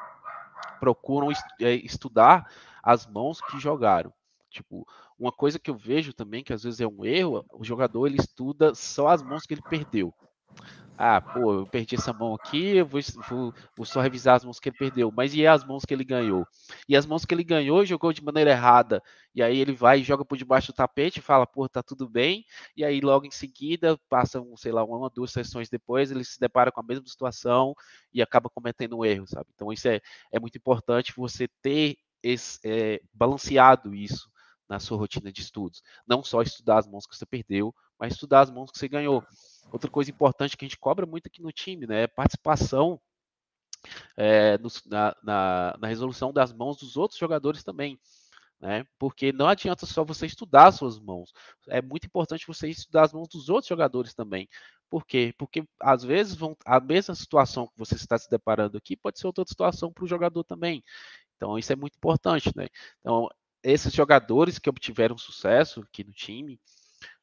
procuram 0.78 1.30
est 1.32 1.42
é, 1.60 1.74
estudar 1.74 2.48
as 2.82 3.06
mãos 3.06 3.40
que 3.40 3.58
jogaram. 3.58 4.12
Tipo, 4.48 4.86
uma 5.18 5.32
coisa 5.32 5.58
que 5.58 5.70
eu 5.70 5.76
vejo 5.76 6.12
também, 6.12 6.44
que 6.44 6.52
às 6.52 6.62
vezes 6.62 6.80
é 6.80 6.86
um 6.86 7.04
erro, 7.04 7.44
o 7.52 7.64
jogador 7.64 8.06
ele 8.06 8.18
estuda 8.18 8.74
só 8.74 9.08
as 9.08 9.22
mãos 9.22 9.44
que 9.44 9.54
ele 9.54 9.62
perdeu. 9.68 10.14
Ah, 11.00 11.20
pô, 11.20 11.60
eu 11.60 11.66
perdi 11.66 11.94
essa 11.94 12.12
mão 12.12 12.34
aqui, 12.34 12.78
eu 12.78 12.84
vou, 12.86 13.00
vou, 13.28 13.54
vou, 13.76 13.86
só 13.86 14.00
revisar 14.00 14.34
as 14.34 14.44
mãos 14.44 14.58
que 14.58 14.68
ele 14.68 14.76
perdeu. 14.76 15.12
Mas 15.16 15.32
e 15.32 15.46
as 15.46 15.64
mãos 15.64 15.84
que 15.84 15.94
ele 15.94 16.02
ganhou? 16.02 16.44
E 16.88 16.96
as 16.96 17.06
mãos 17.06 17.24
que 17.24 17.32
ele 17.32 17.44
ganhou 17.44 17.86
jogou 17.86 18.12
de 18.12 18.22
maneira 18.22 18.50
errada. 18.50 19.00
E 19.32 19.40
aí 19.40 19.58
ele 19.60 19.72
vai 19.72 20.00
e 20.00 20.02
joga 20.02 20.24
por 20.24 20.36
debaixo 20.36 20.72
do 20.72 20.74
tapete 20.74 21.20
fala, 21.20 21.46
pô, 21.46 21.68
tá 21.68 21.84
tudo 21.84 22.08
bem. 22.08 22.44
E 22.76 22.84
aí 22.84 23.00
logo 23.00 23.26
em 23.26 23.30
seguida, 23.30 23.96
passam, 24.08 24.56
sei 24.56 24.72
lá, 24.72 24.82
uma 24.84 25.08
duas 25.08 25.30
sessões 25.30 25.68
depois, 25.68 26.10
ele 26.10 26.24
se 26.24 26.40
depara 26.40 26.72
com 26.72 26.80
a 26.80 26.84
mesma 26.84 27.06
situação 27.06 27.74
e 28.12 28.20
acaba 28.20 28.50
cometendo 28.50 28.98
um 28.98 29.04
erro, 29.04 29.26
sabe? 29.28 29.46
Então 29.54 29.72
isso 29.72 29.86
é, 29.86 30.00
é 30.32 30.40
muito 30.40 30.58
importante 30.58 31.12
você 31.16 31.46
ter 31.62 31.96
esse, 32.24 32.58
é, 32.64 33.00
balanceado 33.14 33.94
isso 33.94 34.28
na 34.68 34.78
sua 34.78 34.98
rotina 34.98 35.32
de 35.32 35.40
estudos. 35.40 35.82
Não 36.06 36.22
só 36.22 36.42
estudar 36.42 36.78
as 36.78 36.86
mãos 36.86 37.06
que 37.06 37.16
você 37.16 37.24
perdeu, 37.24 37.74
mas 37.98 38.12
estudar 38.12 38.40
as 38.40 38.50
mãos 38.50 38.70
que 38.70 38.78
você 38.78 38.88
ganhou. 38.88 39.24
Outra 39.72 39.90
coisa 39.90 40.10
importante 40.10 40.56
que 40.56 40.64
a 40.64 40.68
gente 40.68 40.78
cobra 40.78 41.06
muito 41.06 41.26
aqui 41.26 41.42
no 41.42 41.52
time, 41.52 41.86
né, 41.86 42.02
é 42.02 42.06
participação 42.06 43.00
é, 44.16 44.58
no, 44.58 44.68
na, 44.86 45.16
na, 45.22 45.76
na, 45.80 45.88
resolução 45.88 46.32
das 46.32 46.52
mãos 46.52 46.78
dos 46.78 46.96
outros 46.96 47.18
jogadores 47.18 47.62
também. 47.62 47.98
Né? 48.60 48.84
Porque 48.98 49.32
não 49.32 49.46
adianta 49.46 49.86
só 49.86 50.04
você 50.04 50.26
estudar 50.26 50.66
as 50.66 50.76
suas 50.76 50.98
mãos. 50.98 51.32
É 51.68 51.80
muito 51.80 52.06
importante 52.06 52.46
você 52.46 52.68
estudar 52.68 53.04
as 53.04 53.12
mãos 53.12 53.28
dos 53.28 53.48
outros 53.48 53.68
jogadores 53.68 54.14
também. 54.14 54.48
Por 54.90 55.06
quê? 55.06 55.32
Porque 55.38 55.64
às 55.80 56.02
vezes 56.02 56.34
vão, 56.34 56.56
a 56.64 56.80
mesma 56.80 57.14
situação 57.14 57.68
que 57.68 57.78
você 57.78 57.94
está 57.94 58.18
se 58.18 58.28
deparando 58.28 58.76
aqui 58.76 58.96
pode 58.96 59.18
ser 59.18 59.26
outra 59.28 59.44
situação 59.46 59.92
para 59.92 60.04
o 60.04 60.08
jogador 60.08 60.42
também. 60.42 60.82
Então, 61.36 61.56
isso 61.56 61.72
é 61.72 61.76
muito 61.76 61.96
importante, 61.96 62.50
né? 62.56 62.66
Então, 63.00 63.28
esses 63.62 63.92
jogadores 63.92 64.58
que 64.58 64.70
obtiveram 64.70 65.18
sucesso 65.18 65.80
aqui 65.80 66.04
no 66.04 66.12
time, 66.12 66.60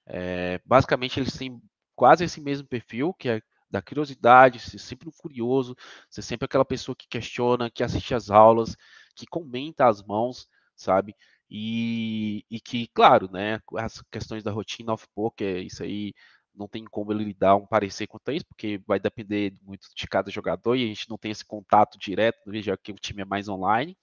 é, 0.05 0.59
basicamente 0.65 1.19
eles 1.19 1.37
têm 1.37 1.61
quase 1.95 2.23
esse 2.23 2.41
mesmo 2.41 2.67
perfil, 2.67 3.13
que 3.13 3.29
é 3.29 3.41
da 3.69 3.81
curiosidade, 3.81 4.59
ser 4.59 4.79
sempre 4.79 5.09
um 5.09 5.11
curioso, 5.11 5.75
ser 6.09 6.21
sempre 6.21 6.45
aquela 6.45 6.65
pessoa 6.65 6.95
que 6.95 7.07
questiona, 7.07 7.69
que 7.69 7.83
assiste 7.83 8.13
às 8.13 8.29
aulas, 8.29 8.75
que 9.15 9.25
comenta 9.25 9.87
as 9.87 10.03
mãos, 10.03 10.47
sabe? 10.75 11.15
E, 11.49 12.45
e 12.49 12.59
que, 12.59 12.87
claro, 12.87 13.29
né, 13.31 13.59
as 13.77 14.01
questões 14.11 14.43
da 14.43 14.51
rotina 14.51 14.93
off-poker, 14.93 15.63
isso 15.63 15.83
aí 15.83 16.13
não 16.53 16.67
tem 16.67 16.85
como 16.85 17.11
ele 17.11 17.33
dar 17.33 17.55
um 17.55 17.65
parecer 17.65 18.07
quanto 18.07 18.29
a 18.29 18.33
isso, 18.33 18.45
porque 18.45 18.81
vai 18.87 18.99
depender 18.99 19.53
muito 19.61 19.89
de 19.93 20.07
cada 20.07 20.31
jogador 20.31 20.75
e 20.75 20.85
a 20.85 20.87
gente 20.87 21.09
não 21.09 21.17
tem 21.17 21.31
esse 21.31 21.43
contato 21.43 21.99
direto, 21.99 22.49
né, 22.49 22.61
já 22.61 22.77
que 22.77 22.91
o 22.91 22.95
time 22.95 23.21
é 23.21 23.25
mais 23.25 23.49
online. 23.49 23.97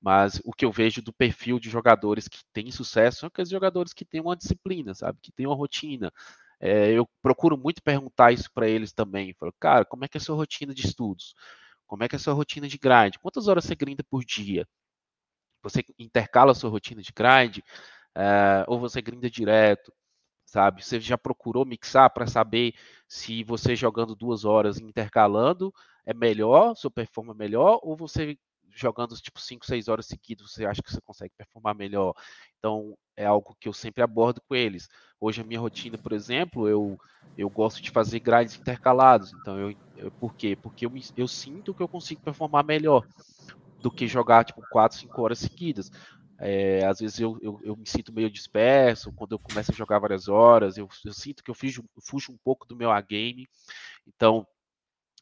Mas 0.00 0.40
o 0.44 0.52
que 0.52 0.64
eu 0.64 0.72
vejo 0.72 1.02
do 1.02 1.12
perfil 1.12 1.58
de 1.60 1.68
jogadores 1.70 2.28
que 2.28 2.38
têm 2.52 2.70
sucesso 2.70 3.20
são 3.20 3.26
aqueles 3.28 3.50
jogadores 3.50 3.92
que 3.92 4.04
têm 4.04 4.20
uma 4.20 4.36
disciplina, 4.36 4.94
sabe? 4.94 5.18
Que 5.22 5.32
têm 5.32 5.46
uma 5.46 5.54
rotina. 5.56 6.12
É, 6.60 6.92
eu 6.92 7.08
procuro 7.22 7.56
muito 7.56 7.82
perguntar 7.82 8.32
isso 8.32 8.50
para 8.52 8.68
eles 8.68 8.92
também. 8.92 9.34
falo, 9.34 9.52
cara, 9.60 9.84
como 9.84 10.04
é 10.04 10.08
que 10.08 10.16
é 10.18 10.20
a 10.20 10.24
sua 10.24 10.36
rotina 10.36 10.74
de 10.74 10.86
estudos? 10.86 11.34
Como 11.86 12.04
é 12.04 12.08
que 12.08 12.14
é 12.16 12.18
a 12.18 12.20
sua 12.20 12.34
rotina 12.34 12.68
de 12.68 12.78
grind? 12.78 13.16
Quantas 13.20 13.48
horas 13.48 13.64
você 13.64 13.74
grinda 13.74 14.04
por 14.04 14.24
dia? 14.24 14.66
Você 15.62 15.84
intercala 15.98 16.52
a 16.52 16.54
sua 16.54 16.70
rotina 16.70 17.02
de 17.02 17.12
grind? 17.12 17.58
É, 18.14 18.64
ou 18.68 18.78
você 18.80 19.02
grinda 19.02 19.30
direto? 19.30 19.92
sabe? 20.50 20.84
Você 20.84 21.00
já 21.00 21.16
procurou 21.16 21.64
mixar 21.64 22.10
para 22.10 22.26
saber 22.26 22.74
se 23.08 23.44
você 23.44 23.76
jogando 23.76 24.16
duas 24.16 24.44
horas 24.44 24.80
intercalando 24.80 25.72
é 26.04 26.12
melhor, 26.14 26.74
sua 26.76 26.90
performance 26.90 27.36
é 27.36 27.38
melhor, 27.38 27.78
ou 27.82 27.96
você 27.96 28.36
jogando 28.74 29.14
tipo 29.16 29.40
5, 29.40 29.66
6 29.66 29.88
horas 29.88 30.06
seguidas, 30.06 30.52
você 30.52 30.64
acha 30.64 30.82
que 30.82 30.92
você 30.92 31.00
consegue 31.00 31.34
performar 31.36 31.74
melhor? 31.74 32.14
Então, 32.58 32.96
é 33.16 33.26
algo 33.26 33.56
que 33.60 33.68
eu 33.68 33.72
sempre 33.72 34.02
abordo 34.02 34.40
com 34.48 34.54
eles. 34.54 34.88
Hoje 35.20 35.40
a 35.40 35.44
minha 35.44 35.60
rotina, 35.60 35.98
por 35.98 36.12
exemplo, 36.12 36.68
eu 36.68 36.98
eu 37.36 37.48
gosto 37.48 37.80
de 37.80 37.90
fazer 37.90 38.20
grades 38.20 38.56
intercalados. 38.56 39.32
Então, 39.32 39.58
eu, 39.58 39.76
eu 39.96 40.10
por 40.12 40.34
quê? 40.34 40.56
Porque 40.56 40.84
eu, 40.84 40.92
eu 41.16 41.28
sinto 41.28 41.72
que 41.72 41.82
eu 41.82 41.88
consigo 41.88 42.20
performar 42.20 42.64
melhor 42.64 43.06
do 43.80 43.90
que 43.90 44.06
jogar 44.06 44.44
tipo 44.44 44.62
4, 44.70 44.98
5 44.98 45.22
horas 45.22 45.38
seguidas. 45.38 45.90
É, 46.38 46.84
às 46.86 47.00
vezes 47.00 47.20
eu, 47.20 47.38
eu, 47.42 47.60
eu, 47.62 47.76
me 47.76 47.86
sinto 47.86 48.12
meio 48.12 48.30
disperso, 48.30 49.12
quando 49.12 49.32
eu 49.32 49.38
começo 49.38 49.72
a 49.72 49.74
jogar 49.74 49.98
várias 49.98 50.26
horas, 50.26 50.78
eu, 50.78 50.88
eu 51.04 51.12
sinto 51.12 51.44
que 51.44 51.50
eu 51.50 51.54
fujo, 51.54 51.84
fujo 52.02 52.32
um 52.32 52.38
pouco 52.42 52.66
do 52.66 52.76
meu 52.76 52.90
A-game. 52.90 53.46
Então, 54.06 54.46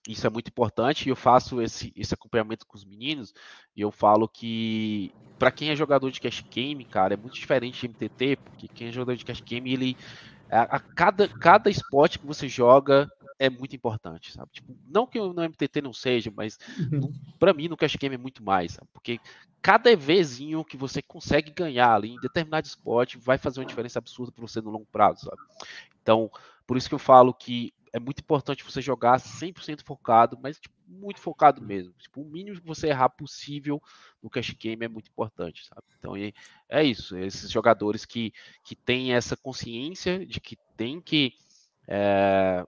isso 0.09 0.27
é 0.27 0.31
muito 0.31 0.49
importante 0.49 1.07
e 1.07 1.11
eu 1.11 1.16
faço 1.16 1.61
esse, 1.61 1.92
esse 1.94 2.14
acompanhamento 2.14 2.66
com 2.66 2.77
os 2.77 2.85
meninos 2.85 3.35
e 3.77 3.83
eu 3.83 3.90
falo 3.90 4.27
que 4.27 5.12
para 5.38 5.51
quem 5.51 5.71
é 5.71 5.77
jogador 5.77 6.11
de 6.11 6.21
cash 6.21 6.42
game, 6.51 6.85
cara, 6.85 7.14
é 7.14 7.16
muito 7.16 7.35
diferente 7.35 7.79
de 7.79 7.88
MTT, 7.88 8.37
porque 8.37 8.68
quem 8.68 8.88
é 8.88 8.92
jogador 8.92 9.16
de 9.16 9.25
cash 9.25 9.42
game, 9.42 9.73
ele 9.73 9.97
a, 10.51 10.77
a 10.77 10.81
cada 10.81 11.29
cada 11.29 11.68
esporte 11.68 12.18
que 12.18 12.27
você 12.27 12.49
joga 12.49 13.07
é 13.38 13.49
muito 13.49 13.77
importante, 13.77 14.33
sabe? 14.33 14.51
Tipo, 14.51 14.75
não 14.88 15.07
que 15.07 15.18
no 15.21 15.42
MTT 15.42 15.83
não 15.83 15.92
seja, 15.92 16.33
mas 16.35 16.59
uhum. 16.90 17.12
para 17.38 17.53
mim 17.53 17.68
no 17.68 17.77
cash 17.77 17.94
game 17.94 18.14
é 18.14 18.18
muito 18.18 18.42
mais, 18.42 18.73
sabe? 18.73 18.88
Porque 18.92 19.21
cada 19.61 19.92
EVzinho 19.92 20.64
que 20.64 20.77
você 20.77 21.03
consegue 21.03 21.53
ganhar 21.53 21.94
ali 21.94 22.14
em 22.14 22.21
determinado 22.21 22.66
esporte 22.66 23.18
vai 23.18 23.38
fazer 23.38 23.61
uma 23.61 23.66
diferença 23.66 23.99
absurda 23.99 24.33
para 24.33 24.42
você 24.42 24.61
no 24.61 24.71
longo 24.71 24.87
prazo, 24.90 25.27
sabe? 25.27 25.42
Então, 26.03 26.31
por 26.66 26.77
isso 26.77 26.88
que 26.88 26.94
eu 26.94 26.99
falo 26.99 27.33
que 27.33 27.73
é 27.92 27.98
muito 27.98 28.20
importante 28.20 28.64
você 28.64 28.81
jogar 28.81 29.18
100% 29.20 29.83
focado, 29.83 30.38
mas 30.40 30.59
tipo, 30.59 30.74
muito 30.87 31.20
focado 31.20 31.61
mesmo. 31.62 31.92
Tipo, 31.98 32.22
o 32.22 32.24
mínimo 32.24 32.61
que 32.61 32.66
você 32.66 32.88
errar 32.88 33.11
possível 33.11 33.83
no 34.22 34.31
cash 34.31 34.51
game 34.53 34.85
é 34.85 34.88
muito 34.88 35.11
importante, 35.11 35.66
sabe? 35.66 35.83
Então 35.98 36.14
é, 36.68 36.85
isso. 36.85 37.16
Esses 37.16 37.51
jogadores 37.51 38.05
que, 38.05 38.33
que 38.64 38.74
têm 38.74 39.12
essa 39.12 39.37
consciência 39.37 40.25
de 40.25 40.40
que 40.40 40.56
tem 40.77 41.00
que 41.00 41.35
é, 41.87 42.65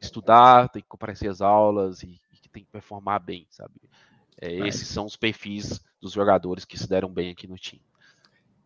estudar, 0.00 0.68
tem 0.68 0.82
que 0.82 0.88
comparecer 0.88 1.30
às 1.30 1.40
aulas 1.40 2.02
e, 2.02 2.20
e, 2.32 2.36
que 2.36 2.48
tem 2.48 2.64
que 2.64 2.70
performar 2.70 3.20
bem, 3.20 3.46
sabe? 3.50 3.74
É, 4.40 4.52
esses 4.66 4.88
são 4.88 5.04
os 5.04 5.16
perfis 5.16 5.80
dos 6.00 6.12
jogadores 6.12 6.64
que 6.64 6.78
se 6.78 6.88
deram 6.88 7.08
bem 7.08 7.30
aqui 7.30 7.46
no 7.46 7.56
time. 7.56 7.82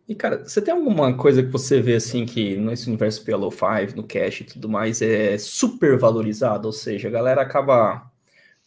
E, 0.09 0.14
cara, 0.14 0.44
você 0.44 0.61
tem 0.61 0.74
alguma 0.74 1.16
coisa 1.16 1.42
que 1.42 1.48
você 1.48 1.80
vê, 1.80 1.94
assim, 1.94 2.26
que 2.26 2.57
nesse 2.57 2.88
universo 2.88 3.24
PLO5, 3.24 3.94
no 3.94 4.03
cache 4.03 4.42
e 4.42 4.46
tudo 4.46 4.68
mais, 4.68 5.00
é 5.00 5.38
super 5.38 5.98
valorizado? 5.98 6.66
Ou 6.66 6.72
seja, 6.72 7.09
a 7.09 7.11
galera 7.11 7.42
acaba 7.42 8.11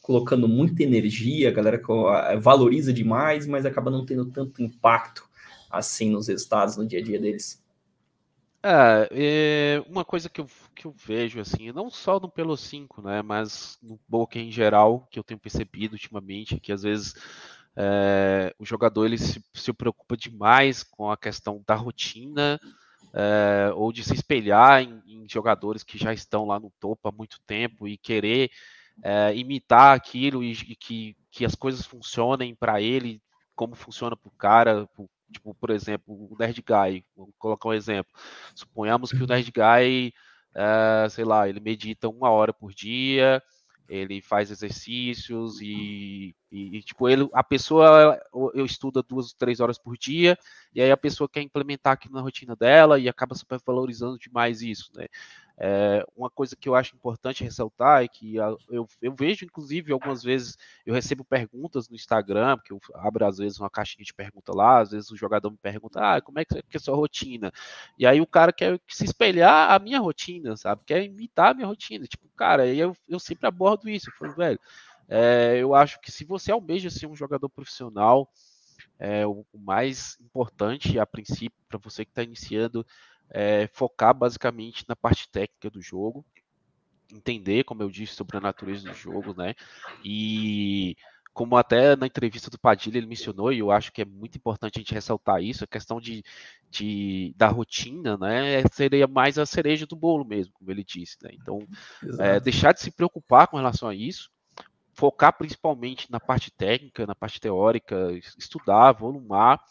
colocando 0.01 0.47
muita 0.47 0.83
energia, 0.83 1.49
a 1.49 1.51
galera 1.51 1.81
valoriza 2.39 2.93
demais, 2.93 3.47
mas 3.47 3.65
acaba 3.65 3.91
não 3.91 4.05
tendo 4.05 4.25
tanto 4.25 4.61
impacto 4.61 5.27
assim 5.69 6.09
nos 6.09 6.27
resultados 6.27 6.77
no 6.77 6.87
dia 6.87 6.99
a 6.99 7.03
dia 7.03 7.19
deles? 7.19 7.61
É, 8.63 9.09
é 9.11 9.83
uma 9.87 10.03
coisa 10.03 10.27
que 10.27 10.41
eu, 10.41 10.47
que 10.73 10.85
eu 10.85 10.91
vejo, 10.91 11.39
assim, 11.39 11.71
não 11.71 11.89
só 11.89 12.19
no 12.19 12.29
Pelo 12.29 12.57
5, 12.57 13.01
né, 13.01 13.21
mas 13.21 13.77
no 13.81 13.99
Boca 14.07 14.39
em 14.39 14.51
geral, 14.51 15.07
que 15.11 15.19
eu 15.19 15.23
tenho 15.23 15.39
percebido 15.39 15.93
ultimamente, 15.93 16.59
que 16.59 16.71
às 16.71 16.81
vezes 16.81 17.13
é, 17.77 18.55
o 18.57 18.65
jogador 18.65 19.05
ele 19.05 19.17
se, 19.17 19.43
se, 19.53 19.73
preocupa 19.73 20.15
demais 20.15 20.81
com 20.81 21.11
a 21.11 21.17
questão 21.17 21.61
da 21.67 21.75
rotina 21.75 22.57
é, 23.13 23.71
ou 23.75 23.91
de 23.91 24.01
se 24.03 24.13
espelhar 24.13 24.81
em, 24.81 25.01
em, 25.05 25.27
jogadores 25.29 25.83
que 25.83 25.97
já 25.97 26.13
estão 26.13 26.45
lá 26.45 26.57
no 26.57 26.71
topo 26.79 27.09
há 27.09 27.11
muito 27.11 27.37
tempo 27.45 27.85
e 27.87 27.97
querer 27.97 28.49
é, 29.03 29.35
imitar 29.35 29.93
aquilo 29.93 30.41
e, 30.41 30.53
e, 30.53 30.75
que, 30.75 31.17
que 31.29 31.43
as 31.43 31.53
coisas 31.53 31.85
funcionem 31.85 32.55
para 32.55 32.81
ele 32.81 33.21
como 33.53 33.75
funciona 33.75 34.15
para 34.15 34.29
o 34.29 34.37
cara, 34.37 34.87
pro, 34.87 35.09
tipo, 35.31 35.53
por 35.55 35.69
exemplo, 35.69 36.13
o 36.13 36.35
Nerd 36.39 36.61
Guy, 36.61 37.05
vamos 37.15 37.33
colocar 37.37 37.69
um 37.69 37.73
exemplo. 37.73 38.11
Suponhamos 38.53 39.11
que 39.11 39.23
o 39.23 39.27
Nerd 39.27 39.49
Guy, 39.49 40.13
sei 41.09 41.23
lá, 41.23 41.47
ele 41.47 41.61
medita 41.61 42.09
uma 42.09 42.29
hora 42.29 42.51
por 42.51 42.73
dia, 42.73 43.41
ele 43.87 44.21
faz 44.21 44.49
exercícios 44.51 45.61
e, 45.61 46.35
e, 46.51 46.81
tipo, 46.81 47.07
ele, 47.07 47.29
a 47.33 47.43
pessoa, 47.43 48.19
eu 48.53 48.65
estuda 48.65 49.03
duas, 49.03 49.33
três 49.33 49.59
horas 49.59 49.77
por 49.77 49.97
dia, 49.97 50.37
e 50.73 50.81
aí 50.81 50.91
a 50.91 50.97
pessoa 50.97 51.29
quer 51.29 51.41
implementar 51.41 51.93
aqui 51.93 52.11
na 52.11 52.21
rotina 52.21 52.55
dela 52.55 52.99
e 52.99 53.07
acaba 53.07 53.35
supervalorizando 53.35 54.17
demais 54.17 54.61
isso, 54.61 54.91
né? 54.95 55.07
É, 55.57 56.05
uma 56.15 56.29
coisa 56.29 56.55
que 56.55 56.67
eu 56.67 56.75
acho 56.75 56.95
importante 56.95 57.43
ressaltar 57.43 58.03
é 58.03 58.07
que 58.07 58.35
eu, 58.35 58.87
eu, 59.01 59.15
vejo, 59.17 59.45
inclusive, 59.45 59.93
algumas 59.93 60.21
vezes 60.21 60.57
eu 60.85 60.93
recebo 60.93 61.23
perguntas 61.23 61.87
no 61.87 61.95
Instagram, 61.95 62.57
porque 62.57 62.73
eu 62.73 62.79
abro 62.95 63.25
às 63.25 63.37
vezes 63.37 63.59
uma 63.59 63.69
caixinha 63.69 64.03
de 64.03 64.13
pergunta 64.13 64.53
lá, 64.53 64.81
às 64.81 64.91
vezes 64.91 65.11
o 65.11 65.15
jogador 65.15 65.49
me 65.49 65.57
pergunta, 65.57 65.99
ah, 66.01 66.21
como 66.21 66.39
é 66.39 66.45
que 66.45 66.57
é 66.57 66.61
a 66.73 66.79
sua 66.79 66.95
rotina? 66.95 67.51
E 67.97 68.05
aí 68.05 68.19
o 68.19 68.27
cara 68.27 68.51
quer 68.51 68.79
se 68.87 69.05
espelhar 69.05 69.71
a 69.71 69.79
minha 69.79 69.99
rotina, 69.99 70.57
sabe? 70.57 70.81
Quer 70.85 71.03
imitar 71.03 71.51
a 71.51 71.53
minha 71.53 71.67
rotina. 71.67 72.05
Tipo, 72.05 72.27
cara, 72.35 72.67
eu, 72.67 72.95
eu 73.07 73.19
sempre 73.19 73.47
abordo 73.47 73.89
isso. 73.89 74.09
Eu 74.09 74.13
falo, 74.13 74.35
velho, 74.35 74.59
é, 75.07 75.57
eu 75.57 75.73
acho 75.73 75.99
que 76.01 76.11
se 76.11 76.25
você 76.25 76.51
almeja 76.51 76.89
ser 76.89 77.07
um 77.07 77.15
jogador 77.15 77.47
profissional, 77.49 78.29
é, 78.99 79.25
o 79.25 79.45
mais 79.53 80.17
importante 80.19 80.99
a 80.99 81.05
princípio 81.05 81.57
para 81.67 81.77
você 81.77 82.05
que 82.05 82.11
está 82.11 82.23
iniciando 82.23 82.85
é, 83.29 83.67
focar 83.73 84.13
basicamente 84.13 84.85
na 84.87 84.95
parte 84.95 85.29
técnica 85.29 85.69
do 85.69 85.81
jogo, 85.81 86.25
entender, 87.11 87.63
como 87.63 87.83
eu 87.83 87.89
disse, 87.89 88.13
sobre 88.13 88.37
a 88.37 88.41
natureza 88.41 88.89
do 88.89 88.93
jogo, 88.93 89.33
né? 89.35 89.55
E 90.03 90.95
como 91.33 91.57
até 91.57 91.97
na 91.97 92.07
entrevista 92.07 92.49
do 92.49 92.57
Padilha 92.57 92.97
ele 92.97 93.07
mencionou, 93.07 93.51
e 93.51 93.59
eu 93.59 93.69
acho 93.69 93.91
que 93.91 94.01
é 94.01 94.05
muito 94.05 94.37
importante 94.37 94.77
a 94.77 94.79
gente 94.79 94.93
ressaltar 94.93 95.43
isso, 95.43 95.65
a 95.65 95.67
questão 95.67 95.99
de, 95.99 96.23
de 96.71 97.33
da 97.35 97.47
rotina, 97.47 98.17
né? 98.17 98.63
Seria 98.71 99.05
mais 99.05 99.37
a 99.37 99.45
cereja 99.45 99.85
do 99.85 99.97
bolo 99.97 100.23
mesmo, 100.23 100.53
como 100.53 100.71
ele 100.71 100.83
disse, 100.83 101.17
né? 101.21 101.31
Então, 101.33 101.59
é, 102.19 102.39
deixar 102.39 102.73
de 102.73 102.79
se 102.79 102.89
preocupar 102.89 103.47
com 103.47 103.57
relação 103.57 103.89
a 103.89 103.93
isso, 103.93 104.31
focar 104.93 105.37
principalmente 105.37 106.09
na 106.09 106.21
parte 106.21 106.49
técnica, 106.49 107.05
na 107.05 107.13
parte 107.13 107.39
teórica, 107.41 108.13
estudar, 108.37 108.93
volumar 108.93 109.61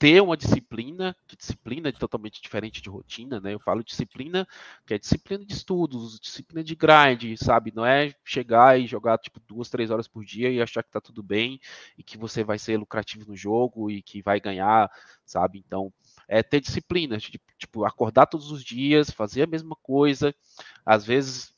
ter 0.00 0.22
uma 0.22 0.34
disciplina, 0.34 1.14
que 1.28 1.36
disciplina 1.36 1.90
é 1.90 1.92
totalmente 1.92 2.40
diferente 2.40 2.80
de 2.80 2.88
rotina, 2.88 3.38
né? 3.38 3.52
Eu 3.52 3.60
falo 3.60 3.84
disciplina, 3.84 4.48
que 4.86 4.94
é 4.94 4.98
disciplina 4.98 5.44
de 5.44 5.52
estudos, 5.52 6.18
disciplina 6.18 6.64
de 6.64 6.74
grind, 6.74 7.36
sabe? 7.36 7.70
Não 7.76 7.84
é 7.84 8.14
chegar 8.24 8.80
e 8.80 8.86
jogar 8.86 9.18
tipo 9.18 9.38
duas, 9.46 9.68
três 9.68 9.90
horas 9.90 10.08
por 10.08 10.24
dia 10.24 10.48
e 10.50 10.62
achar 10.62 10.82
que 10.82 10.90
tá 10.90 11.02
tudo 11.02 11.22
bem 11.22 11.60
e 11.98 12.02
que 12.02 12.16
você 12.16 12.42
vai 12.42 12.58
ser 12.58 12.78
lucrativo 12.78 13.28
no 13.28 13.36
jogo 13.36 13.90
e 13.90 14.00
que 14.00 14.22
vai 14.22 14.40
ganhar, 14.40 14.90
sabe? 15.26 15.58
Então, 15.58 15.92
é 16.26 16.42
ter 16.42 16.62
disciplina, 16.62 17.18
tipo, 17.58 17.84
acordar 17.84 18.24
todos 18.24 18.50
os 18.50 18.64
dias, 18.64 19.10
fazer 19.10 19.42
a 19.42 19.46
mesma 19.46 19.76
coisa. 19.82 20.34
Às 20.82 21.04
vezes 21.04 21.52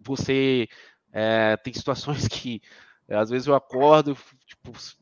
você 0.00 0.68
é, 1.12 1.56
tem 1.58 1.72
situações 1.72 2.26
que 2.26 2.60
às 3.08 3.30
vezes 3.30 3.46
eu 3.46 3.54
acordo, 3.54 4.16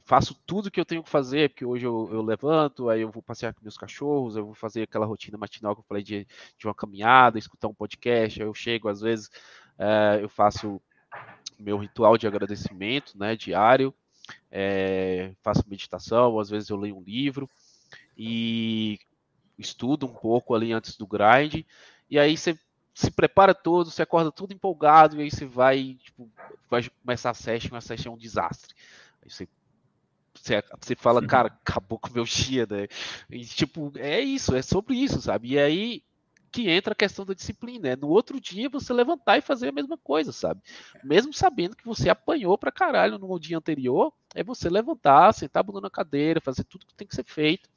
faço 0.05 0.35
tudo 0.47 0.71
que 0.71 0.81
eu 0.81 0.85
tenho 0.85 1.03
que 1.03 1.11
fazer, 1.11 1.51
porque 1.51 1.65
hoje 1.65 1.87
eu, 1.87 2.09
eu, 2.13 2.23
levanto, 2.23 2.89
aí 2.89 3.03
eu 3.03 3.11
vou 3.11 3.23
passear 3.23 3.55
com 3.55 3.63
meus 3.63 3.77
cachorros, 3.77 4.37
eu 4.37 4.47
vou 4.47 4.55
fazer 4.55 4.83
aquela 4.83 5.07
rotina 5.07 5.39
matinal 5.39 5.75
que 5.75 5.81
eu 5.81 5.87
falei 5.87 6.03
de, 6.03 6.27
de 6.59 6.67
uma 6.67 6.75
caminhada, 6.75 7.39
escutar 7.39 7.69
um 7.69 7.75
podcast, 7.75 8.41
eu 8.41 8.53
chego, 8.53 8.89
às 8.89 9.01
vezes 9.01 9.31
é, 9.79 10.19
eu 10.21 10.29
faço 10.29 10.81
meu 11.59 11.79
ritual 11.79 12.19
de 12.19 12.27
agradecimento, 12.27 13.17
né, 13.17 13.37
diário, 13.37 13.95
é, 14.51 15.33
faço 15.43 15.65
meditação, 15.69 16.41
às 16.41 16.51
vezes 16.51 16.69
eu 16.69 16.77
leio 16.77 16.97
um 16.97 17.03
livro 17.03 17.49
e 18.17 18.99
estudo 19.59 20.07
um 20.07 20.13
pouco 20.13 20.55
ali 20.55 20.73
antes 20.73 20.97
do 20.97 21.07
grind, 21.07 21.65
e 22.11 22.19
aí 22.19 22.37
você 22.37 22.59
se 22.95 23.11
prepara 23.11 23.55
todo, 23.55 23.91
você 23.91 24.03
acorda 24.03 24.31
tudo 24.31 24.53
empolgado, 24.53 25.17
e 25.17 25.23
aí 25.23 25.31
você 25.31 25.47
vai, 25.47 25.97
tipo, 26.03 26.31
vai 26.69 26.83
começar 27.03 27.31
a 27.31 27.35
session, 27.35 27.75
a 27.77 27.81
session 27.81 28.13
é 28.13 28.15
um 28.15 28.19
desastre. 28.19 28.75
Aí 29.23 29.31
você, 29.31 29.49
você, 30.35 30.63
você 30.81 30.97
fala, 30.97 31.21
uhum. 31.21 31.27
cara, 31.27 31.49
acabou 31.49 31.99
com 31.99 32.09
o 32.09 32.13
meu 32.13 32.25
dia, 32.25 32.67
né? 32.69 32.89
E, 33.31 33.45
tipo, 33.45 33.93
é 33.97 34.21
isso, 34.21 34.55
é 34.55 34.63
sobre 34.63 34.97
isso, 34.97 35.21
sabe? 35.21 35.53
E 35.53 35.59
aí 35.59 36.03
que 36.53 36.69
entra 36.69 36.93
a 36.93 36.97
questão 36.97 37.25
da 37.25 37.33
disciplina, 37.33 37.89
é 37.89 37.97
no 37.97 38.09
outro 38.09 38.39
dia 38.39 38.69
você 38.69 38.93
levantar 38.93 39.39
e 39.39 39.41
fazer 39.41 39.69
a 39.69 39.73
mesma 39.73 39.97
coisa, 39.97 40.31
sabe? 40.33 40.61
Mesmo 41.03 41.33
sabendo 41.33 41.75
que 41.75 41.87
você 41.87 42.11
apanhou 42.11 42.59
pra 42.59 42.71
caralho 42.71 43.19
no 43.19 43.41
dia 43.41 43.57
anterior, 43.57 44.13
é 44.35 44.45
você 44.45 44.69
levantar, 44.69 45.33
sentar 45.33 45.63
a 45.63 45.65
bunda 45.65 45.81
na 45.81 45.89
cadeira, 45.91 46.43
fazer 46.43 46.65
tudo 46.65 46.87
que 46.87 46.95
tem 46.95 47.09
que 47.09 47.15
ser 47.15 47.25
feito 47.25 47.71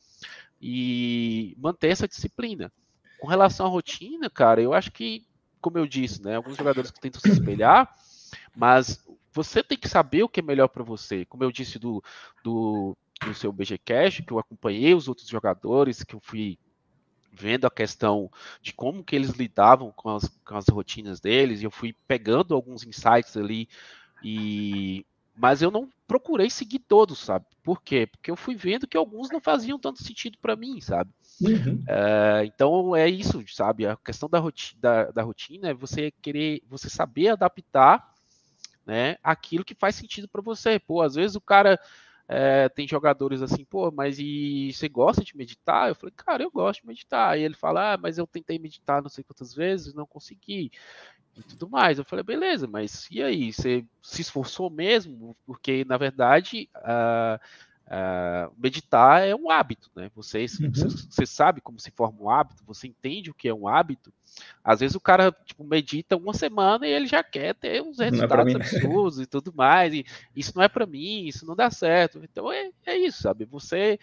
e 0.61 1.55
manter 1.57 1.87
essa 1.87 2.07
disciplina. 2.07 2.71
Com 3.17 3.27
relação 3.27 3.65
à 3.65 3.69
rotina, 3.69 4.29
cara, 4.29 4.61
eu 4.61 4.73
acho 4.73 4.91
que, 4.91 5.25
como 5.61 5.77
eu 5.77 5.87
disse, 5.87 6.21
né, 6.21 6.35
alguns 6.35 6.57
jogadores 6.57 6.91
que 6.91 6.99
tentam 6.99 7.21
se 7.21 7.29
espelhar, 7.29 7.95
mas 8.53 9.01
você 9.35 9.61
tem 9.61 9.77
que 9.77 9.89
saber 9.89 10.23
o 10.23 10.29
que 10.29 10.39
é 10.39 10.43
melhor 10.43 10.69
para 10.69 10.81
você. 10.81 11.25
Como 11.25 11.43
eu 11.43 11.51
disse 11.51 11.77
do, 11.77 12.01
do, 12.41 12.97
do 13.21 13.33
seu 13.33 13.51
BG 13.51 13.77
Cash, 13.79 14.21
que 14.25 14.31
eu 14.31 14.39
acompanhei 14.39 14.95
os 14.95 15.09
outros 15.09 15.27
jogadores, 15.27 16.03
que 16.03 16.15
eu 16.15 16.21
fui 16.21 16.57
vendo 17.33 17.67
a 17.67 17.69
questão 17.69 18.31
de 18.61 18.71
como 18.71 19.03
que 19.03 19.13
eles 19.13 19.31
lidavam 19.31 19.91
com 19.91 20.09
as, 20.09 20.29
com 20.45 20.55
as 20.55 20.69
rotinas 20.69 21.19
deles, 21.19 21.61
e 21.61 21.65
eu 21.65 21.71
fui 21.71 21.93
pegando 22.07 22.55
alguns 22.55 22.85
insights 22.85 23.35
ali 23.35 23.67
e 24.23 25.05
mas 25.37 25.61
eu 25.61 25.69
não 25.69 25.89
procurei 26.07 26.49
seguir 26.49 26.79
todos, 26.79 27.19
sabe? 27.19 27.45
Por 27.61 27.81
quê? 27.81 28.07
Porque 28.07 28.31
eu 28.31 28.37
fui 28.37 28.55
vendo 28.55 28.87
que 28.87 28.95
alguns 28.95 29.29
não 29.29 29.41
faziam 29.41 29.77
tanto 29.77 30.01
sentido 30.01 30.37
para 30.41 30.55
mim, 30.55 30.79
sabe? 30.79 31.11
Uhum. 31.41 31.83
É, 31.89 32.45
então 32.45 32.95
é 32.95 33.09
isso, 33.09 33.43
sabe? 33.49 33.85
A 33.85 33.97
questão 33.97 34.29
da 34.29 34.39
rotina, 34.39 34.79
da, 34.81 35.11
da 35.11 35.23
rotina 35.23 35.67
é 35.67 35.73
você 35.73 36.09
querer, 36.21 36.63
você 36.69 36.89
saber 36.89 37.27
adaptar, 37.27 38.14
né? 38.85 39.17
Aquilo 39.23 39.65
que 39.65 39.75
faz 39.75 39.95
sentido 39.95 40.27
para 40.27 40.41
você. 40.41 40.79
Pô, 40.79 41.01
às 41.01 41.15
vezes 41.15 41.35
o 41.35 41.41
cara 41.41 41.79
é, 42.27 42.69
tem 42.69 42.87
jogadores 42.87 43.41
assim, 43.41 43.63
pô, 43.65 43.91
mas 43.91 44.17
e 44.19 44.71
você 44.73 44.89
gosta 44.89 45.23
de 45.23 45.35
meditar? 45.37 45.89
Eu 45.89 45.95
falei, 45.95 46.13
cara, 46.15 46.43
eu 46.43 46.51
gosto 46.51 46.81
de 46.81 46.87
meditar. 46.87 47.37
E 47.37 47.43
ele 47.43 47.55
fala, 47.55 47.93
ah, 47.93 47.97
mas 47.97 48.17
eu 48.17 48.27
tentei 48.27 48.59
meditar 48.59 49.01
não 49.01 49.09
sei 49.09 49.23
quantas 49.23 49.53
vezes, 49.53 49.93
não 49.93 50.05
consegui 50.05 50.71
e 51.35 51.43
tudo 51.43 51.69
mais. 51.69 51.97
Eu 51.99 52.05
falei, 52.05 52.23
beleza, 52.23 52.67
mas 52.67 53.07
e 53.11 53.21
aí? 53.21 53.51
Você 53.51 53.85
se 54.01 54.21
esforçou 54.21 54.69
mesmo? 54.69 55.35
Porque, 55.45 55.85
na 55.85 55.97
verdade, 55.97 56.69
uh, 56.77 57.39
uh, 57.87 58.53
meditar 58.57 59.27
é 59.27 59.35
um 59.35 59.49
hábito, 59.49 59.89
né? 59.95 60.09
Você, 60.15 60.45
uhum. 60.59 60.71
você, 60.71 60.87
você, 60.87 61.25
sabe 61.25 61.61
como 61.61 61.79
se 61.79 61.91
forma 61.91 62.21
um 62.21 62.29
hábito, 62.29 62.63
você 62.65 62.87
entende 62.87 63.29
o 63.29 63.33
que 63.33 63.47
é 63.47 63.53
um 63.53 63.67
hábito. 63.67 64.11
Às 64.63 64.79
vezes 64.79 64.95
o 64.95 64.99
cara 64.99 65.31
tipo, 65.45 65.63
medita 65.63 66.17
uma 66.17 66.33
semana 66.33 66.87
e 66.87 66.91
ele 66.91 67.07
já 67.07 67.23
quer 67.23 67.55
ter 67.55 67.81
uns 67.81 67.99
é 67.99 68.09
resultados 68.09 68.53
é 68.53 68.55
absurdos 68.55 69.19
e 69.19 69.25
tudo 69.25 69.53
mais. 69.53 69.93
E 69.93 70.05
isso 70.35 70.53
não 70.55 70.63
é 70.63 70.67
para 70.67 70.85
mim, 70.85 71.25
isso 71.25 71.45
não 71.45 71.55
dá 71.55 71.69
certo. 71.69 72.21
Então 72.23 72.51
é, 72.51 72.71
é 72.85 72.97
isso, 72.97 73.21
sabe? 73.21 73.45
Você 73.45 73.99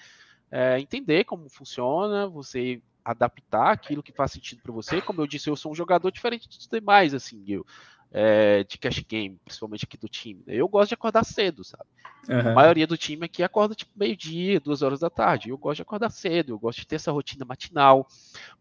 é, 0.51 0.78
entender 0.78 1.24
como 1.24 1.49
funciona, 1.49 2.28
você 2.28 2.80
adaptar 3.05 3.72
aquilo 3.72 4.03
que 4.03 4.12
faz 4.12 4.33
sentido 4.33 4.62
para 4.62 4.72
você. 4.72 5.01
Como 5.01 5.20
eu 5.20 5.26
disse, 5.26 5.51
eu 5.51 5.57
sou 5.57 5.72
um 5.72 5.74
jogador 5.74 6.11
diferente 6.11 6.49
dos 6.49 6.68
demais, 6.68 7.14
assim, 7.14 7.43
eu, 7.49 7.66
é, 8.12 8.62
de 8.64 8.76
cash 8.76 9.00
game, 9.00 9.40
principalmente 9.44 9.84
aqui 9.84 9.96
do 9.96 10.08
time. 10.08 10.42
Né? 10.46 10.54
Eu 10.54 10.68
gosto 10.68 10.88
de 10.88 10.94
acordar 10.94 11.24
cedo, 11.24 11.64
sabe? 11.64 11.84
Uhum. 12.28 12.50
A 12.50 12.52
maioria 12.52 12.86
do 12.86 12.96
time 12.96 13.24
aqui 13.24 13.42
acorda 13.42 13.74
tipo 13.74 13.90
meio-dia, 13.96 14.60
duas 14.60 14.82
horas 14.82 15.00
da 15.00 15.10
tarde. 15.10 15.48
Eu 15.48 15.58
gosto 15.58 15.76
de 15.76 15.82
acordar 15.82 16.10
cedo, 16.10 16.52
eu 16.52 16.58
gosto 16.58 16.80
de 16.80 16.86
ter 16.86 16.96
essa 16.96 17.10
rotina 17.10 17.44
matinal. 17.44 18.06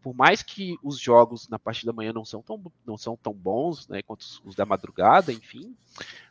Por 0.00 0.14
mais 0.14 0.42
que 0.42 0.76
os 0.82 0.98
jogos 0.98 1.48
na 1.48 1.58
parte 1.58 1.84
da 1.84 1.92
manhã 1.92 2.12
não 2.12 2.24
são 2.24 2.42
tão, 2.42 2.60
não 2.84 2.96
são 2.96 3.16
tão 3.16 3.32
bons, 3.32 3.86
né, 3.88 4.02
quanto 4.02 4.24
os 4.44 4.54
da 4.56 4.64
madrugada, 4.64 5.32
enfim. 5.32 5.76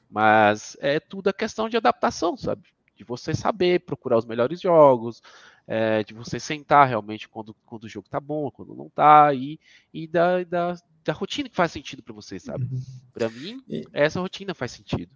Mas 0.09 0.75
é 0.81 0.99
tudo 0.99 1.29
a 1.29 1.33
questão 1.33 1.69
de 1.69 1.77
adaptação, 1.77 2.35
sabe? 2.35 2.63
De 2.97 3.03
você 3.03 3.33
saber 3.33 3.79
procurar 3.81 4.17
os 4.17 4.25
melhores 4.25 4.59
jogos, 4.59 5.21
é, 5.65 6.03
de 6.03 6.13
você 6.13 6.39
sentar 6.39 6.87
realmente 6.87 7.29
quando, 7.29 7.55
quando 7.65 7.85
o 7.85 7.89
jogo 7.89 8.09
tá 8.09 8.19
bom, 8.19 8.51
quando 8.51 8.75
não 8.75 8.89
tá, 8.89 9.33
e, 9.33 9.57
e 9.93 10.05
da, 10.05 10.43
da, 10.43 10.75
da 11.03 11.13
rotina 11.13 11.49
que 11.49 11.55
faz 11.55 11.71
sentido 11.71 12.03
para 12.03 12.13
você, 12.13 12.39
sabe? 12.39 12.65
Uhum. 12.65 12.81
Para 13.13 13.29
mim, 13.29 13.61
essa 13.93 14.19
rotina 14.19 14.53
faz 14.53 14.71
sentido. 14.71 15.11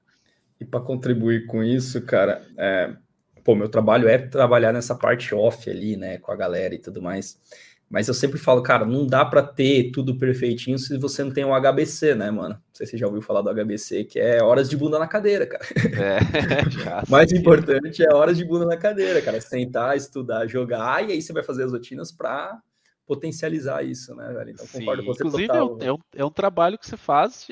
E 0.60 0.66
para 0.66 0.80
contribuir 0.80 1.46
com 1.46 1.64
isso, 1.64 2.02
cara, 2.02 2.46
é, 2.58 2.96
pô, 3.44 3.56
meu 3.56 3.70
trabalho 3.70 4.08
é 4.08 4.18
trabalhar 4.18 4.72
nessa 4.72 4.96
parte 4.96 5.36
off 5.36 5.70
ali, 5.70 5.98
né, 5.98 6.18
com 6.18 6.32
a 6.32 6.36
galera 6.36 6.74
e 6.74 6.80
tudo 6.80 7.02
mais. 7.02 7.40
Mas 7.88 8.08
eu 8.08 8.14
sempre 8.16 8.40
falo, 8.40 8.64
cara, 8.64 8.84
não 8.84 9.06
dá 9.06 9.24
para 9.24 9.44
ter 9.44 9.92
tudo 9.92 10.18
perfeitinho 10.18 10.78
se 10.80 10.98
você 10.98 11.24
não 11.24 11.32
tem 11.32 11.46
um 11.46 11.54
HBC, 11.54 12.16
né, 12.16 12.32
mano? 12.32 12.56
Não 12.56 12.62
sei 12.74 12.88
se 12.88 12.94
você 12.94 12.98
já 12.98 13.06
ouviu 13.06 13.22
falar 13.22 13.42
do 13.42 13.54
HBC, 13.54 14.06
que 14.06 14.20
é 14.20 14.42
horas 14.42 14.68
de 14.68 14.76
bunda 14.76 14.98
na 14.98 15.08
cadeira, 15.08 15.46
cara. 15.46 15.64
É, 15.96 17.06
Mais 17.08 17.32
importante 17.32 18.04
é 18.04 18.12
horas 18.12 18.38
de 18.38 18.44
bunda 18.44 18.66
na 18.66 18.76
cadeira, 18.76 19.22
cara. 19.22 19.40
Sentar, 19.40 19.96
estudar, 19.96 20.48
jogar, 20.48 21.08
e 21.08 21.12
aí 21.12 21.22
você 21.22 21.32
vai 21.32 21.44
fazer 21.44 21.64
as 21.64 21.72
rotinas 21.72 22.12
para 22.12 22.60
potencializar 23.06 23.84
isso, 23.84 24.16
né, 24.16 24.32
velho? 24.34 24.51
Então, 24.51 24.68
concordo 24.68 25.01
Sim, 25.01 25.08
com 25.08 25.14
você 25.14 25.24
Inclusive, 25.24 25.47
total, 25.47 25.78
é, 25.82 25.93
um, 25.93 25.99
é 26.16 26.26
um 26.26 26.32
trabalho 26.32 26.78
que 26.78 26.86
você 26.86 26.97
faz 26.97 27.47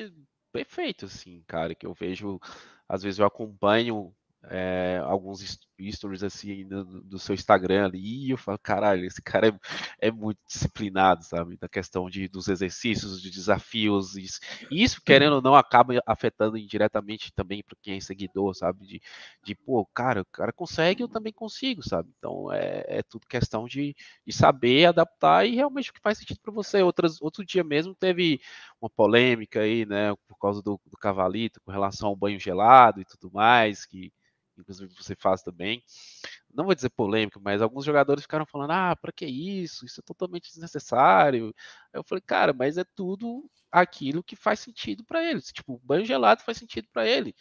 perfeito, 0.52 1.06
assim, 1.06 1.42
cara, 1.46 1.74
que 1.74 1.86
eu 1.86 1.92
vejo, 1.92 2.40
às 2.88 3.02
vezes 3.02 3.18
eu 3.18 3.26
acompanho 3.26 4.14
é, 4.44 5.00
alguns 5.04 5.40
stories 5.92 6.22
assim 6.22 6.66
do, 6.66 6.84
do, 7.02 7.18
seu 7.18 7.34
Instagram 7.34 7.86
ali, 7.86 8.26
e 8.26 8.30
eu 8.30 8.38
falo, 8.38 8.58
caralho, 8.58 9.04
esse 9.04 9.20
cara 9.22 9.48
é, 9.48 10.08
é, 10.08 10.10
muito 10.10 10.38
disciplinado, 10.46 11.24
sabe? 11.24 11.56
Da 11.56 11.68
questão 11.68 12.08
de, 12.08 12.28
dos 12.28 12.48
exercícios, 12.48 13.20
de 13.20 13.30
desafios, 13.30 14.16
isso, 14.16 14.40
isso, 14.70 15.02
querendo 15.02 15.36
ou 15.36 15.42
não, 15.42 15.54
acaba 15.54 16.00
afetando 16.06 16.56
indiretamente 16.56 17.32
também 17.32 17.62
para 17.62 17.76
quem 17.82 17.96
é 17.96 18.00
seguidor, 18.00 18.54
sabe? 18.54 18.86
De, 18.86 19.02
de, 19.42 19.54
pô, 19.54 19.84
cara, 19.86 20.22
o 20.22 20.26
cara 20.26 20.52
consegue, 20.52 21.02
eu 21.02 21.08
também 21.08 21.32
consigo, 21.32 21.82
sabe? 21.82 22.10
Então 22.18 22.52
é, 22.52 22.84
é 22.86 23.02
tudo 23.02 23.26
questão 23.26 23.66
de, 23.66 23.94
de 24.26 24.32
saber 24.32 24.86
adaptar 24.86 25.44
e 25.46 25.54
realmente 25.54 25.90
o 25.90 25.94
que 25.94 26.00
faz 26.00 26.18
sentido 26.18 26.40
para 26.40 26.52
você. 26.52 26.82
Outras, 26.82 27.20
outro 27.20 27.44
dia 27.44 27.64
mesmo 27.64 27.94
teve 27.94 28.40
uma 28.80 28.90
polêmica 28.90 29.60
aí, 29.60 29.86
né, 29.86 30.14
por 30.28 30.38
causa 30.38 30.62
do, 30.62 30.80
do 30.86 30.96
cavalito, 30.96 31.60
com 31.64 31.72
relação 31.72 32.08
ao 32.08 32.16
banho 32.16 32.38
gelado 32.38 33.00
e 33.00 33.04
tudo 33.04 33.30
mais, 33.32 33.84
que 33.86 34.12
inclusive 34.58 34.94
você 34.94 35.14
faz 35.16 35.42
também. 35.42 35.82
Não 36.52 36.64
vou 36.64 36.74
dizer 36.74 36.90
polêmico, 36.90 37.40
mas 37.42 37.62
alguns 37.62 37.84
jogadores 37.84 38.22
ficaram 38.22 38.46
falando: 38.46 38.70
ah, 38.72 38.96
para 38.96 39.12
que 39.12 39.26
isso? 39.26 39.84
Isso 39.84 40.00
é 40.00 40.04
totalmente 40.04 40.48
desnecessário. 40.48 41.54
Aí 41.92 41.98
eu 41.98 42.04
falei, 42.04 42.22
cara, 42.22 42.52
mas 42.52 42.78
é 42.78 42.84
tudo 42.94 43.48
aquilo 43.70 44.22
que 44.22 44.36
faz 44.36 44.60
sentido 44.60 45.04
para 45.04 45.22
eles. 45.22 45.52
Tipo, 45.52 45.80
banho 45.82 46.04
gelado 46.04 46.42
faz 46.42 46.58
sentido 46.58 46.88
para 46.92 47.06
ele. 47.06 47.34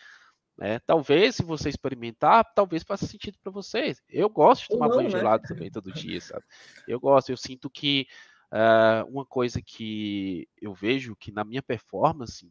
Né? 0.57 0.79
Talvez, 0.79 1.35
se 1.35 1.43
você 1.43 1.69
experimentar, 1.69 2.45
talvez 2.53 2.83
faça 2.83 3.07
sentido 3.07 3.37
para 3.41 3.51
vocês. 3.51 4.01
Eu 4.09 4.29
gosto 4.29 4.63
de 4.63 4.69
tomar 4.69 4.87
não, 4.87 4.97
banho 4.97 5.09
né? 5.09 5.17
gelado 5.17 5.43
também 5.47 5.71
todo 5.71 5.91
dia, 5.91 6.21
sabe? 6.21 6.43
Eu 6.87 6.99
gosto, 6.99 7.29
eu 7.29 7.37
sinto 7.37 7.69
que 7.69 8.07
uh, 8.51 9.07
uma 9.09 9.25
coisa 9.25 9.61
que 9.61 10.47
eu 10.61 10.73
vejo 10.73 11.15
que 11.15 11.31
na 11.31 11.43
minha 11.43 11.61
performance, 11.63 12.45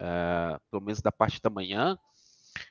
uh, 0.00 0.60
pelo 0.70 0.82
menos 0.82 1.02
da 1.02 1.10
parte 1.10 1.40
da 1.42 1.50
manhã, 1.50 1.98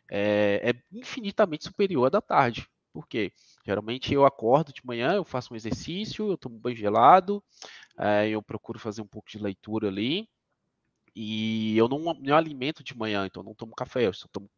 é, 0.09 0.71
é 0.71 0.97
infinitamente 0.97 1.65
superior 1.65 2.07
à 2.07 2.09
da 2.09 2.21
tarde. 2.21 2.67
Por 2.91 3.07
quê? 3.07 3.31
Geralmente 3.65 4.13
eu 4.13 4.25
acordo 4.25 4.73
de 4.73 4.85
manhã, 4.85 5.13
eu 5.13 5.23
faço 5.23 5.53
um 5.53 5.57
exercício, 5.57 6.29
eu 6.29 6.37
tomo 6.37 6.59
banho 6.59 6.75
gelado, 6.75 7.43
é, 7.97 8.29
eu 8.29 8.41
procuro 8.41 8.79
fazer 8.79 9.01
um 9.01 9.07
pouco 9.07 9.29
de 9.29 9.37
leitura 9.37 9.87
ali, 9.87 10.27
e 11.15 11.77
eu 11.77 11.87
não 11.87 12.13
me 12.19 12.31
alimento 12.31 12.83
de 12.83 12.97
manhã, 12.97 13.25
então 13.25 13.43
não 13.43 13.53
tomo 13.53 13.75
café, 13.75 14.07
eu 14.07 14.13
só 14.13 14.27
tomo 14.31 14.49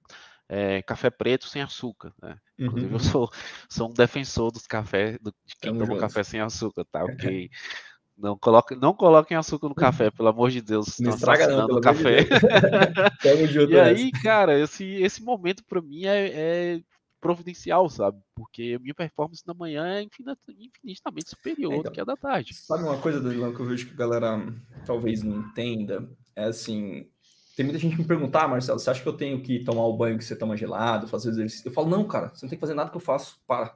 é, 0.47 0.81
café 0.81 1.09
preto 1.09 1.47
sem 1.47 1.61
açúcar. 1.61 2.13
Né? 2.21 2.37
Inclusive, 2.59 2.93
uhum. 2.93 2.97
eu 2.97 2.99
sou, 2.99 3.31
sou 3.69 3.89
um 3.89 3.93
defensor 3.93 4.51
dos 4.51 4.67
cafés, 4.67 5.17
do, 5.19 5.33
de 5.45 5.55
quem 5.59 5.77
toma 5.77 5.97
café 5.97 6.23
sem 6.23 6.41
açúcar, 6.41 6.85
tá? 6.85 7.05
Porque 7.05 7.49
Não 8.21 8.37
coloquem, 8.37 8.77
não 8.77 8.93
coloquem 8.93 9.35
açúcar 9.35 9.67
no 9.67 9.75
café, 9.75 10.11
pelo 10.11 10.29
amor 10.29 10.51
de 10.51 10.61
Deus. 10.61 10.99
Não 10.99 11.09
estraga 11.09 11.47
não, 11.47 11.65
pelo 11.65 11.81
café. 11.81 12.27
De 13.21 13.73
e 13.73 13.79
aí, 13.79 14.11
cara, 14.11 14.59
esse, 14.59 14.85
esse 14.85 15.23
momento 15.23 15.63
para 15.67 15.81
mim 15.81 16.05
é, 16.05 16.27
é, 16.27 16.81
providencial, 17.19 17.89
sabe? 17.89 18.19
Porque 18.35 18.75
a 18.77 18.79
minha 18.81 18.93
performance 18.93 19.41
na 19.45 19.53
manhã 19.53 19.85
é 19.87 20.03
infinitamente 20.03 21.29
superior 21.29 21.73
então, 21.73 21.83
do 21.83 21.91
que 21.91 22.01
a 22.01 22.05
da 22.05 22.15
tarde. 22.15 22.53
Sabe 22.53 22.83
uma 22.83 22.97
coisa, 22.97 23.19
Danilão, 23.19 23.53
que 23.53 23.59
eu 23.59 23.65
vejo 23.65 23.87
que 23.87 23.93
a 23.93 23.97
galera 23.97 24.39
talvez 24.85 25.23
não 25.23 25.37
entenda? 25.37 26.07
É 26.35 26.45
assim, 26.45 27.07
tem 27.55 27.65
muita 27.65 27.79
gente 27.79 27.95
que 27.95 28.01
me 28.01 28.07
perguntar, 28.07 28.43
ah, 28.43 28.47
Marcelo, 28.47 28.79
você 28.79 28.89
acha 28.89 29.01
que 29.01 29.09
eu 29.09 29.17
tenho 29.17 29.41
que 29.41 29.63
tomar 29.63 29.85
o 29.85 29.97
banho 29.97 30.17
que 30.17 30.23
você 30.23 30.35
toma 30.35 30.55
gelado, 30.55 31.07
fazer 31.07 31.29
exercício? 31.29 31.67
Eu 31.67 31.73
falo, 31.73 31.89
não, 31.89 32.07
cara, 32.07 32.29
você 32.29 32.45
não 32.45 32.49
tem 32.49 32.57
que 32.57 32.61
fazer 32.61 32.73
nada 32.73 32.89
que 32.89 32.97
eu 32.97 33.01
faço. 33.01 33.39
Para. 33.47 33.75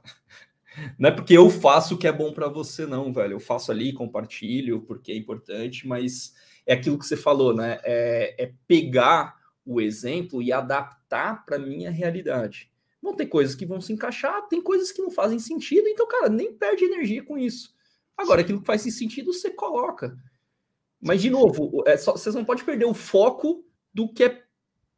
Não 0.98 1.08
é 1.08 1.12
porque 1.12 1.36
eu 1.36 1.48
faço 1.48 1.94
o 1.94 1.98
que 1.98 2.06
é 2.06 2.12
bom 2.12 2.32
para 2.32 2.48
você, 2.48 2.86
não, 2.86 3.12
velho. 3.12 3.34
Eu 3.34 3.40
faço 3.40 3.70
ali, 3.70 3.92
compartilho, 3.92 4.82
porque 4.82 5.12
é 5.12 5.16
importante, 5.16 5.86
mas 5.86 6.34
é 6.66 6.74
aquilo 6.74 6.98
que 6.98 7.06
você 7.06 7.16
falou, 7.16 7.54
né? 7.54 7.78
É, 7.82 8.44
é 8.44 8.52
pegar 8.66 9.36
o 9.64 9.80
exemplo 9.80 10.42
e 10.42 10.52
adaptar 10.52 11.44
para 11.44 11.58
minha 11.58 11.90
realidade. 11.90 12.70
Vão 13.02 13.14
ter 13.14 13.26
coisas 13.26 13.54
que 13.54 13.66
vão 13.66 13.80
se 13.80 13.92
encaixar, 13.92 14.48
tem 14.48 14.60
coisas 14.60 14.92
que 14.92 15.02
não 15.02 15.10
fazem 15.10 15.38
sentido, 15.38 15.88
então, 15.88 16.06
cara, 16.08 16.28
nem 16.28 16.52
perde 16.52 16.84
energia 16.84 17.22
com 17.22 17.38
isso. 17.38 17.74
Agora, 18.16 18.40
aquilo 18.40 18.60
que 18.60 18.66
faz 18.66 18.82
sentido, 18.82 19.32
você 19.32 19.50
coloca. 19.50 20.16
Mas, 21.00 21.20
de 21.20 21.30
novo, 21.30 21.82
é 21.86 21.96
só, 21.96 22.12
vocês 22.12 22.34
não 22.34 22.44
podem 22.44 22.64
perder 22.64 22.86
o 22.86 22.94
foco 22.94 23.64
do 23.92 24.12
que 24.12 24.24
é 24.24 24.42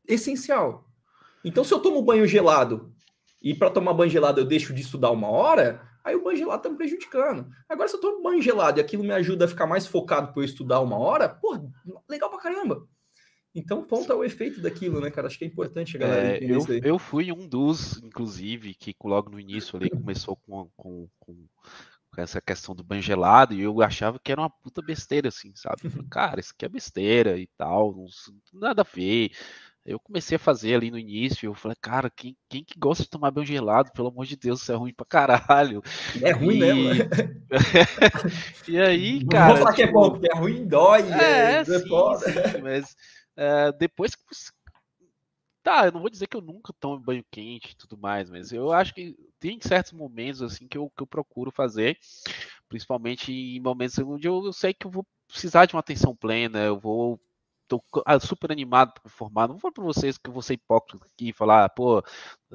essencial. 0.06 0.88
Então, 1.44 1.64
se 1.64 1.72
eu 1.72 1.80
tomo 1.80 2.02
banho 2.02 2.26
gelado 2.26 2.94
e 3.40 3.54
para 3.54 3.70
tomar 3.70 3.94
banho 3.94 4.10
gelado 4.10 4.40
eu 4.40 4.44
deixo 4.44 4.74
de 4.74 4.82
estudar 4.82 5.10
uma 5.10 5.28
hora, 5.28 5.80
aí 6.04 6.14
o 6.14 6.22
banho 6.22 6.36
gelado 6.36 6.62
tá 6.62 6.68
me 6.68 6.76
prejudicando. 6.76 7.48
Agora, 7.68 7.88
se 7.88 7.96
eu 7.96 8.00
tomo 8.00 8.22
banho 8.22 8.42
gelado 8.42 8.78
e 8.78 8.82
aquilo 8.82 9.04
me 9.04 9.12
ajuda 9.12 9.44
a 9.44 9.48
ficar 9.48 9.66
mais 9.66 9.86
focado 9.86 10.32
para 10.32 10.42
eu 10.42 10.44
estudar 10.44 10.80
uma 10.80 10.98
hora, 10.98 11.28
pô, 11.28 11.56
legal 12.08 12.30
pra 12.30 12.40
caramba. 12.40 12.86
Então, 13.54 13.82
ponto 13.82 14.12
é 14.12 14.14
o 14.14 14.24
efeito 14.24 14.60
daquilo, 14.60 15.00
né, 15.00 15.10
cara? 15.10 15.26
Acho 15.26 15.38
que 15.38 15.44
é 15.44 15.48
importante 15.48 15.96
a 15.96 16.00
galera 16.00 16.36
é, 16.36 16.44
eu, 16.44 16.60
eu 16.82 16.98
fui 16.98 17.32
um 17.32 17.48
dos, 17.48 17.98
inclusive, 18.02 18.74
que 18.74 18.94
logo 19.02 19.30
no 19.30 19.40
início 19.40 19.76
ali 19.76 19.90
começou 19.90 20.36
com, 20.36 20.70
com, 20.76 21.08
com, 21.18 21.46
essa 22.16 22.40
questão 22.40 22.74
do 22.74 22.82
banho 22.82 23.00
gelado 23.00 23.54
e 23.54 23.60
eu 23.60 23.80
achava 23.80 24.18
que 24.18 24.32
era 24.32 24.40
uma 24.40 24.50
puta 24.50 24.82
besteira, 24.82 25.28
assim, 25.28 25.52
sabe? 25.54 25.82
Cara, 26.10 26.40
isso 26.40 26.52
aqui 26.54 26.64
é 26.64 26.68
besteira 26.68 27.38
e 27.38 27.46
tal, 27.56 27.94
não, 27.94 28.06
nada 28.52 28.82
a 28.82 28.84
ver. 28.84 29.30
Eu 29.88 29.98
comecei 29.98 30.36
a 30.36 30.38
fazer 30.38 30.74
ali 30.74 30.90
no 30.90 30.98
início, 30.98 31.46
eu 31.46 31.54
falei, 31.54 31.76
cara, 31.80 32.10
quem, 32.10 32.36
quem 32.46 32.62
que 32.62 32.78
gosta 32.78 33.04
de 33.04 33.08
tomar 33.08 33.30
banho 33.30 33.46
gelado? 33.46 33.90
Pelo 33.92 34.08
amor 34.08 34.26
de 34.26 34.36
Deus, 34.36 34.60
isso 34.60 34.70
é 34.70 34.74
ruim 34.74 34.92
pra 34.92 35.06
caralho. 35.06 35.82
É 36.22 36.30
ruim 36.30 36.56
e... 36.56 36.58
mesmo, 36.58 36.84
né? 36.84 36.94
e 38.68 38.78
aí, 38.78 39.26
cara. 39.26 39.46
Não 39.46 39.54
vou 39.54 39.64
falar 39.64 39.72
tipo... 39.72 39.76
que 39.76 39.82
é 39.82 39.86
tipo 39.86 39.98
bom, 39.98 40.10
porque 40.10 40.30
é 40.30 40.38
ruim, 40.38 40.68
dói. 40.68 41.00
É, 41.10 41.54
é, 41.54 41.64
sim, 41.64 41.72
sim, 41.78 42.62
mas 42.62 42.94
é, 43.34 43.72
depois 43.72 44.14
que 44.14 44.22
você... 44.30 44.50
Tá, 45.62 45.86
eu 45.86 45.92
não 45.92 46.00
vou 46.00 46.10
dizer 46.10 46.26
que 46.26 46.36
eu 46.36 46.42
nunca 46.42 46.72
tomo 46.78 47.00
banho 47.00 47.24
quente 47.30 47.72
e 47.72 47.76
tudo 47.76 47.96
mais, 47.96 48.28
mas 48.28 48.52
eu 48.52 48.70
acho 48.72 48.92
que 48.94 49.16
tem 49.40 49.58
certos 49.60 49.92
momentos 49.92 50.42
assim 50.42 50.68
que 50.68 50.76
eu, 50.76 50.90
que 50.94 51.02
eu 51.02 51.06
procuro 51.06 51.50
fazer, 51.50 51.98
principalmente 52.68 53.32
em 53.32 53.60
momentos 53.60 53.98
onde 53.98 54.28
eu, 54.28 54.44
eu 54.44 54.52
sei 54.52 54.74
que 54.74 54.86
eu 54.86 54.90
vou 54.90 55.06
precisar 55.26 55.64
de 55.64 55.74
uma 55.74 55.80
atenção 55.80 56.14
plena, 56.14 56.58
eu 56.60 56.78
vou 56.78 57.18
tô 57.68 57.82
ah, 58.06 58.18
super 58.18 58.50
animado 58.50 58.92
para 58.92 59.10
formar. 59.10 59.48
Não 59.48 59.58
vou 59.58 59.70
para 59.70 59.84
vocês 59.84 60.18
que 60.18 60.28
eu 60.28 60.32
vou 60.32 60.42
ser 60.42 60.54
hipócrita 60.54 61.04
aqui 61.06 61.28
e 61.28 61.32
falar, 61.32 61.68
pô, 61.70 62.02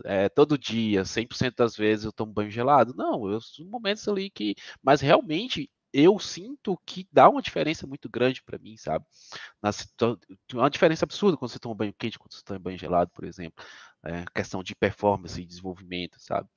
é, 0.05 0.27
todo 0.29 0.57
dia, 0.57 1.05
100% 1.05 1.55
das 1.55 1.75
vezes 1.75 2.05
eu 2.05 2.11
tomo 2.11 2.33
banho 2.33 2.51
gelado. 2.51 2.93
Não, 2.95 3.29
eu 3.29 3.39
momentos 3.65 4.07
ali 4.07 4.29
que. 4.29 4.55
Mas 4.81 5.01
realmente 5.01 5.69
eu 5.93 6.17
sinto 6.19 6.75
que 6.85 7.07
dá 7.11 7.29
uma 7.29 7.41
diferença 7.41 7.85
muito 7.85 8.09
grande 8.09 8.41
para 8.41 8.57
mim, 8.57 8.75
sabe? 8.75 9.05
Uma 10.51 10.69
diferença 10.69 11.05
absurda 11.05 11.37
quando 11.37 11.51
você 11.51 11.59
toma 11.59 11.75
banho 11.75 11.93
quente, 11.93 12.17
quando 12.17 12.33
você 12.33 12.43
toma 12.43 12.59
banho 12.59 12.77
gelado, 12.77 13.11
por 13.13 13.23
exemplo. 13.23 13.63
É, 14.03 14.25
questão 14.35 14.63
de 14.63 14.75
performance 14.75 15.39
e 15.39 15.45
desenvolvimento, 15.45 16.19
sabe? 16.19 16.49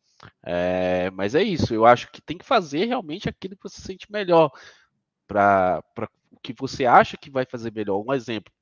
É, 0.43 1.11
mas 1.11 1.35
é 1.35 1.43
isso, 1.43 1.75
eu 1.75 1.85
acho 1.85 2.11
que 2.11 2.23
tem 2.23 2.39
que 2.39 2.45
fazer 2.45 2.87
realmente 2.87 3.29
aquilo 3.29 3.55
que 3.55 3.63
você 3.63 3.83
sente 3.83 4.11
melhor 4.11 4.51
para 5.27 5.83
que 6.47 6.55
você 6.61 6.87
acha 6.87 7.17
que 7.17 7.31
vai 7.31 7.45
fazer 7.45 7.73
melhor. 7.73 8.03
Um 8.07 8.13
exemplo. 8.13 8.53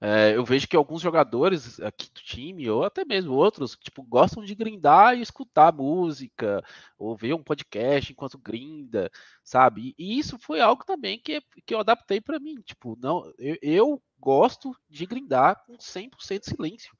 É, 0.00 0.34
eu 0.34 0.44
vejo 0.44 0.66
que 0.66 0.74
alguns 0.74 1.00
jogadores 1.00 1.78
aqui 1.78 2.10
do 2.12 2.20
time, 2.20 2.68
ou 2.68 2.82
até 2.82 3.04
mesmo 3.04 3.34
outros, 3.34 3.76
tipo, 3.76 4.02
gostam 4.02 4.44
de 4.44 4.52
grindar 4.52 5.16
e 5.16 5.22
escutar 5.22 5.72
música, 5.72 6.60
ou 6.98 7.16
ver 7.16 7.34
um 7.34 7.42
podcast 7.42 8.12
enquanto 8.12 8.36
grinda, 8.36 9.08
sabe? 9.44 9.94
E, 9.96 10.18
isso 10.18 10.38
foi 10.40 10.60
algo 10.60 10.84
também 10.84 11.20
que, 11.20 11.40
que 11.64 11.72
eu 11.72 11.78
adaptei 11.78 12.20
para 12.20 12.40
mim. 12.40 12.56
Tipo, 12.62 12.98
não, 13.00 13.32
eu, 13.38 13.56
eu 13.62 14.02
gosto 14.18 14.76
de 14.90 15.06
grindar 15.06 15.62
com 15.64 15.76
100% 15.78 16.40
de 16.40 16.46
silêncio. 16.46 16.96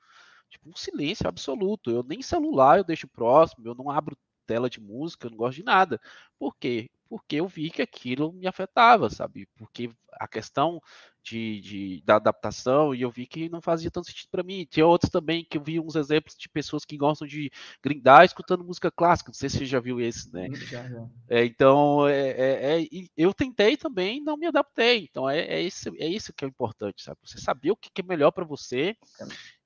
Tipo, 0.48 0.70
um 0.70 0.76
silêncio 0.76 1.26
absoluto. 1.26 1.90
Eu 1.90 2.04
nem 2.04 2.22
celular 2.22 2.78
eu 2.78 2.84
deixo 2.84 3.08
próximo, 3.08 3.66
eu 3.66 3.74
não 3.74 3.90
abro 3.90 4.16
tela 4.46 4.68
de 4.68 4.80
música, 4.80 5.26
eu 5.26 5.30
não 5.30 5.38
gosto 5.38 5.56
de 5.56 5.64
nada. 5.64 6.00
Por 6.38 6.56
quê? 6.56 6.90
porque 7.12 7.36
eu 7.36 7.46
vi 7.46 7.68
que 7.68 7.82
aquilo 7.82 8.32
me 8.32 8.46
afetava, 8.46 9.10
sabe? 9.10 9.46
Porque 9.54 9.90
a 10.14 10.26
questão 10.26 10.80
de, 11.22 11.60
de, 11.60 12.02
da 12.06 12.16
adaptação 12.16 12.94
e 12.94 13.02
eu 13.02 13.10
vi 13.10 13.26
que 13.26 13.50
não 13.50 13.60
fazia 13.60 13.90
tanto 13.90 14.06
sentido 14.06 14.30
para 14.30 14.42
mim. 14.42 14.66
Tinha 14.70 14.86
outros 14.86 15.10
também 15.10 15.44
que 15.44 15.58
eu 15.58 15.62
vi 15.62 15.78
uns 15.78 15.94
exemplos 15.94 16.34
de 16.34 16.48
pessoas 16.48 16.86
que 16.86 16.96
gostam 16.96 17.28
de 17.28 17.52
grindar 17.82 18.24
escutando 18.24 18.64
música 18.64 18.90
clássica. 18.90 19.28
Não 19.28 19.34
sei 19.34 19.50
se 19.50 19.58
você 19.58 19.66
já 19.66 19.78
viu 19.78 20.00
esse, 20.00 20.32
né? 20.32 20.48
Já, 20.54 20.88
já. 20.88 21.06
É, 21.28 21.44
então, 21.44 22.08
é, 22.08 22.30
é, 22.30 22.82
é, 22.82 22.88
eu 23.14 23.34
tentei 23.34 23.76
também, 23.76 24.18
não 24.18 24.38
me 24.38 24.46
adaptei. 24.46 25.06
Então, 25.10 25.28
é, 25.28 25.38
é, 25.40 25.62
esse, 25.62 25.90
é 25.98 26.06
isso 26.06 26.32
que 26.32 26.46
é 26.46 26.48
importante, 26.48 27.02
sabe? 27.02 27.18
Você 27.24 27.38
saber 27.38 27.72
o 27.72 27.76
que 27.76 27.90
é 28.00 28.02
melhor 28.02 28.30
para 28.30 28.46
você 28.46 28.96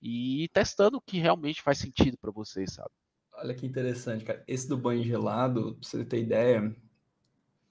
e 0.02 0.42
ir 0.42 0.48
testando 0.48 0.96
o 0.96 1.00
que 1.00 1.20
realmente 1.20 1.62
faz 1.62 1.78
sentido 1.78 2.18
para 2.18 2.32
você, 2.32 2.66
sabe? 2.66 2.90
Olha 3.38 3.54
que 3.54 3.66
interessante, 3.66 4.24
cara. 4.24 4.42
Esse 4.48 4.68
do 4.68 4.76
banho 4.76 5.04
gelado, 5.04 5.76
pra 5.78 5.88
você 5.88 6.04
ter 6.04 6.20
ideia, 6.20 6.74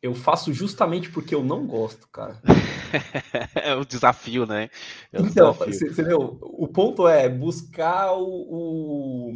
eu 0.02 0.14
faço 0.14 0.54
justamente 0.54 1.10
porque 1.10 1.34
eu 1.34 1.44
não 1.44 1.66
gosto, 1.66 2.08
cara. 2.10 2.40
é 3.56 3.74
o 3.74 3.84
desafio, 3.84 4.46
né? 4.46 4.70
É 5.12 5.20
o 5.20 5.26
então, 5.26 5.54
desafio. 5.54 5.74
Você, 5.74 6.04
viu? 6.04 6.38
O 6.42 6.68
ponto 6.68 7.08
é 7.08 7.28
buscar 7.28 8.14
o, 8.14 8.28
o, 8.28 9.34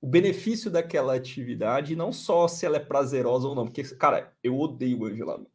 o, 0.00 0.06
benefício 0.08 0.72
daquela 0.72 1.14
atividade, 1.14 1.94
não 1.94 2.12
só 2.12 2.48
se 2.48 2.66
ela 2.66 2.78
é 2.78 2.80
prazerosa 2.80 3.46
ou 3.46 3.54
não. 3.54 3.66
Porque, 3.66 3.84
cara, 3.94 4.32
eu 4.42 4.58
odeio 4.58 4.98
banho 4.98 5.16
gelado. 5.16 5.46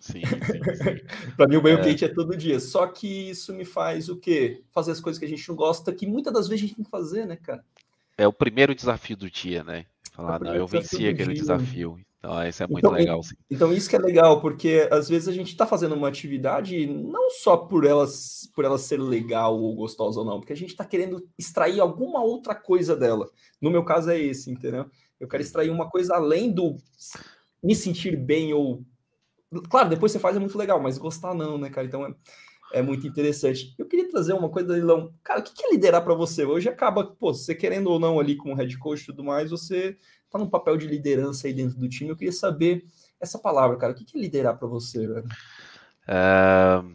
Sim, 0.00 0.22
sim, 0.24 0.74
sim. 0.74 1.34
para 1.36 1.48
mim, 1.48 1.56
o 1.56 1.62
banho 1.62 1.80
é. 1.80 1.82
quente 1.82 2.04
é 2.06 2.08
todo 2.08 2.34
dia. 2.34 2.58
Só 2.58 2.86
que 2.86 3.28
isso 3.28 3.52
me 3.52 3.66
faz 3.66 4.08
o 4.08 4.16
quê? 4.16 4.64
Fazer 4.70 4.92
as 4.92 5.00
coisas 5.00 5.18
que 5.18 5.26
a 5.26 5.28
gente 5.28 5.46
não 5.46 5.56
gosta, 5.56 5.92
que 5.92 6.06
muitas 6.06 6.32
das 6.32 6.48
vezes 6.48 6.64
a 6.64 6.66
gente 6.66 6.76
tem 6.76 6.84
que 6.86 6.90
fazer, 6.90 7.26
né, 7.26 7.36
cara? 7.36 7.62
É 8.18 8.26
o 8.26 8.32
primeiro 8.32 8.74
desafio 8.74 9.16
do 9.16 9.30
dia, 9.30 9.62
né? 9.62 9.86
Falar, 10.12 10.40
é 10.40 10.44
não, 10.44 10.54
eu 10.54 10.66
venci 10.66 11.06
aquele 11.06 11.34
dia. 11.34 11.42
desafio. 11.42 11.98
Então, 12.18 12.48
isso 12.48 12.62
é 12.62 12.66
muito 12.66 12.86
então, 12.86 12.92
legal. 12.92 13.22
Sim. 13.22 13.34
Então, 13.50 13.72
isso 13.72 13.88
que 13.88 13.94
é 13.94 13.98
legal, 13.98 14.40
porque 14.40 14.88
às 14.90 15.08
vezes 15.08 15.28
a 15.28 15.32
gente 15.32 15.50
está 15.50 15.66
fazendo 15.66 15.94
uma 15.94 16.08
atividade 16.08 16.86
não 16.86 17.30
só 17.30 17.56
por 17.56 17.84
ela, 17.84 18.06
por 18.54 18.64
ela 18.64 18.78
ser 18.78 19.00
legal 19.00 19.56
ou 19.56 19.74
gostosa 19.74 20.20
ou 20.20 20.26
não, 20.26 20.40
porque 20.40 20.52
a 20.52 20.56
gente 20.56 20.70
está 20.70 20.84
querendo 20.84 21.28
extrair 21.38 21.78
alguma 21.78 22.22
outra 22.22 22.54
coisa 22.54 22.96
dela. 22.96 23.30
No 23.60 23.70
meu 23.70 23.84
caso 23.84 24.10
é 24.10 24.18
esse, 24.18 24.50
entendeu? 24.50 24.86
Eu 25.20 25.28
quero 25.28 25.42
extrair 25.42 25.70
uma 25.70 25.88
coisa 25.88 26.16
além 26.16 26.50
do 26.50 26.76
me 27.62 27.74
sentir 27.74 28.16
bem 28.16 28.52
ou. 28.52 28.82
Claro, 29.70 29.88
depois 29.88 30.10
você 30.10 30.18
faz 30.18 30.36
é 30.36 30.40
muito 30.40 30.58
legal, 30.58 30.80
mas 30.80 30.98
gostar 30.98 31.34
não, 31.34 31.56
né, 31.56 31.70
cara? 31.70 31.86
Então 31.86 32.04
é, 32.04 32.14
é 32.72 32.82
muito 32.82 33.06
interessante. 33.06 33.74
Eu 33.78 33.86
queria 33.86 34.08
trazer 34.08 34.32
uma 34.32 34.48
coisa, 34.48 34.72
Leilão. 34.72 35.12
Cara, 35.22 35.40
o 35.40 35.42
que 35.42 35.64
é 35.64 35.70
liderar 35.70 36.02
para 36.02 36.14
você? 36.14 36.44
Hoje 36.44 36.68
acaba, 36.68 37.04
pô, 37.04 37.32
você 37.32 37.54
querendo 37.54 37.88
ou 37.88 37.98
não 37.98 38.18
ali 38.18 38.36
como 38.36 38.54
head 38.54 38.76
coach 38.78 39.02
e 39.02 39.06
tudo 39.06 39.24
mais, 39.24 39.50
você 39.50 39.96
tá 40.30 40.38
num 40.38 40.48
papel 40.48 40.76
de 40.76 40.86
liderança 40.86 41.46
aí 41.46 41.52
dentro 41.52 41.78
do 41.78 41.88
time. 41.88 42.10
Eu 42.10 42.16
queria 42.16 42.32
saber 42.32 42.84
essa 43.20 43.38
palavra, 43.38 43.76
cara. 43.76 43.92
O 43.92 43.96
que 43.96 44.16
é 44.16 44.20
liderar 44.20 44.58
para 44.58 44.68
você, 44.68 45.06
velho? 45.06 45.26
Uh, 46.06 46.94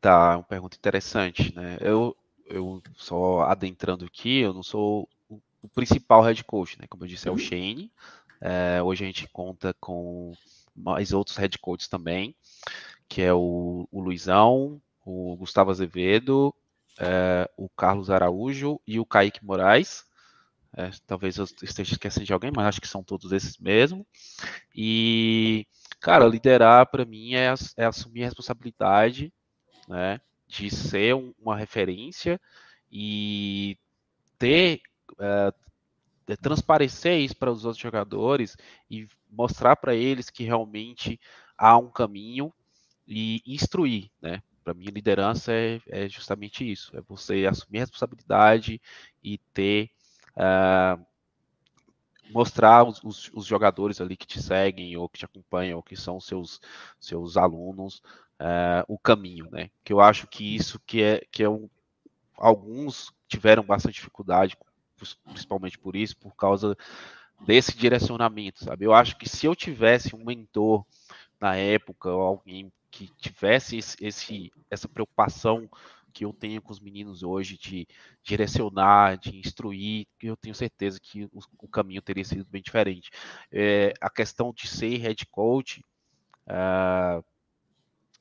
tá, 0.00 0.36
uma 0.36 0.42
pergunta 0.42 0.76
interessante, 0.76 1.54
né? 1.54 1.78
Eu, 1.80 2.16
eu 2.46 2.82
só 2.96 3.42
adentrando 3.42 4.04
aqui, 4.04 4.40
eu 4.40 4.52
não 4.52 4.62
sou 4.62 5.08
o, 5.28 5.40
o 5.62 5.68
principal 5.68 6.22
head 6.22 6.42
coach, 6.44 6.78
né? 6.78 6.86
Como 6.88 7.04
eu 7.04 7.08
disse, 7.08 7.28
é 7.28 7.30
o 7.30 7.34
uhum. 7.34 7.38
Shane. 7.38 7.90
É, 8.40 8.82
hoje 8.82 9.04
a 9.04 9.06
gente 9.06 9.28
conta 9.28 9.74
com 9.80 10.32
mais 10.74 11.12
outros 11.12 11.36
head 11.36 11.56
coaches 11.58 11.88
também, 11.88 12.34
que 13.12 13.20
é 13.20 13.34
o, 13.34 13.86
o 13.92 14.00
Luizão, 14.00 14.80
o 15.04 15.36
Gustavo 15.36 15.70
Azevedo, 15.70 16.54
é, 16.98 17.46
o 17.58 17.68
Carlos 17.68 18.08
Araújo 18.08 18.80
e 18.86 18.98
o 18.98 19.04
Kaique 19.04 19.44
Moraes. 19.44 20.06
É, 20.74 20.90
talvez 21.06 21.36
eu 21.36 21.44
esteja 21.44 21.92
esquecendo 21.92 22.24
de 22.24 22.32
alguém, 22.32 22.50
mas 22.56 22.64
acho 22.64 22.80
que 22.80 22.88
são 22.88 23.04
todos 23.04 23.30
esses 23.30 23.58
mesmo. 23.58 24.06
E, 24.74 25.66
cara, 26.00 26.26
liderar 26.26 26.86
para 26.86 27.04
mim 27.04 27.34
é, 27.34 27.52
é, 27.76 27.84
assumir 27.84 28.22
a 28.22 28.24
responsabilidade, 28.24 29.30
né, 29.86 30.18
de 30.48 30.70
ser 30.70 31.14
um, 31.14 31.34
uma 31.38 31.54
referência 31.54 32.40
e 32.90 33.76
ter, 34.38 34.80
é, 35.18 35.52
transparecer 36.36 37.20
isso 37.20 37.36
para 37.36 37.52
os 37.52 37.66
outros 37.66 37.82
jogadores 37.82 38.56
e 38.90 39.06
mostrar 39.30 39.76
para 39.76 39.94
eles 39.94 40.30
que 40.30 40.44
realmente 40.44 41.20
há 41.58 41.76
um 41.76 41.90
caminho 41.90 42.50
e 43.06 43.42
instruir, 43.46 44.10
né? 44.20 44.42
Para 44.64 44.74
mim, 44.74 44.84
liderança 44.86 45.52
é, 45.52 45.80
é 45.88 46.08
justamente 46.08 46.70
isso: 46.70 46.96
é 46.96 47.00
você 47.02 47.46
assumir 47.46 47.78
a 47.78 47.82
responsabilidade 47.82 48.80
e 49.22 49.38
ter 49.52 49.90
uh, 50.36 51.04
mostrar 52.30 52.84
os, 52.84 53.02
os, 53.02 53.30
os, 53.34 53.46
jogadores 53.46 54.00
ali 54.00 54.16
que 54.16 54.26
te 54.26 54.40
seguem 54.40 54.96
ou 54.96 55.08
que 55.08 55.18
te 55.18 55.24
acompanham 55.24 55.76
ou 55.76 55.82
que 55.82 55.96
são 55.96 56.20
seus 56.20 56.60
seus 56.98 57.36
alunos 57.36 57.98
uh, 58.40 58.84
o 58.88 58.98
caminho, 58.98 59.50
né? 59.50 59.70
Que 59.84 59.92
eu 59.92 60.00
acho 60.00 60.26
que 60.26 60.54
isso 60.54 60.80
que 60.86 61.02
é 61.02 61.22
que 61.30 61.42
é 61.42 61.48
um, 61.48 61.68
alguns 62.36 63.12
tiveram 63.28 63.62
bastante 63.62 63.94
dificuldade, 63.94 64.56
principalmente 65.24 65.78
por 65.78 65.96
isso, 65.96 66.16
por 66.16 66.34
causa 66.36 66.76
desse 67.40 67.76
direcionamento, 67.76 68.64
sabe? 68.64 68.84
Eu 68.84 68.94
acho 68.94 69.16
que 69.16 69.28
se 69.28 69.46
eu 69.46 69.54
tivesse 69.54 70.14
um 70.14 70.24
mentor 70.24 70.84
na 71.40 71.56
época 71.56 72.10
ou 72.10 72.20
alguém 72.20 72.72
que 72.92 73.08
tivesse 73.16 73.78
esse, 73.78 74.52
essa 74.70 74.86
preocupação 74.86 75.68
que 76.12 76.26
eu 76.26 76.32
tenho 76.32 76.60
com 76.60 76.70
os 76.70 76.78
meninos 76.78 77.22
hoje 77.22 77.56
de 77.56 77.88
direcionar, 78.22 79.16
de 79.16 79.38
instruir, 79.38 80.06
eu 80.22 80.36
tenho 80.36 80.54
certeza 80.54 81.00
que 81.00 81.24
o, 81.24 81.40
o 81.58 81.66
caminho 81.66 82.02
teria 82.02 82.24
sido 82.24 82.44
bem 82.44 82.60
diferente. 82.60 83.10
É, 83.50 83.94
a 83.98 84.10
questão 84.10 84.52
de 84.52 84.68
ser 84.68 84.98
head 84.98 85.26
coach, 85.26 85.82
uh, 86.46 87.24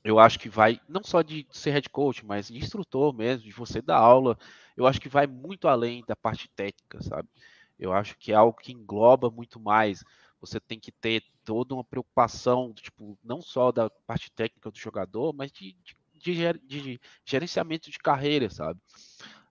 eu 0.04 0.18
acho 0.18 0.40
que 0.40 0.48
vai, 0.48 0.80
não 0.88 1.04
só 1.04 1.22
de 1.22 1.46
ser 1.52 1.72
head 1.72 1.90
coach, 1.90 2.26
mas 2.26 2.48
de 2.48 2.58
instrutor 2.58 3.14
mesmo, 3.14 3.44
de 3.44 3.52
você 3.52 3.82
dar 3.82 3.98
aula, 3.98 4.38
eu 4.78 4.88
acho 4.88 5.02
que 5.02 5.10
vai 5.10 5.28
muito 5.28 5.68
além 5.68 6.04
da 6.08 6.16
parte 6.16 6.50
técnica, 6.56 7.04
sabe? 7.04 7.28
Eu 7.78 7.92
acho 7.92 8.18
que 8.18 8.32
é 8.32 8.36
algo 8.36 8.58
que 8.58 8.72
engloba 8.72 9.30
muito 9.30 9.60
mais. 9.60 10.04
Você 10.42 10.60
tem 10.60 10.80
que 10.80 10.92
ter 10.92 11.24
toda 11.46 11.74
uma 11.74 11.84
preocupação, 11.84 12.74
tipo, 12.74 13.18
não 13.24 13.42
só 13.42 13.72
da 13.72 13.90
parte 13.90 14.32
técnica 14.32 14.72
do 14.72 14.78
jogador, 14.78 15.34
mas 15.34 15.52
de, 15.52 15.74
de 15.84 15.96
de, 16.22 17.00
gerenciamento 17.26 17.90
de 17.90 18.00
carreira, 18.00 18.50
sabe? 18.50 18.80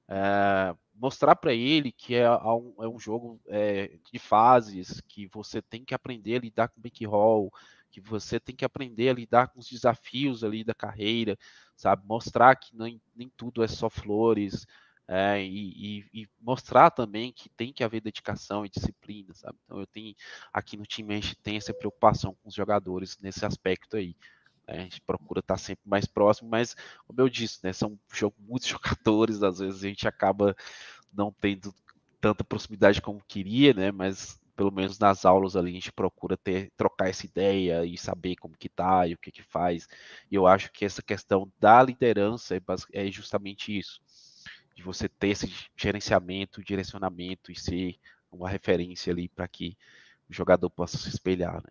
É, 0.08 0.74
mostrar 0.94 1.36
para 1.36 1.52
ele 1.52 1.92
que 1.92 2.14
é, 2.14 2.30
um, 2.30 2.74
é 2.80 2.88
um 2.88 2.98
jogo 2.98 3.40
é, 3.46 3.98
de 4.12 4.18
fases, 4.18 5.00
que 5.02 5.26
você 5.28 5.60
tem 5.60 5.84
que 5.84 5.94
aprender 5.94 6.36
a 6.36 6.40
lidar 6.40 6.68
com 6.68 6.80
backroll, 6.80 7.52
que 7.90 8.00
você 8.00 8.38
tem 8.38 8.54
que 8.54 8.64
aprender 8.64 9.08
a 9.08 9.14
lidar 9.14 9.48
com 9.48 9.60
os 9.60 9.68
desafios 9.68 10.44
ali 10.44 10.62
da 10.62 10.74
carreira, 10.74 11.36
sabe? 11.76 12.06
Mostrar 12.06 12.54
que 12.56 12.76
nem, 12.76 13.00
nem 13.14 13.28
tudo 13.36 13.62
é 13.62 13.68
só 13.68 13.90
flores, 13.90 14.66
é, 15.12 15.42
e, 15.42 16.04
e, 16.14 16.22
e, 16.22 16.28
mostrar 16.40 16.88
também 16.92 17.32
que 17.32 17.48
tem 17.48 17.72
que 17.72 17.82
haver 17.82 18.00
dedicação 18.00 18.64
e 18.64 18.68
disciplina, 18.68 19.34
sabe? 19.34 19.58
Então 19.64 19.80
eu 19.80 19.86
tenho 19.88 20.14
aqui 20.52 20.76
no 20.76 20.86
time 20.86 21.12
a 21.12 21.16
gente 21.16 21.34
tem 21.34 21.56
essa 21.56 21.74
preocupação 21.74 22.32
com 22.40 22.48
os 22.48 22.54
jogadores 22.54 23.18
nesse 23.20 23.44
aspecto 23.44 23.96
aí. 23.96 24.14
Né? 24.68 24.78
A 24.78 24.82
gente 24.82 25.00
procura 25.00 25.40
estar 25.40 25.56
sempre 25.56 25.82
mais 25.84 26.06
próximo, 26.06 26.48
mas, 26.48 26.76
como 27.08 27.20
eu 27.20 27.28
disse, 27.28 27.58
né, 27.64 27.72
são 27.72 27.98
muitos 28.38 28.68
jogadores, 28.68 29.42
às 29.42 29.58
vezes 29.58 29.82
a 29.82 29.88
gente 29.88 30.06
acaba 30.06 30.54
não 31.12 31.32
tendo 31.32 31.74
tanta 32.20 32.44
proximidade 32.44 33.02
como 33.02 33.20
queria, 33.26 33.74
né? 33.74 33.90
Mas 33.90 34.38
pelo 34.54 34.70
menos 34.70 34.98
nas 34.98 35.24
aulas 35.24 35.56
ali 35.56 35.70
a 35.70 35.74
gente 35.74 35.90
procura 35.90 36.36
ter 36.36 36.70
trocar 36.76 37.08
essa 37.08 37.24
ideia 37.26 37.84
e 37.84 37.96
saber 37.96 38.36
como 38.36 38.56
que 38.56 38.68
tá 38.68 39.06
e 39.08 39.14
o 39.14 39.18
que 39.18 39.32
que 39.32 39.42
faz. 39.42 39.88
E 40.30 40.34
eu 40.34 40.46
acho 40.46 40.70
que 40.70 40.84
essa 40.84 41.02
questão 41.02 41.50
da 41.58 41.82
liderança 41.82 42.54
é, 42.54 42.60
é 42.92 43.10
justamente 43.10 43.76
isso, 43.76 44.00
de 44.80 44.86
você 44.86 45.08
ter 45.08 45.28
esse 45.28 45.54
gerenciamento, 45.76 46.64
direcionamento 46.64 47.52
e 47.52 47.58
ser 47.58 47.96
uma 48.32 48.48
referência 48.48 49.12
ali 49.12 49.28
para 49.28 49.46
que 49.46 49.76
o 50.28 50.32
jogador 50.32 50.70
possa 50.70 50.96
se 50.96 51.08
espelhar, 51.08 51.56
né? 51.56 51.70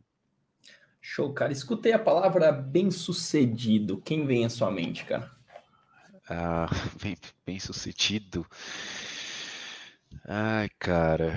Show, 1.01 1.33
cara. 1.33 1.51
Escutei 1.51 1.91
a 1.91 1.99
palavra 1.99 2.51
bem-sucedido. 2.51 3.99
Quem 4.01 4.27
vem 4.27 4.45
à 4.45 4.49
sua 4.49 4.69
mente, 4.69 5.05
cara? 5.05 5.31
Ah, 6.29 6.67
bem-sucedido. 7.45 8.45
Ai, 10.25 10.69
cara. 10.77 11.33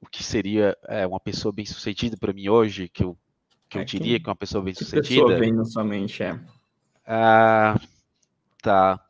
O 0.00 0.06
que 0.06 0.24
seria 0.24 0.76
é, 0.88 1.06
uma 1.06 1.20
pessoa 1.20 1.52
bem-sucedida 1.52 2.16
para 2.16 2.32
mim 2.32 2.48
hoje, 2.48 2.88
que 2.88 3.04
eu, 3.04 3.16
que 3.68 3.78
eu 3.78 3.82
é, 3.82 3.84
diria 3.84 4.18
que 4.18 4.28
é 4.28 4.30
uma 4.30 4.36
pessoa 4.36 4.64
bem-sucedida? 4.64 5.06
Que 5.06 5.14
pessoa 5.14 5.38
vem 5.38 5.52
na 5.52 5.64
sua 5.64 5.84
mente, 5.84 6.22
é? 6.22 6.40
Ah, 7.06 7.78
tá. 8.60 9.07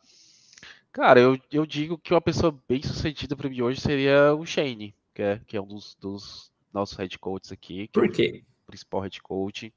Cara, 0.98 1.20
eu, 1.20 1.38
eu 1.52 1.64
digo 1.64 1.96
que 1.96 2.12
uma 2.12 2.20
pessoa 2.20 2.52
bem-sucedida 2.68 3.36
para 3.36 3.48
mim 3.48 3.62
hoje 3.62 3.80
seria 3.80 4.34
o 4.34 4.44
Shane, 4.44 4.92
que 5.14 5.22
é, 5.22 5.40
que 5.46 5.56
é 5.56 5.62
um 5.62 5.66
dos, 5.66 5.94
dos 5.94 6.50
nossos 6.74 6.98
head 6.98 7.16
coaches 7.20 7.52
aqui. 7.52 7.88
Por 7.92 8.10
quê? 8.10 8.42
principal 8.66 9.02
head 9.02 9.22
coach. 9.22 9.72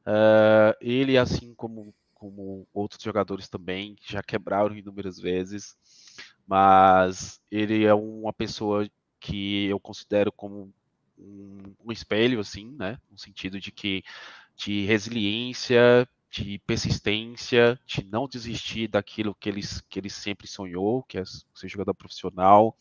Uh, 0.00 0.74
ele, 0.80 1.16
assim 1.16 1.54
como, 1.54 1.94
como 2.14 2.66
outros 2.74 3.00
jogadores 3.00 3.48
também, 3.48 3.94
já 4.04 4.24
quebraram 4.24 4.76
inúmeras 4.76 5.20
vezes, 5.20 5.76
mas 6.48 7.40
ele 7.48 7.84
é 7.84 7.94
uma 7.94 8.32
pessoa 8.32 8.90
que 9.20 9.66
eu 9.66 9.78
considero 9.78 10.32
como 10.32 10.74
um, 11.16 11.62
um 11.84 11.92
espelho, 11.92 12.40
assim, 12.40 12.74
né? 12.76 12.98
No 13.08 13.16
sentido 13.16 13.60
de 13.60 13.70
que 13.70 14.02
de 14.56 14.84
resiliência, 14.84 16.08
de 16.30 16.58
persistência, 16.60 17.78
de 17.84 18.04
não 18.04 18.28
desistir 18.28 18.86
daquilo 18.88 19.34
que 19.34 19.48
ele, 19.48 19.62
que 19.88 19.98
ele 19.98 20.10
sempre 20.10 20.46
sonhou, 20.46 21.02
que 21.02 21.18
é 21.18 21.24
ser 21.24 21.68
jogador 21.68 21.94
profissional, 21.94 22.76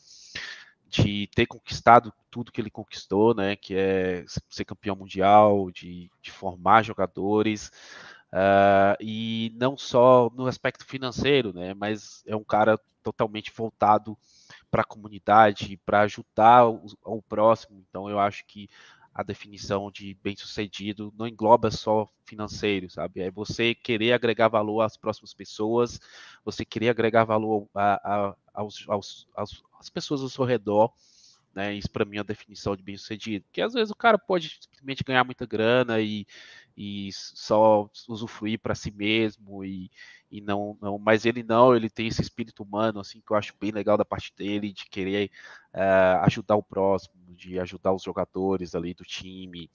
de 0.87 1.27
ter 1.35 1.47
conquistado 1.47 2.13
tudo 2.29 2.51
que 2.51 2.61
ele 2.61 2.69
conquistou, 2.69 3.33
né, 3.33 3.55
que 3.55 3.75
é 3.75 4.23
ser 4.49 4.65
campeão 4.65 4.95
mundial, 4.95 5.71
de, 5.71 6.11
de 6.21 6.31
formar 6.31 6.83
jogadores, 6.83 7.71
uh, 8.31 8.95
e 8.99 9.51
não 9.55 9.77
só 9.77 10.29
no 10.35 10.45
aspecto 10.45 10.85
financeiro, 10.85 11.51
né, 11.51 11.73
mas 11.73 12.23
é 12.27 12.35
um 12.35 12.43
cara 12.43 12.79
totalmente 13.03 13.51
voltado 13.55 14.17
para 14.69 14.81
a 14.81 14.85
comunidade, 14.85 15.77
para 15.85 16.01
ajudar 16.01 16.67
o, 16.67 16.85
o 17.03 17.21
próximo. 17.21 17.83
Então, 17.89 18.09
eu 18.09 18.19
acho 18.19 18.45
que 18.45 18.69
a 19.13 19.23
definição 19.23 19.91
de 19.91 20.15
bem-sucedido 20.23 21.13
não 21.17 21.27
engloba 21.27 21.71
só 21.71 22.07
financeiro, 22.23 22.89
sabe? 22.89 23.21
É 23.21 23.31
você 23.31 23.73
querer 23.73 24.13
agregar 24.13 24.47
valor 24.47 24.81
às 24.81 24.95
próximas 24.95 25.33
pessoas, 25.33 25.99
você 26.43 26.63
querer 26.63 26.89
agregar 26.89 27.25
valor 27.25 27.67
a, 27.73 27.95
a, 27.95 28.35
aos, 28.53 28.85
aos, 28.87 29.27
aos, 29.35 29.63
às 29.79 29.89
pessoas 29.89 30.21
ao 30.21 30.29
seu 30.29 30.45
redor, 30.45 30.93
né? 31.53 31.73
Isso 31.73 31.89
para 31.89 32.05
mim 32.05 32.17
é 32.17 32.19
a 32.19 32.23
definição 32.23 32.75
de 32.75 32.83
bem-sucedido. 32.83 33.45
Que 33.51 33.61
às 33.61 33.73
vezes 33.73 33.91
o 33.91 33.95
cara 33.95 34.17
pode 34.17 34.57
simplesmente 34.61 35.03
ganhar 35.03 35.23
muita 35.23 35.45
grana 35.45 35.99
e, 35.99 36.25
e 36.75 37.09
só 37.13 37.89
usufruir 38.07 38.59
para 38.59 38.75
si 38.75 38.91
mesmo 38.91 39.63
e, 39.63 39.91
e 40.31 40.41
não, 40.41 40.77
não, 40.81 40.97
mas 40.97 41.25
ele 41.25 41.43
não, 41.43 41.75
ele 41.75 41.89
tem 41.89 42.07
esse 42.07 42.21
espírito 42.21 42.63
humano 42.63 42.99
assim 42.99 43.21
que 43.25 43.31
eu 43.31 43.37
acho 43.37 43.53
bem 43.59 43.71
legal 43.71 43.97
da 43.97 44.05
parte 44.05 44.33
dele 44.35 44.71
de 44.71 44.85
querer 44.89 45.31
uh, 45.73 46.23
ajudar 46.25 46.55
o 46.55 46.63
próximo, 46.63 47.13
de 47.35 47.59
ajudar 47.59 47.93
os 47.93 48.03
jogadores 48.03 48.75
ali 48.75 48.93
do 48.93 49.03
time, 49.03 49.69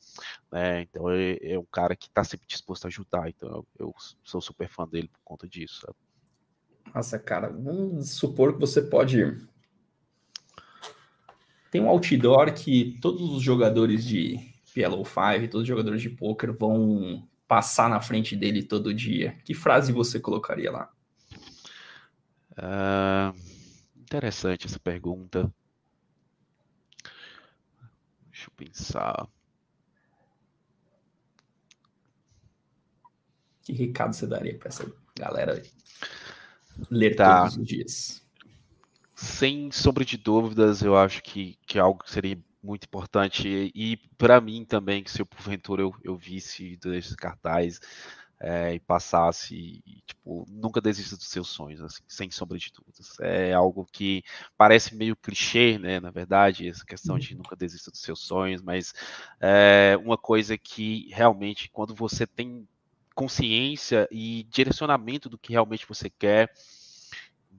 né? 0.51 0.83
Então 0.83 1.11
é, 1.11 1.37
é 1.41 1.59
um 1.59 1.67
cara 1.67 1.97
que 1.97 2.07
está 2.07 2.23
sempre 2.23 2.47
disposto 2.47 2.85
a 2.85 2.89
ajudar. 2.89 3.29
Então 3.29 3.49
eu, 3.49 3.67
eu, 3.79 3.95
sou 4.23 4.41
super 4.41 4.69
fã 4.69 4.87
dele 4.87 5.09
por 5.09 5.21
conta 5.25 5.49
disso. 5.49 5.81
Sabe? 5.81 5.97
Nossa, 6.95 7.19
cara, 7.19 7.49
vamos 7.49 8.11
supor 8.11 8.55
que 8.55 8.61
você 8.61 8.81
pode 8.81 9.47
tem 11.75 11.81
um 11.81 11.89
outdoor 11.89 12.55
que 12.55 12.97
todos 13.03 13.33
os 13.33 13.43
jogadores 13.43 14.05
de 14.05 14.54
PLO5, 14.75 15.49
todos 15.49 15.62
os 15.62 15.68
jogadores 15.68 16.03
de 16.03 16.11
poker 16.11 16.53
vão 16.53 17.27
passar 17.47 17.89
na 17.89 18.01
frente 18.01 18.35
dele 18.35 18.62
todo 18.62 18.93
dia. 18.93 19.39
Que 19.45 19.55
frase 19.55 19.93
você 19.93 20.18
colocaria 20.18 20.70
lá? 20.70 20.93
Uh, 22.53 23.39
interessante 23.97 24.66
essa 24.66 24.79
pergunta. 24.79 25.53
Deixa 28.31 28.49
eu 28.49 28.53
pensar. 28.57 29.29
Que 33.62 33.72
recado 33.72 34.12
você 34.12 34.27
daria 34.27 34.59
para 34.59 34.68
essa 34.68 34.93
galera 35.16 35.62
ler 36.91 37.14
tá. 37.14 37.43
todos 37.43 37.57
os 37.57 37.66
dias? 37.66 38.27
Sem 39.14 39.70
sombra 39.70 40.05
de 40.05 40.16
dúvidas, 40.16 40.83
eu 40.83 40.97
acho 40.97 41.22
que, 41.22 41.57
que 41.66 41.79
algo 41.79 42.03
que 42.03 42.11
seria 42.11 42.39
muito 42.65 42.85
importante. 42.85 43.71
E 43.75 43.97
para 44.17 44.41
mim 44.41 44.65
também, 44.65 45.05
que 45.05 45.11
se 45.11 45.21
eu 45.21 45.27
porventura 45.27 45.83
eu, 45.83 45.95
eu 46.03 46.17
visse 46.17 46.77
desses 46.79 47.15
cartaz 47.15 47.81
é, 48.41 48.75
e 48.75 48.81
passasse, 48.81 49.83
e, 49.87 50.03
tipo, 50.07 50.47
nunca 50.51 50.81
desista 50.81 51.17
dos 51.17 51.29
seus 51.29 51.49
sonhos, 51.49 51.81
assim, 51.81 52.03
sem 52.09 52.31
sombra 52.31 52.59
de 52.59 52.73
dúvidas. 52.73 53.19
É 53.21 53.53
algo 53.53 53.87
que 53.91 54.23
parece 54.57 54.95
meio 54.95 55.15
clichê, 55.15 55.79
né? 55.79 56.01
Na 56.01 56.11
verdade, 56.11 56.69
essa 56.69 56.85
questão 56.85 57.19
de 57.19 57.33
uhum. 57.33 57.39
nunca 57.39 57.55
desista 57.55 57.91
dos 57.91 58.01
seus 58.01 58.21
sonhos, 58.21 58.62
mas 58.62 58.93
é 59.41 59.97
uma 60.03 60.19
coisa 60.19 60.59
que 60.59 61.09
realmente, 61.12 61.71
quando 61.71 61.95
você 61.95 62.27
tem 62.27 62.67
consciência 63.15 64.09
e 64.11 64.43
direcionamento 64.51 65.29
do 65.29 65.39
que 65.39 65.53
realmente 65.53 65.87
você 65.87 66.11
quer, 66.11 66.53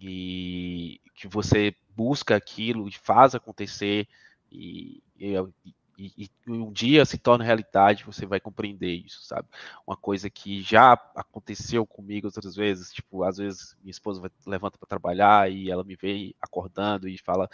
e 0.02 1.00
que 1.16 1.28
você 1.28 1.74
busca 1.96 2.36
aquilo 2.36 2.88
e 2.88 2.92
faz 2.92 3.34
acontecer, 3.34 4.08
e, 4.56 5.04
e, 5.20 5.74
e, 5.98 6.30
e, 6.48 6.52
um 6.52 6.72
dia 6.72 7.06
se 7.06 7.18
torna 7.18 7.44
realidade, 7.44 8.04
você 8.06 8.26
vai 8.26 8.40
compreender 8.40 8.94
isso, 8.94 9.24
sabe? 9.24 9.48
Uma 9.86 9.96
coisa 9.96 10.30
que 10.30 10.62
já 10.62 10.94
aconteceu 11.16 11.86
comigo 11.86 12.28
outras 12.28 12.56
vezes, 12.56 12.92
tipo, 12.92 13.24
às 13.24 13.38
vezes 13.38 13.76
minha 13.82 13.92
esposa 13.92 14.32
levanta 14.46 14.78
para 14.78 14.88
trabalhar 14.88 15.52
e 15.52 15.70
ela 15.70 15.84
me 15.84 15.96
vê 15.96 16.36
acordando 16.42 17.08
e 17.08 17.18
fala 17.18 17.50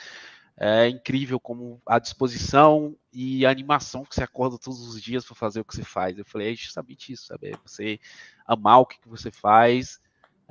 é 0.58 0.88
incrível 0.88 1.40
como 1.40 1.82
a 1.86 1.98
disposição 1.98 2.96
e 3.12 3.46
a 3.46 3.50
animação 3.50 4.04
que 4.04 4.14
você 4.14 4.24
acorda 4.24 4.60
todos 4.60 4.88
os 4.88 5.02
dias 5.02 5.26
para 5.26 5.36
fazer 5.36 5.60
o 5.60 5.66
que 5.66 5.76
você 5.76 5.84
faz. 5.84 6.18
Eu 6.18 6.26
falei, 6.26 6.52
é 6.52 6.56
justamente 6.56 7.12
isso, 7.12 7.26
sabe? 7.26 7.50
É 7.50 7.58
você 7.66 8.00
amar 8.46 8.80
o 8.80 8.86
que 8.86 8.98
você 9.08 9.32
faz 9.32 10.00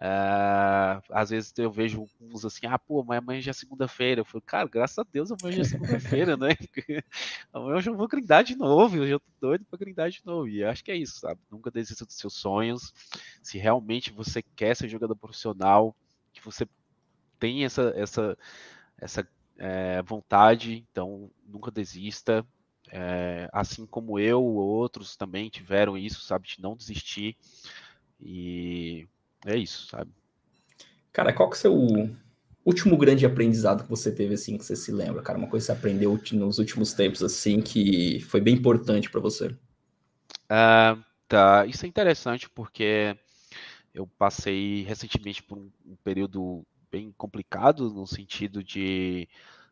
Uh, 0.00 1.02
às 1.10 1.28
vezes 1.28 1.52
eu 1.58 1.70
vejo 1.70 2.06
uns 2.18 2.42
assim, 2.46 2.66
ah, 2.66 2.78
pô, 2.78 3.04
mas 3.04 3.18
amanhã 3.18 3.38
já 3.42 3.50
é 3.50 3.52
segunda-feira. 3.52 4.22
Eu 4.22 4.24
falo, 4.24 4.40
cara, 4.40 4.66
graças 4.66 4.98
a 4.98 5.04
Deus 5.04 5.30
amanhã 5.30 5.56
já 5.56 5.60
é 5.60 5.64
segunda-feira, 5.64 6.36
né? 6.38 6.48
amanhã 7.52 7.76
eu 7.76 7.82
já 7.82 7.92
vou 7.92 8.08
grindar 8.08 8.42
de 8.42 8.56
novo, 8.56 8.96
eu 8.96 9.06
já 9.06 9.18
tô 9.18 9.26
doido 9.38 9.66
pra 9.66 9.78
grindar 9.78 10.08
de 10.08 10.22
novo. 10.24 10.48
E 10.48 10.64
acho 10.64 10.82
que 10.82 10.90
é 10.90 10.96
isso, 10.96 11.20
sabe? 11.20 11.38
Nunca 11.50 11.70
desista 11.70 12.06
dos 12.06 12.16
seus 12.16 12.32
sonhos. 12.32 12.94
Se 13.42 13.58
realmente 13.58 14.10
você 14.10 14.42
quer 14.42 14.74
ser 14.74 14.88
jogador 14.88 15.14
profissional, 15.14 15.94
que 16.32 16.42
você 16.42 16.66
tem 17.38 17.66
essa, 17.66 17.92
essa, 17.94 18.38
essa 18.96 19.28
é, 19.58 20.00
vontade, 20.00 20.86
então 20.90 21.30
nunca 21.46 21.70
desista. 21.70 22.46
É, 22.90 23.50
assim 23.52 23.86
como 23.86 24.18
eu, 24.18 24.42
outros 24.42 25.14
também 25.14 25.50
tiveram 25.50 25.96
isso, 25.96 26.22
sabe? 26.22 26.48
De 26.48 26.62
não 26.62 26.74
desistir. 26.74 27.36
E 28.18 29.06
é 29.46 29.56
isso, 29.56 29.88
sabe? 29.88 30.10
Cara, 31.12 31.32
qual 31.32 31.48
que 31.48 31.56
é 31.56 31.58
o 31.58 31.60
seu 31.60 32.16
último 32.64 32.96
grande 32.96 33.26
aprendizado 33.26 33.82
que 33.82 33.90
você 33.90 34.12
teve, 34.12 34.34
assim, 34.34 34.56
que 34.56 34.64
você 34.64 34.76
se 34.76 34.92
lembra, 34.92 35.22
cara? 35.22 35.38
Uma 35.38 35.48
coisa 35.48 35.64
que 35.64 35.72
você 35.72 35.78
aprendeu 35.78 36.20
nos 36.32 36.58
últimos 36.58 36.92
tempos, 36.92 37.22
assim, 37.22 37.60
que 37.60 38.20
foi 38.20 38.40
bem 38.40 38.54
importante 38.54 39.10
para 39.10 39.20
você? 39.20 39.48
Uh, 40.46 41.02
tá, 41.26 41.66
isso 41.66 41.84
é 41.84 41.88
interessante 41.88 42.48
porque 42.50 43.16
eu 43.94 44.06
passei 44.06 44.82
recentemente 44.82 45.42
por 45.42 45.58
um, 45.58 45.70
um 45.84 45.96
período 45.96 46.64
bem 46.90 47.12
complicado 47.16 47.90
no 47.90 48.06
sentido 48.06 48.62
de, 48.62 49.28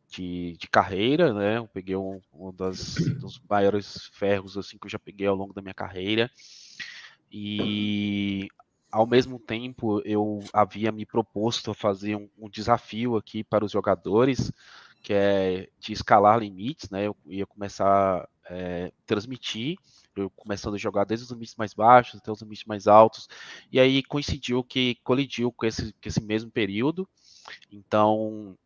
de, 0.08 0.56
de, 0.56 0.68
carreira, 0.68 1.32
né? 1.32 1.58
Eu 1.58 1.68
peguei 1.68 1.96
um, 1.96 2.20
um 2.32 2.52
das, 2.52 2.94
dos 3.20 3.40
maiores 3.48 4.08
ferros 4.12 4.56
assim 4.56 4.78
que 4.78 4.86
eu 4.86 4.90
já 4.90 4.98
peguei 4.98 5.26
ao 5.26 5.36
longo 5.36 5.52
da 5.52 5.62
minha 5.62 5.74
carreira 5.74 6.30
e 7.30 8.48
ao 8.90 9.06
mesmo 9.06 9.38
tempo, 9.38 10.00
eu 10.04 10.40
havia 10.52 10.90
me 10.90 11.04
proposto 11.04 11.70
a 11.70 11.74
fazer 11.74 12.16
um, 12.16 12.28
um, 12.38 12.48
desafio 12.48 13.16
aqui 13.16 13.44
para 13.44 13.64
os 13.64 13.72
jogadores, 13.72 14.52
que 15.02 15.12
é 15.12 15.68
de 15.78 15.92
escalar 15.92 16.38
limites, 16.38 16.90
né? 16.90 17.06
Eu 17.06 17.16
ia 17.26 17.46
começar 17.46 18.22
a 18.22 18.28
é, 18.50 18.92
transmitir, 19.06 19.76
eu 20.16 20.30
começando 20.30 20.74
a 20.74 20.78
jogar 20.78 21.04
desde 21.04 21.24
os 21.24 21.30
limites 21.30 21.54
mais 21.56 21.74
baixos 21.74 22.18
até 22.18 22.32
os 22.32 22.40
limites 22.40 22.64
mais 22.64 22.86
altos, 22.86 23.28
e 23.70 23.78
aí 23.78 24.02
coincidiu 24.02 24.64
que 24.64 24.96
colidiu 25.04 25.52
com 25.52 25.66
esse, 25.66 25.92
com 25.92 26.08
esse 26.08 26.22
mesmo 26.22 26.50
período, 26.50 27.08
então 27.70 28.56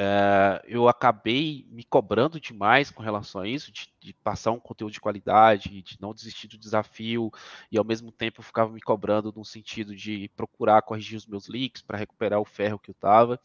é, 0.00 0.62
eu 0.64 0.88
acabei 0.88 1.66
me 1.68 1.82
cobrando 1.82 2.40
demais 2.40 2.88
com 2.88 3.02
relação 3.02 3.40
a 3.40 3.48
isso, 3.48 3.72
de, 3.72 3.92
de, 4.00 4.14
passar 4.14 4.52
um 4.52 4.60
conteúdo 4.60 4.92
de 4.92 5.00
qualidade, 5.00 5.82
de 5.82 6.00
não 6.00 6.14
desistir 6.14 6.46
do 6.46 6.56
desafio, 6.56 7.32
e 7.68 7.76
ao 7.76 7.84
mesmo 7.84 8.12
tempo 8.12 8.38
eu 8.38 8.44
ficava 8.44 8.70
me 8.70 8.80
cobrando 8.80 9.34
no 9.36 9.44
sentido 9.44 9.96
de 9.96 10.30
procurar 10.36 10.82
corrigir 10.82 11.16
os 11.16 11.26
meus 11.26 11.48
leaks 11.48 11.82
para 11.82 11.98
recuperar 11.98 12.40
o 12.40 12.44
ferro 12.44 12.78
que 12.78 12.90
eu 12.90 12.92
estava. 12.92 13.40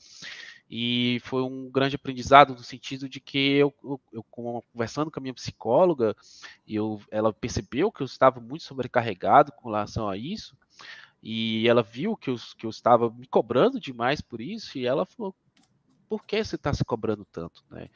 E 0.69 1.19
foi 1.23 1.41
um 1.41 1.71
grande 1.71 1.95
aprendizado 1.95 2.53
no 2.53 2.63
sentido 2.63 3.09
de 3.09 3.19
que 3.19 3.55
eu, 3.55 3.73
eu, 3.83 3.99
eu 4.11 4.23
conversando 4.23 5.09
com 5.09 5.19
a 5.19 5.23
minha 5.23 5.33
psicóloga, 5.33 6.15
eu, 6.67 7.01
ela 7.09 7.33
percebeu 7.33 7.91
que 7.91 8.03
eu 8.03 8.05
estava 8.05 8.39
muito 8.39 8.63
sobrecarregado 8.63 9.51
com 9.53 9.69
relação 9.69 10.07
a 10.07 10.15
isso, 10.15 10.55
e 11.19 11.67
ela 11.67 11.81
viu 11.81 12.15
que 12.15 12.29
eu, 12.29 12.35
que 12.55 12.67
eu 12.67 12.69
estava 12.69 13.09
me 13.09 13.25
cobrando 13.25 13.79
demais 13.79 14.21
por 14.21 14.39
isso, 14.39 14.77
e 14.77 14.85
ela 14.85 15.03
falou: 15.03 15.35
por 16.03 16.25
que 16.25 16.43
você 16.43 16.55
está 16.55 16.73
se 16.73 16.83
cobrando 16.83 17.25
tanto, 17.25 17.63
né? 17.69 17.89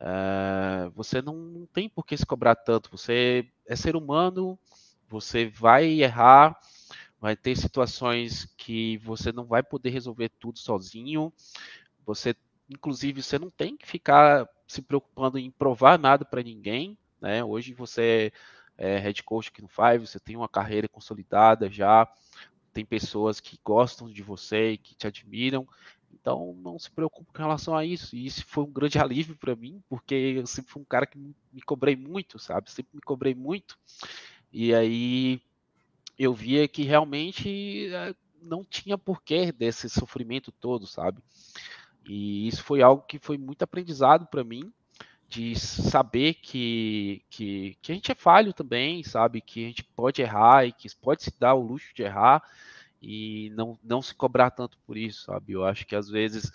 Uh, 0.00 0.90
você 0.90 1.20
não, 1.20 1.34
não, 1.34 1.66
tem 1.66 1.88
por 1.88 2.06
que 2.06 2.16
se 2.16 2.24
cobrar 2.24 2.54
tanto. 2.54 2.90
Você 2.90 3.50
é 3.66 3.74
ser 3.74 3.96
humano, 3.96 4.58
você 5.08 5.46
vai 5.46 6.00
errar, 6.00 6.58
vai 7.20 7.34
ter 7.34 7.56
situações 7.56 8.44
que 8.56 8.98
você 8.98 9.32
não 9.32 9.44
vai 9.44 9.62
poder 9.62 9.90
resolver 9.90 10.28
tudo 10.38 10.58
sozinho. 10.58 11.32
Você, 12.06 12.36
inclusive, 12.70 13.22
você 13.22 13.38
não 13.38 13.50
tem 13.50 13.76
que 13.76 13.86
ficar 13.86 14.48
se 14.66 14.80
preocupando 14.82 15.38
em 15.38 15.50
provar 15.50 15.98
nada 15.98 16.24
para 16.24 16.42
ninguém. 16.42 16.96
Né? 17.20 17.42
Hoje 17.42 17.74
você 17.74 18.32
é 18.76 18.98
head 18.98 19.22
coach 19.24 19.48
aqui 19.48 19.60
no 19.60 19.68
Five, 19.68 20.06
você 20.06 20.20
tem 20.20 20.36
uma 20.36 20.48
carreira 20.48 20.88
consolidada 20.88 21.68
já, 21.68 22.06
tem 22.72 22.84
pessoas 22.84 23.40
que 23.40 23.58
gostam 23.64 24.08
de 24.08 24.22
você 24.22 24.72
e 24.72 24.78
que 24.78 24.94
te 24.94 25.06
admiram. 25.08 25.66
Então 26.12 26.54
não 26.62 26.78
se 26.78 26.90
preocupe 26.90 27.32
com 27.32 27.42
relação 27.42 27.76
a 27.76 27.84
isso. 27.84 28.16
E 28.16 28.26
isso 28.26 28.44
foi 28.46 28.64
um 28.64 28.70
grande 28.70 28.98
alívio 29.00 29.36
para 29.36 29.56
mim, 29.56 29.82
porque 29.88 30.14
eu 30.14 30.46
sempre 30.46 30.70
fui 30.72 30.82
um 30.82 30.86
cara 30.86 31.06
que 31.06 31.18
me 31.18 31.62
cobrei 31.62 31.96
muito, 31.96 32.38
sabe? 32.38 32.70
Sempre 32.70 32.96
me 32.96 33.00
cobrei 33.00 33.34
muito. 33.34 33.78
E 34.52 34.74
aí 34.74 35.40
eu 36.18 36.34
via 36.34 36.66
que 36.66 36.82
realmente 36.82 37.92
é, 37.92 38.14
não 38.42 38.64
tinha 38.64 38.98
porquê 38.98 39.52
desse 39.52 39.88
sofrimento 39.88 40.50
todo, 40.50 40.86
sabe? 40.86 41.22
E 42.04 42.48
isso 42.48 42.62
foi 42.62 42.82
algo 42.82 43.02
que 43.02 43.18
foi 43.18 43.36
muito 43.36 43.62
aprendizado 43.62 44.26
para 44.26 44.42
mim, 44.42 44.72
de 45.28 45.54
saber 45.56 46.34
que, 46.34 47.22
que, 47.28 47.76
que 47.82 47.92
a 47.92 47.94
gente 47.94 48.10
é 48.10 48.14
falho 48.14 48.52
também, 48.54 49.04
sabe? 49.04 49.42
Que 49.42 49.64
a 49.64 49.68
gente 49.68 49.84
pode 49.84 50.22
errar 50.22 50.66
e 50.66 50.72
que 50.72 50.88
pode 50.96 51.22
se 51.22 51.32
dar 51.38 51.54
o 51.54 51.60
luxo 51.60 51.94
de 51.94 52.02
errar 52.02 52.42
e 53.00 53.50
não, 53.50 53.78
não 53.82 54.02
se 54.02 54.14
cobrar 54.14 54.50
tanto 54.50 54.78
por 54.86 54.96
isso, 54.96 55.24
sabe? 55.24 55.52
Eu 55.52 55.64
acho 55.64 55.86
que 55.86 55.94
às 55.94 56.08
vezes 56.08 56.46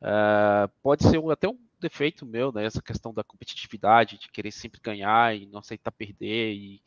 uh, 0.00 0.68
pode 0.82 1.04
ser 1.04 1.20
até 1.30 1.48
um 1.48 1.58
defeito 1.80 2.26
meu, 2.26 2.52
né? 2.52 2.64
Essa 2.64 2.82
questão 2.82 3.12
da 3.12 3.24
competitividade, 3.24 4.18
de 4.18 4.28
querer 4.28 4.50
sempre 4.50 4.80
ganhar 4.82 5.36
e 5.36 5.46
não 5.46 5.60
aceitar 5.60 5.90
perder 5.90 6.52
e 6.54 6.82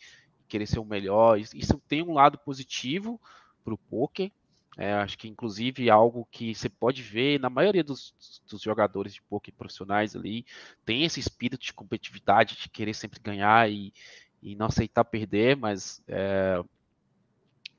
querer 0.47 0.67
ser 0.67 0.79
o 0.79 0.85
melhor. 0.85 1.39
Isso 1.39 1.81
tem 1.87 2.01
um 2.01 2.13
lado 2.13 2.37
positivo 2.37 3.19
para 3.63 3.73
o 3.73 3.77
poker, 3.77 4.31
é, 4.77 4.93
acho 4.93 5.17
que, 5.17 5.27
inclusive, 5.27 5.89
algo 5.89 6.27
que 6.31 6.53
você 6.55 6.67
pode 6.67 7.01
ver 7.03 7.39
na 7.39 7.49
maioria 7.49 7.83
dos, 7.83 8.13
dos 8.49 8.61
jogadores 8.61 9.13
de 9.13 9.21
poker 9.21 9.53
profissionais 9.53 10.15
ali, 10.15 10.45
tem 10.83 11.03
esse 11.03 11.19
espírito 11.19 11.61
de 11.61 11.73
competitividade, 11.73 12.57
de 12.57 12.69
querer 12.69 12.93
sempre 12.95 13.19
ganhar 13.19 13.69
e, 13.69 13.93
e 14.41 14.55
não 14.55 14.65
aceitar 14.65 15.05
perder, 15.05 15.55
mas 15.55 16.01
é, 16.07 16.63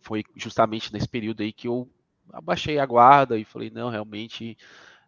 foi 0.05 0.23
justamente 0.37 0.93
nesse 0.93 1.09
período 1.09 1.43
aí 1.43 1.53
que 1.53 1.67
eu 1.67 1.89
abaixei 2.33 2.79
a 2.79 2.87
guarda 2.87 3.39
e 3.39 3.45
falei, 3.45 3.71
não, 3.71 3.89
realmente 3.89 4.57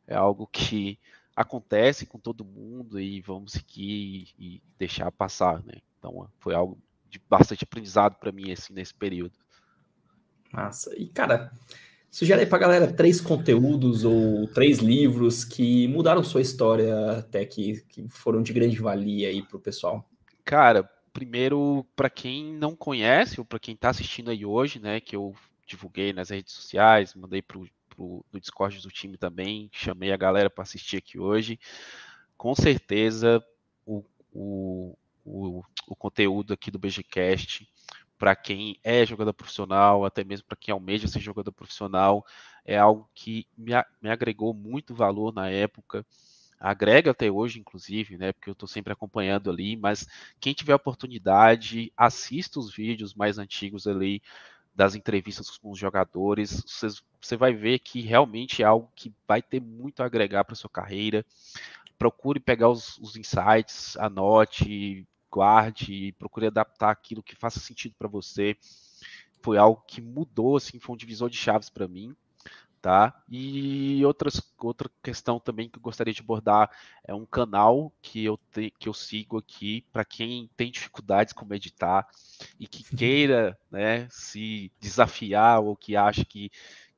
é 0.06 0.14
algo 0.14 0.46
que 0.46 0.98
acontece 1.34 2.06
com 2.06 2.18
todo 2.18 2.44
mundo 2.44 2.98
e 2.98 3.20
vamos 3.20 3.52
seguir 3.52 4.28
e, 4.38 4.62
deixar 4.78 5.12
passar, 5.12 5.62
né? 5.64 5.74
Então, 5.98 6.28
foi 6.40 6.54
algo 6.54 6.78
de 7.10 7.20
bastante 7.28 7.64
aprendizado 7.64 8.16
para 8.16 8.32
mim, 8.32 8.50
assim, 8.50 8.72
nesse 8.72 8.94
período. 8.94 9.32
Massa. 10.50 10.94
E, 10.96 11.06
cara, 11.08 11.52
sugere 12.10 12.40
aí 12.40 12.46
pra 12.46 12.58
galera 12.58 12.90
três 12.90 13.20
conteúdos 13.20 14.04
ou 14.04 14.46
três 14.48 14.78
livros 14.78 15.44
que 15.44 15.86
mudaram 15.88 16.24
sua 16.24 16.40
história 16.40 17.18
até 17.18 17.44
que, 17.44 17.82
que 17.88 18.08
foram 18.08 18.42
de 18.42 18.54
grande 18.54 18.80
valia 18.80 19.28
aí 19.28 19.42
pro 19.42 19.60
pessoal. 19.60 20.08
Cara, 20.42 20.88
primeiro, 21.16 21.86
para 21.96 22.10
quem 22.10 22.52
não 22.52 22.76
conhece, 22.76 23.40
ou 23.40 23.46
para 23.46 23.58
quem 23.58 23.74
está 23.74 23.88
assistindo 23.88 24.30
aí 24.30 24.44
hoje, 24.44 24.78
né, 24.78 25.00
que 25.00 25.16
eu 25.16 25.34
divulguei 25.66 26.12
nas 26.12 26.28
redes 26.28 26.52
sociais, 26.52 27.14
mandei 27.14 27.40
pro, 27.40 27.66
pro, 27.88 28.22
no 28.30 28.38
Discord 28.38 28.82
do 28.82 28.90
time 28.90 29.16
também, 29.16 29.70
chamei 29.72 30.12
a 30.12 30.16
galera 30.18 30.50
para 30.50 30.62
assistir 30.62 30.98
aqui 30.98 31.18
hoje. 31.18 31.58
Com 32.36 32.54
certeza, 32.54 33.42
o, 33.86 34.04
o, 34.30 34.94
o, 35.24 35.62
o 35.88 35.96
conteúdo 35.96 36.52
aqui 36.52 36.70
do 36.70 36.78
BGCast 36.78 37.66
para 38.18 38.36
quem 38.36 38.78
é 38.84 39.06
jogador 39.06 39.32
profissional, 39.32 40.04
até 40.04 40.22
mesmo 40.22 40.46
para 40.46 40.58
quem 40.58 40.70
almeja 40.70 41.08
ser 41.08 41.20
jogador 41.20 41.52
profissional, 41.52 42.26
é 42.62 42.76
algo 42.76 43.08
que 43.14 43.46
me, 43.56 43.72
me 44.02 44.10
agregou 44.10 44.52
muito 44.52 44.94
valor 44.94 45.32
na 45.32 45.48
época, 45.48 46.04
agrega 46.58 47.10
até 47.10 47.30
hoje, 47.30 47.60
inclusive, 47.60 48.16
né? 48.16 48.32
Porque 48.32 48.48
eu 48.48 48.52
estou 48.52 48.68
sempre 48.68 48.92
acompanhando 48.92 49.50
ali, 49.50 49.76
mas 49.76 50.06
quem 50.40 50.54
tiver 50.54 50.74
oportunidade, 50.74 51.92
assista 51.96 52.58
os 52.58 52.74
vídeos 52.74 53.14
mais 53.14 53.38
antigos 53.38 53.86
ali 53.86 54.22
das 54.74 54.94
entrevistas 54.94 55.56
com 55.56 55.70
os 55.70 55.78
jogadores, 55.78 56.62
você 57.20 57.36
vai 57.36 57.54
ver 57.54 57.78
que 57.78 58.02
realmente 58.02 58.62
é 58.62 58.66
algo 58.66 58.92
que 58.94 59.12
vai 59.26 59.40
ter 59.40 59.60
muito 59.60 60.02
a 60.02 60.06
agregar 60.06 60.44
para 60.44 60.54
sua 60.54 60.68
carreira. 60.68 61.24
Procure 61.98 62.38
pegar 62.38 62.68
os, 62.68 62.98
os 62.98 63.16
insights, 63.16 63.96
anote, 63.96 65.06
guarde, 65.30 66.12
procure 66.18 66.46
adaptar 66.46 66.90
aquilo 66.90 67.22
que 67.22 67.34
faça 67.34 67.58
sentido 67.58 67.94
para 67.98 68.06
você. 68.06 68.54
Foi 69.40 69.56
algo 69.56 69.82
que 69.86 70.02
mudou, 70.02 70.56
assim, 70.56 70.78
foi 70.78 70.94
um 70.94 70.98
divisor 70.98 71.30
de 71.30 71.38
chaves 71.38 71.70
para 71.70 71.88
mim, 71.88 72.14
tá? 72.86 73.20
E 73.28 74.00
outras, 74.06 74.40
outra 74.60 74.88
questão 75.02 75.40
também 75.40 75.68
que 75.68 75.76
eu 75.76 75.82
gostaria 75.82 76.14
de 76.14 76.20
abordar 76.20 76.70
é 77.02 77.12
um 77.12 77.26
canal 77.26 77.92
que 78.00 78.24
eu, 78.24 78.38
te, 78.52 78.72
que 78.78 78.88
eu 78.88 78.94
sigo 78.94 79.38
aqui 79.38 79.84
para 79.92 80.04
quem 80.04 80.48
tem 80.56 80.70
dificuldades 80.70 81.32
com 81.32 81.44
meditar 81.44 82.06
e 82.60 82.68
que 82.68 82.84
queira, 82.96 83.58
né, 83.68 84.06
se 84.08 84.70
desafiar 84.78 85.64
ou 85.64 85.74
que 85.74 85.96
acha 85.96 86.24
que 86.24 86.48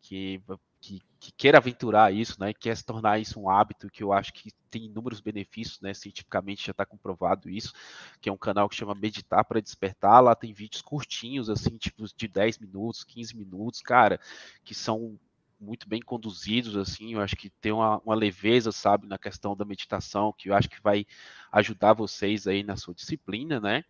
que 0.02 0.42
que, 0.80 1.00
que 1.18 1.32
queira 1.32 1.58
aventurar 1.58 2.12
isso, 2.12 2.38
né, 2.38 2.52
quer 2.52 2.76
se 2.76 2.84
tornar 2.84 3.18
isso 3.18 3.40
um 3.40 3.50
hábito, 3.50 3.90
que 3.90 4.02
eu 4.02 4.12
acho 4.12 4.32
que 4.32 4.52
tem 4.70 4.84
inúmeros 4.84 5.20
benefícios, 5.20 5.80
né, 5.80 5.92
cientificamente 5.94 6.66
já 6.66 6.70
está 6.70 6.86
comprovado 6.86 7.50
isso, 7.50 7.72
que 8.20 8.28
é 8.28 8.32
um 8.32 8.36
canal 8.36 8.68
que 8.68 8.76
chama 8.76 8.94
Meditar 8.94 9.44
para 9.44 9.60
Despertar, 9.60 10.22
lá 10.22 10.34
tem 10.36 10.52
vídeos 10.52 10.82
curtinhos, 10.82 11.50
assim, 11.50 11.76
tipo 11.78 12.04
de 12.14 12.28
10 12.28 12.58
minutos, 12.58 13.02
15 13.04 13.36
minutos, 13.36 13.80
cara, 13.80 14.20
que 14.62 14.74
são 14.74 15.18
muito 15.60 15.88
bem 15.88 16.00
conduzidos, 16.00 16.76
assim, 16.76 17.14
eu 17.14 17.20
acho 17.20 17.36
que 17.36 17.50
tem 17.50 17.72
uma, 17.72 17.98
uma, 17.98 18.14
leveza, 18.14 18.70
sabe, 18.70 19.06
na 19.06 19.18
questão 19.18 19.56
da 19.56 19.64
meditação, 19.64 20.32
que 20.32 20.50
eu 20.50 20.54
acho 20.54 20.68
que 20.68 20.80
vai 20.80 21.06
ajudar 21.52 21.92
vocês 21.94 22.46
aí 22.46 22.62
na 22.62 22.76
sua 22.76 22.94
disciplina, 22.94 23.60
né, 23.60 23.84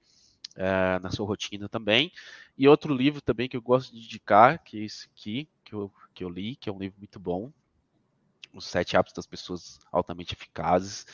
uh, 0.57 1.03
na 1.03 1.11
sua 1.11 1.27
rotina 1.27 1.69
também. 1.69 2.11
E 2.57 2.67
outro 2.67 2.95
livro 2.95 3.21
também 3.21 3.49
que 3.49 3.57
eu 3.57 3.63
gosto 3.63 3.93
de 3.93 3.99
indicar, 3.99 4.63
que 4.63 4.81
é 4.81 4.85
esse 4.85 5.07
aqui, 5.07 5.49
que 5.65 5.75
eu 5.75 5.93
que 6.19 6.25
eu 6.25 6.29
li, 6.29 6.57
que 6.57 6.69
é 6.69 6.73
um 6.73 6.79
livro 6.79 6.99
muito 6.99 7.21
bom. 7.21 7.53
Os 8.53 8.65
Sete 8.65 8.97
Hábitos 8.97 9.15
das 9.15 9.27
Pessoas 9.27 9.79
Altamente 9.93 10.35
Eficazes, 10.35 11.07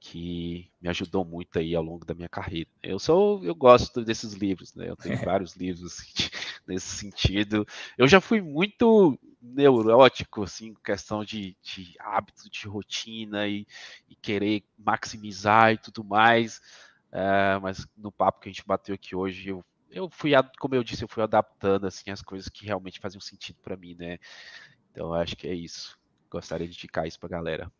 que 0.00 0.70
me 0.80 0.88
ajudou 0.88 1.24
muito 1.26 1.58
aí 1.58 1.74
ao 1.74 1.82
longo 1.82 2.06
da 2.06 2.14
minha 2.14 2.28
carreira. 2.28 2.70
Eu 2.82 2.98
sou, 2.98 3.44
eu 3.44 3.54
gosto 3.54 4.02
desses 4.02 4.32
livros, 4.32 4.74
né? 4.74 4.88
Eu 4.88 4.96
tenho 4.96 5.16
vários 5.22 5.54
livros 5.54 5.84
assim, 5.84 6.06
nesse 6.66 6.88
sentido. 6.96 7.66
Eu 7.98 8.08
já 8.08 8.20
fui 8.20 8.40
muito 8.40 9.18
neurótico, 9.42 10.42
assim, 10.42 10.74
questão 10.82 11.22
de, 11.22 11.54
de 11.62 11.94
hábito, 12.00 12.50
de 12.50 12.66
rotina 12.66 13.46
e, 13.46 13.66
e 14.08 14.16
querer 14.16 14.64
maximizar 14.78 15.72
e 15.74 15.78
tudo 15.78 16.02
mais. 16.02 16.58
Uh, 17.12 17.60
mas 17.60 17.86
no 17.96 18.10
papo 18.10 18.40
que 18.40 18.48
a 18.48 18.52
gente 18.52 18.66
bateu 18.66 18.94
aqui 18.94 19.14
hoje, 19.14 19.48
eu 19.50 19.64
eu 19.92 20.08
fui, 20.08 20.30
como 20.60 20.76
eu 20.76 20.84
disse, 20.84 21.02
eu 21.02 21.08
fui 21.08 21.20
adaptando 21.20 21.84
assim 21.84 22.10
as 22.12 22.22
coisas 22.22 22.48
que 22.48 22.64
realmente 22.64 23.00
faziam 23.00 23.20
sentido 23.20 23.58
para 23.60 23.76
mim, 23.76 23.96
né? 23.98 24.18
Então 24.92 25.12
acho 25.12 25.36
que 25.36 25.48
é 25.48 25.54
isso. 25.54 25.98
Gostaria 26.30 26.68
de 26.68 26.74
indicar 26.74 27.08
isso 27.08 27.18
pra 27.18 27.28
galera. 27.28 27.70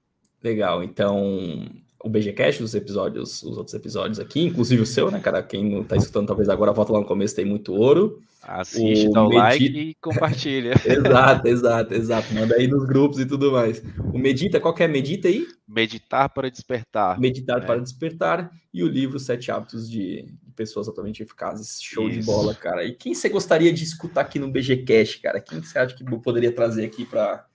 Legal, 0.42 0.82
então 0.82 1.68
o 2.02 2.08
BGCast, 2.08 2.62
os 2.62 2.74
episódios, 2.74 3.42
os 3.42 3.58
outros 3.58 3.74
episódios 3.74 4.18
aqui, 4.18 4.40
inclusive 4.40 4.82
o 4.82 4.86
seu, 4.86 5.10
né, 5.10 5.20
cara? 5.20 5.42
Quem 5.42 5.64
não 5.70 5.84
tá 5.84 5.96
escutando 5.96 6.28
talvez 6.28 6.48
agora, 6.48 6.72
volta 6.72 6.92
lá 6.92 7.00
no 7.00 7.06
começo, 7.06 7.36
tem 7.36 7.44
muito 7.44 7.74
ouro. 7.74 8.22
Assiste, 8.42 9.08
o 9.08 9.12
dá 9.12 9.22
o 9.22 9.28
Medi... 9.28 9.38
like 9.38 9.64
e 9.66 9.94
compartilha. 10.00 10.72
exato, 10.86 11.46
exato, 11.46 11.94
exato. 11.94 12.34
Manda 12.34 12.56
aí 12.56 12.66
nos 12.66 12.86
grupos 12.86 13.20
e 13.20 13.26
tudo 13.26 13.52
mais. 13.52 13.82
O 14.14 14.18
Medita, 14.18 14.58
qual 14.58 14.72
que 14.72 14.82
é 14.82 14.88
Medita 14.88 15.28
aí? 15.28 15.46
Meditar 15.68 16.30
para 16.30 16.50
despertar. 16.50 17.20
Meditar 17.20 17.60
né? 17.60 17.66
para 17.66 17.80
despertar. 17.80 18.50
E 18.72 18.82
o 18.82 18.88
livro 18.88 19.18
Sete 19.18 19.50
Hábitos 19.52 19.90
de 19.90 20.24
pessoas 20.56 20.88
altamente 20.88 21.22
eficazes. 21.22 21.82
Show 21.82 22.08
Isso. 22.08 22.20
de 22.20 22.24
bola, 22.24 22.54
cara. 22.54 22.82
E 22.82 22.94
quem 22.94 23.12
você 23.12 23.28
gostaria 23.28 23.72
de 23.72 23.84
escutar 23.84 24.22
aqui 24.22 24.38
no 24.38 24.50
BGCast, 24.50 25.20
cara? 25.20 25.40
Quem 25.40 25.60
você 25.62 25.78
acha 25.78 25.94
que 25.94 26.04
poderia 26.22 26.50
trazer 26.50 26.86
aqui 26.86 27.04
para 27.04 27.46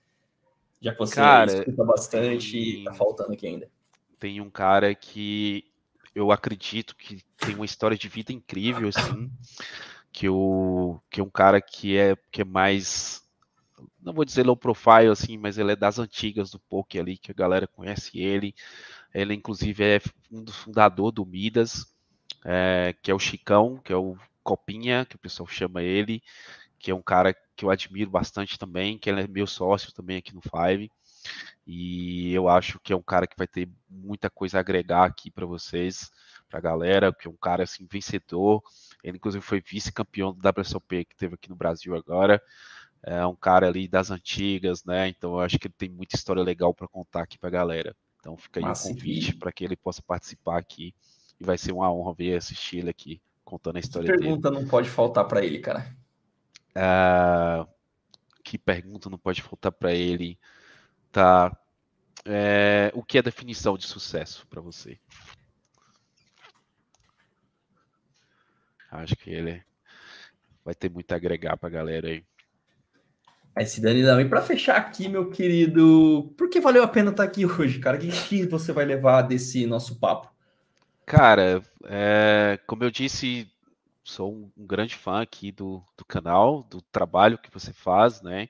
já 0.81 0.91
que 0.91 0.99
você 0.99 1.15
cara, 1.15 1.51
escuta 1.51 1.83
bastante 1.83 2.51
tem... 2.51 2.81
e 2.81 2.83
tá 2.83 2.93
faltando 2.93 3.33
aqui 3.33 3.47
ainda? 3.47 3.69
Tem 4.19 4.41
um 4.41 4.49
cara 4.49 4.93
que 4.93 5.65
eu 6.13 6.31
acredito 6.31 6.95
que 6.95 7.21
tem 7.37 7.55
uma 7.55 7.65
história 7.65 7.97
de 7.97 8.07
vida 8.07 8.31
incrível, 8.31 8.89
assim, 8.89 9.29
que, 10.11 10.29
o, 10.29 10.99
que 11.09 11.19
é 11.19 11.23
um 11.23 11.29
cara 11.29 11.59
que 11.59 11.97
é, 11.97 12.15
que 12.31 12.41
é 12.41 12.45
mais 12.45 13.25
não 14.01 14.13
vou 14.13 14.23
dizer 14.23 14.45
low 14.45 14.55
profile 14.55 15.09
assim, 15.09 15.37
mas 15.37 15.57
ele 15.57 15.71
é 15.71 15.75
das 15.75 15.97
antigas 15.99 16.51
do 16.51 16.59
poker 16.59 17.01
ali, 17.01 17.17
que 17.17 17.31
a 17.31 17.35
galera 17.35 17.67
conhece 17.67 18.19
ele. 18.19 18.53
Ele, 19.13 19.33
inclusive, 19.33 19.83
é 19.83 20.01
um 20.31 20.43
dos 20.43 20.55
fundadores 20.55 21.15
do 21.15 21.25
Midas, 21.25 21.85
é, 22.43 22.95
que 23.01 23.09
é 23.09 23.15
o 23.15 23.19
Chicão, 23.19 23.81
que 23.83 23.91
é 23.91 23.95
o 23.95 24.15
Copinha, 24.43 25.05
que 25.05 25.15
o 25.15 25.19
pessoal 25.19 25.47
chama 25.47 25.81
ele, 25.81 26.21
que 26.85 26.91
é 26.91 26.95
um 26.95 27.01
cara 27.01 27.35
que 27.55 27.65
eu 27.65 27.71
admiro 27.71 28.11
bastante 28.11 28.59
também, 28.59 28.95
que 28.95 29.09
ele 29.09 29.21
é 29.21 29.27
meu 29.27 29.47
sócio 29.47 29.91
também 29.91 30.17
aqui 30.17 30.35
no 30.35 30.41
Five. 30.41 30.91
E 31.65 32.31
eu 32.31 32.47
acho 32.47 32.79
que 32.79 32.93
é 32.93 32.95
um 32.95 33.01
cara 33.01 33.25
que 33.25 33.35
vai 33.35 33.47
ter 33.47 33.67
muita 33.89 34.29
coisa 34.29 34.57
a 34.57 34.59
agregar 34.59 35.03
aqui 35.03 35.31
para 35.31 35.47
vocês, 35.47 36.11
para 36.47 36.59
a 36.59 36.61
galera, 36.61 37.11
que 37.11 37.27
é 37.27 37.31
um 37.31 37.35
cara 37.35 37.63
assim 37.63 37.87
vencedor. 37.91 38.61
Ele 39.03 39.17
inclusive 39.17 39.43
foi 39.43 39.63
vice-campeão 39.67 40.31
do 40.31 40.47
WSOP 40.47 41.05
que 41.05 41.15
teve 41.15 41.33
aqui 41.33 41.49
no 41.49 41.55
Brasil 41.55 41.95
agora. 41.95 42.39
É 43.01 43.25
um 43.25 43.35
cara 43.35 43.67
ali 43.67 43.87
das 43.87 44.11
antigas, 44.11 44.85
né? 44.85 45.07
Então 45.07 45.31
eu 45.33 45.39
acho 45.39 45.57
que 45.57 45.65
ele 45.65 45.73
tem 45.75 45.89
muita 45.89 46.15
história 46.15 46.43
legal 46.43 46.71
para 46.71 46.87
contar 46.87 47.23
aqui 47.23 47.39
para 47.39 47.49
a 47.49 47.51
galera. 47.51 47.95
Então 48.19 48.37
fica 48.37 48.59
aí 48.59 48.63
o 48.63 48.69
um 48.69 48.73
convite 48.75 49.35
para 49.35 49.51
que 49.51 49.63
ele 49.65 49.75
possa 49.75 50.03
participar 50.03 50.59
aqui 50.59 50.93
e 51.39 51.43
vai 51.43 51.57
ser 51.57 51.71
uma 51.71 51.91
honra 51.91 52.13
ver 52.13 52.37
assistir 52.37 52.77
ele 52.77 52.91
aqui 52.91 53.19
contando 53.43 53.77
a 53.77 53.79
história 53.79 54.11
que 54.11 54.19
pergunta 54.19 54.51
dele. 54.51 54.61
não 54.61 54.69
pode 54.69 54.87
faltar 54.87 55.27
para 55.27 55.43
ele, 55.43 55.57
cara? 55.57 56.04
Uh, 56.75 57.67
que 58.43 58.57
pergunta 58.57 59.09
não 59.09 59.17
pode 59.17 59.41
faltar 59.41 59.71
para 59.71 59.93
ele? 59.93 60.37
Tá. 61.11 61.55
É, 62.25 62.91
o 62.93 63.03
que 63.03 63.17
é 63.17 63.21
definição 63.21 63.77
de 63.77 63.85
sucesso 63.85 64.45
para 64.47 64.61
você? 64.61 64.99
Acho 68.91 69.15
que 69.15 69.29
ele 69.29 69.63
vai 70.63 70.73
ter 70.73 70.89
muito 70.89 71.11
a 71.11 71.15
agregar 71.15 71.57
para 71.57 71.69
a 71.69 71.71
galera 71.71 72.07
aí. 72.07 72.23
Esse 73.57 73.79
Danilão, 73.79 74.19
e 74.19 74.27
para 74.27 74.41
fechar 74.41 74.75
aqui, 74.75 75.07
meu 75.07 75.29
querido, 75.29 76.33
por 76.37 76.49
que 76.49 76.59
valeu 76.59 76.83
a 76.83 76.87
pena 76.87 77.11
estar 77.11 77.23
aqui 77.23 77.45
hoje, 77.45 77.79
cara? 77.79 77.95
O 77.95 77.99
que, 77.99 78.09
que 78.09 78.45
você 78.45 78.73
vai 78.73 78.83
levar 78.83 79.21
desse 79.21 79.65
nosso 79.65 79.97
papo? 79.97 80.33
Cara, 81.05 81.61
é, 81.85 82.59
como 82.67 82.83
eu 82.83 82.91
disse, 82.91 83.49
sou 84.05 84.51
um 84.55 84.65
grande 84.65 84.95
fã 84.95 85.21
aqui 85.21 85.51
do, 85.51 85.83
do 85.97 86.05
canal, 86.05 86.63
do 86.63 86.81
trabalho 86.83 87.37
que 87.37 87.51
você 87.51 87.73
faz, 87.73 88.21
né? 88.21 88.47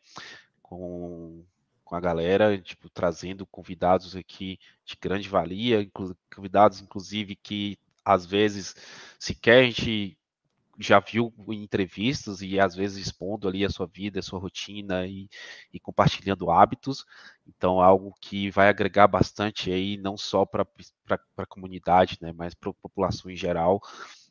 Com, 0.61 1.45
com 1.83 1.95
a 1.95 1.99
galera, 1.99 2.57
tipo, 2.59 2.89
trazendo 2.89 3.45
convidados 3.47 4.15
aqui 4.15 4.59
de 4.85 4.95
grande 5.01 5.29
valia, 5.29 5.89
convidados, 6.35 6.81
inclusive, 6.81 7.35
que 7.35 7.79
às 8.03 8.25
vezes 8.25 8.75
sequer 9.17 9.63
a 9.63 9.65
gente 9.65 10.17
já 10.77 10.99
viu 10.99 11.33
em 11.49 11.63
entrevistas 11.63 12.41
e 12.41 12.59
às 12.59 12.75
vezes 12.75 13.07
expondo 13.07 13.47
ali 13.47 13.63
a 13.63 13.69
sua 13.69 13.87
vida, 13.87 14.19
a 14.19 14.23
sua 14.23 14.39
rotina 14.39 15.07
e, 15.07 15.29
e 15.73 15.79
compartilhando 15.79 16.51
hábitos. 16.51 17.05
Então, 17.47 17.79
algo 17.79 18.13
que 18.19 18.49
vai 18.51 18.67
agregar 18.67 19.07
bastante 19.07 19.71
aí, 19.71 19.97
não 19.97 20.17
só 20.17 20.45
para 20.45 20.67
a 21.37 21.45
comunidade, 21.45 22.17
né, 22.21 22.33
mas 22.33 22.53
para 22.53 22.71
a 22.71 22.73
população 22.73 23.31
em 23.31 23.37
geral. 23.37 23.81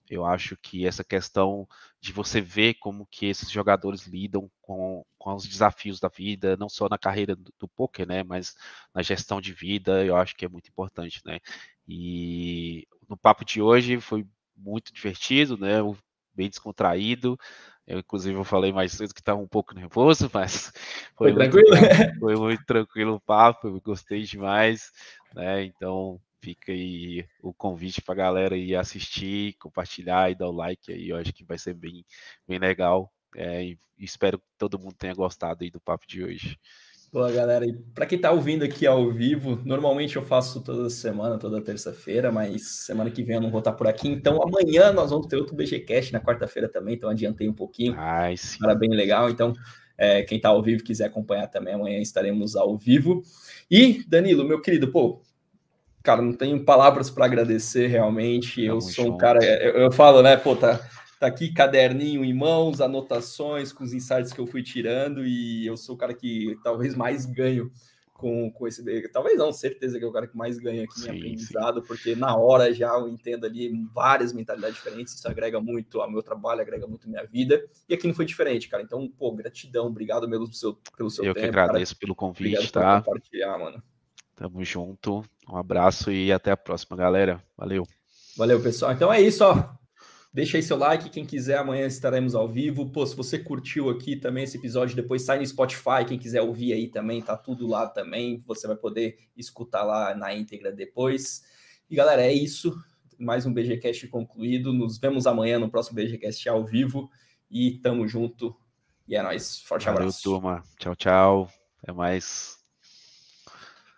Eu 0.08 0.24
acho 0.26 0.56
que 0.56 0.86
essa 0.86 1.02
questão 1.02 1.66
de 2.00 2.12
você 2.12 2.40
ver 2.40 2.74
como 2.74 3.06
que 3.10 3.26
esses 3.26 3.50
jogadores 3.50 4.06
lidam 4.06 4.50
com, 4.60 5.04
com 5.18 5.34
os 5.34 5.46
desafios 5.46 5.98
da 5.98 6.08
vida, 6.08 6.56
não 6.56 6.68
só 6.68 6.88
na 6.88 6.98
carreira 6.98 7.34
do, 7.34 7.52
do 7.58 7.68
poker, 7.68 8.06
né, 8.06 8.22
mas 8.22 8.54
na 8.94 9.02
gestão 9.02 9.40
de 9.40 9.52
vida, 9.52 10.04
eu 10.04 10.16
acho 10.16 10.36
que 10.36 10.44
é 10.44 10.48
muito 10.48 10.68
importante, 10.68 11.20
né. 11.24 11.40
E 11.88 12.86
no 13.08 13.16
papo 13.16 13.44
de 13.44 13.62
hoje 13.62 14.00
foi 14.00 14.26
muito 14.56 14.92
divertido, 14.92 15.56
né? 15.56 15.80
bem 16.34 16.48
descontraído. 16.48 17.38
Eu, 17.86 17.98
inclusive, 17.98 18.36
eu 18.36 18.44
falei 18.44 18.72
mais 18.72 18.92
cedo 18.92 19.14
que 19.14 19.20
estava 19.20 19.38
um 19.38 19.46
pouco 19.46 19.74
nervoso, 19.74 20.30
mas 20.32 20.72
foi, 21.16 21.32
foi 21.32 21.34
tranquilo. 21.34 21.70
Muito, 21.70 22.18
foi 22.18 22.36
muito 22.36 22.64
tranquilo 22.64 23.14
o 23.14 23.20
papo, 23.20 23.68
eu 23.68 23.80
gostei 23.80 24.22
demais, 24.22 24.90
né? 25.34 25.64
Então 25.64 26.20
fica 26.44 26.72
aí 26.72 27.26
o 27.42 27.54
convite 27.54 28.02
para 28.02 28.12
a 28.12 28.18
galera 28.18 28.56
ir 28.56 28.76
assistir, 28.76 29.54
compartilhar 29.54 30.30
e 30.30 30.34
dar 30.34 30.48
o 30.48 30.52
like 30.52 30.92
aí. 30.92 31.08
Eu 31.08 31.16
acho 31.16 31.32
que 31.32 31.44
vai 31.44 31.56
ser 31.56 31.72
bem, 31.72 32.04
bem 32.46 32.58
legal. 32.58 33.10
É, 33.34 33.64
e 33.64 33.78
espero 33.98 34.38
que 34.38 34.44
todo 34.58 34.78
mundo 34.78 34.94
tenha 34.94 35.14
gostado 35.14 35.64
aí 35.64 35.70
do 35.70 35.80
papo 35.80 36.06
de 36.06 36.22
hoje. 36.22 36.58
Boa, 37.10 37.30
galera. 37.30 37.64
E 37.64 37.72
para 37.94 38.06
quem 38.06 38.16
está 38.16 38.30
ouvindo 38.30 38.64
aqui 38.64 38.86
ao 38.86 39.10
vivo, 39.10 39.60
normalmente 39.64 40.16
eu 40.16 40.22
faço 40.22 40.62
toda 40.62 40.90
semana, 40.90 41.38
toda 41.38 41.62
terça-feira, 41.62 42.30
mas 42.30 42.84
semana 42.84 43.10
que 43.10 43.22
vem 43.22 43.36
eu 43.36 43.40
não 43.40 43.50
vou 43.50 43.60
estar 43.60 43.72
por 43.72 43.86
aqui. 43.86 44.08
Então 44.08 44.42
amanhã 44.42 44.92
nós 44.92 45.10
vamos 45.10 45.28
ter 45.28 45.36
outro 45.36 45.54
BGCast 45.54 46.12
na 46.12 46.20
quarta-feira 46.20 46.68
também, 46.68 46.94
então 46.94 47.08
adiantei 47.08 47.48
um 47.48 47.54
pouquinho. 47.54 47.94
Nice. 47.94 48.58
Era 48.62 48.74
bem 48.74 48.90
legal. 48.90 49.30
Então, 49.30 49.54
é, 49.96 50.22
quem 50.24 50.36
está 50.36 50.48
ao 50.48 50.62
vivo 50.62 50.82
quiser 50.82 51.06
acompanhar 51.06 51.46
também, 51.46 51.74
amanhã 51.74 52.00
estaremos 52.00 52.56
ao 52.56 52.76
vivo. 52.76 53.22
E, 53.70 54.04
Danilo, 54.08 54.44
meu 54.44 54.60
querido, 54.60 54.90
pô, 54.90 55.22
cara, 56.04 56.22
não 56.22 56.32
tenho 56.32 56.64
palavras 56.64 57.10
para 57.10 57.24
agradecer 57.24 57.88
realmente. 57.88 58.62
eu 58.62 58.80
sou 58.80 59.14
um 59.14 59.16
cara, 59.16 59.44
eu, 59.44 59.72
eu 59.72 59.90
falo, 59.90 60.22
né, 60.22 60.36
pô, 60.36 60.54
tá 60.54 60.80
Tá 61.18 61.28
aqui 61.28 61.52
caderninho 61.52 62.22
em 62.22 62.34
mãos, 62.34 62.82
anotações 62.82 63.72
com 63.72 63.82
os 63.82 63.94
insights 63.94 64.30
que 64.30 64.40
eu 64.40 64.46
fui 64.46 64.62
tirando 64.62 65.24
e 65.24 65.66
eu 65.66 65.74
sou 65.74 65.94
o 65.94 65.98
cara 65.98 66.12
que 66.12 66.58
talvez 66.62 66.94
mais 66.94 67.24
ganho 67.24 67.72
com, 68.12 68.50
com 68.50 68.68
esse. 68.68 69.08
Talvez 69.08 69.38
não, 69.38 69.50
certeza 69.50 69.98
que 69.98 70.04
é 70.04 70.08
o 70.08 70.12
cara 70.12 70.26
que 70.26 70.36
mais 70.36 70.58
ganha 70.58 70.84
aqui 70.84 71.00
sim, 71.00 71.08
em 71.08 71.16
aprendizado, 71.16 71.80
sim. 71.80 71.86
porque 71.86 72.14
na 72.14 72.36
hora 72.36 72.74
já 72.74 72.88
eu 72.88 73.08
entendo 73.08 73.46
ali 73.46 73.72
várias 73.94 74.34
mentalidades 74.34 74.76
diferentes, 74.76 75.14
isso 75.14 75.26
agrega 75.26 75.60
muito 75.60 76.00
ao 76.00 76.10
meu 76.10 76.22
trabalho, 76.22 76.60
agrega 76.60 76.86
muito 76.86 77.06
à 77.06 77.10
minha 77.10 77.24
vida. 77.24 77.64
E 77.88 77.94
aqui 77.94 78.06
não 78.06 78.14
foi 78.14 78.26
diferente, 78.26 78.68
cara. 78.68 78.82
Então, 78.82 79.08
pô, 79.08 79.32
gratidão, 79.32 79.86
obrigado 79.86 80.28
mesmo 80.28 80.44
pelo 80.44 80.54
seu, 80.54 80.78
pelo 80.96 81.10
seu 81.10 81.24
eu 81.24 81.32
tempo. 81.32 81.46
Eu 81.46 81.52
que 81.52 81.58
agradeço 81.58 81.94
cara. 81.94 82.00
pelo 82.00 82.14
convite, 82.14 82.56
obrigado 82.56 82.70
tá? 82.70 83.00
Por 83.00 83.06
compartilhar, 83.06 83.58
mano. 83.58 83.82
Tamo 84.36 84.64
junto. 84.64 85.24
Um 85.48 85.56
abraço 85.56 86.10
e 86.10 86.32
até 86.32 86.50
a 86.50 86.56
próxima, 86.56 86.96
galera. 86.96 87.42
Valeu. 87.56 87.86
Valeu, 88.36 88.60
pessoal. 88.62 88.92
Então 88.92 89.12
é 89.12 89.20
isso, 89.20 89.44
ó. 89.44 89.74
Deixa 90.32 90.56
aí 90.56 90.62
seu 90.64 90.76
like, 90.76 91.10
quem 91.10 91.24
quiser, 91.24 91.58
amanhã 91.58 91.86
estaremos 91.86 92.34
ao 92.34 92.48
vivo. 92.48 92.90
Pô, 92.90 93.06
se 93.06 93.14
você 93.14 93.38
curtiu 93.38 93.88
aqui 93.88 94.16
também 94.16 94.42
esse 94.42 94.56
episódio, 94.56 94.96
depois 94.96 95.22
sai 95.22 95.38
no 95.38 95.46
Spotify, 95.46 96.04
quem 96.04 96.18
quiser 96.18 96.42
ouvir 96.42 96.72
aí 96.72 96.88
também, 96.88 97.22
tá 97.22 97.36
tudo 97.36 97.68
lá 97.68 97.86
também. 97.86 98.38
Você 98.38 98.66
vai 98.66 98.74
poder 98.74 99.16
escutar 99.36 99.84
lá 99.84 100.12
na 100.12 100.34
íntegra 100.34 100.72
depois. 100.72 101.44
E 101.88 101.94
galera, 101.94 102.22
é 102.22 102.32
isso. 102.32 102.76
Mais 103.16 103.46
um 103.46 103.54
BGCast 103.54 104.08
concluído. 104.08 104.72
Nos 104.72 104.98
vemos 104.98 105.24
amanhã 105.24 105.56
no 105.60 105.70
próximo 105.70 105.94
BGCast 105.94 106.48
ao 106.48 106.64
vivo. 106.64 107.08
E 107.48 107.78
tamo 107.78 108.08
junto. 108.08 108.56
E 109.06 109.14
é 109.14 109.22
nóis. 109.22 109.60
Forte 109.60 109.86
Valeu, 109.86 110.00
abraço. 110.00 110.20
turma. 110.20 110.64
Tchau, 110.80 110.96
tchau. 110.96 111.50
Até 111.80 111.92
mais. 111.92 112.53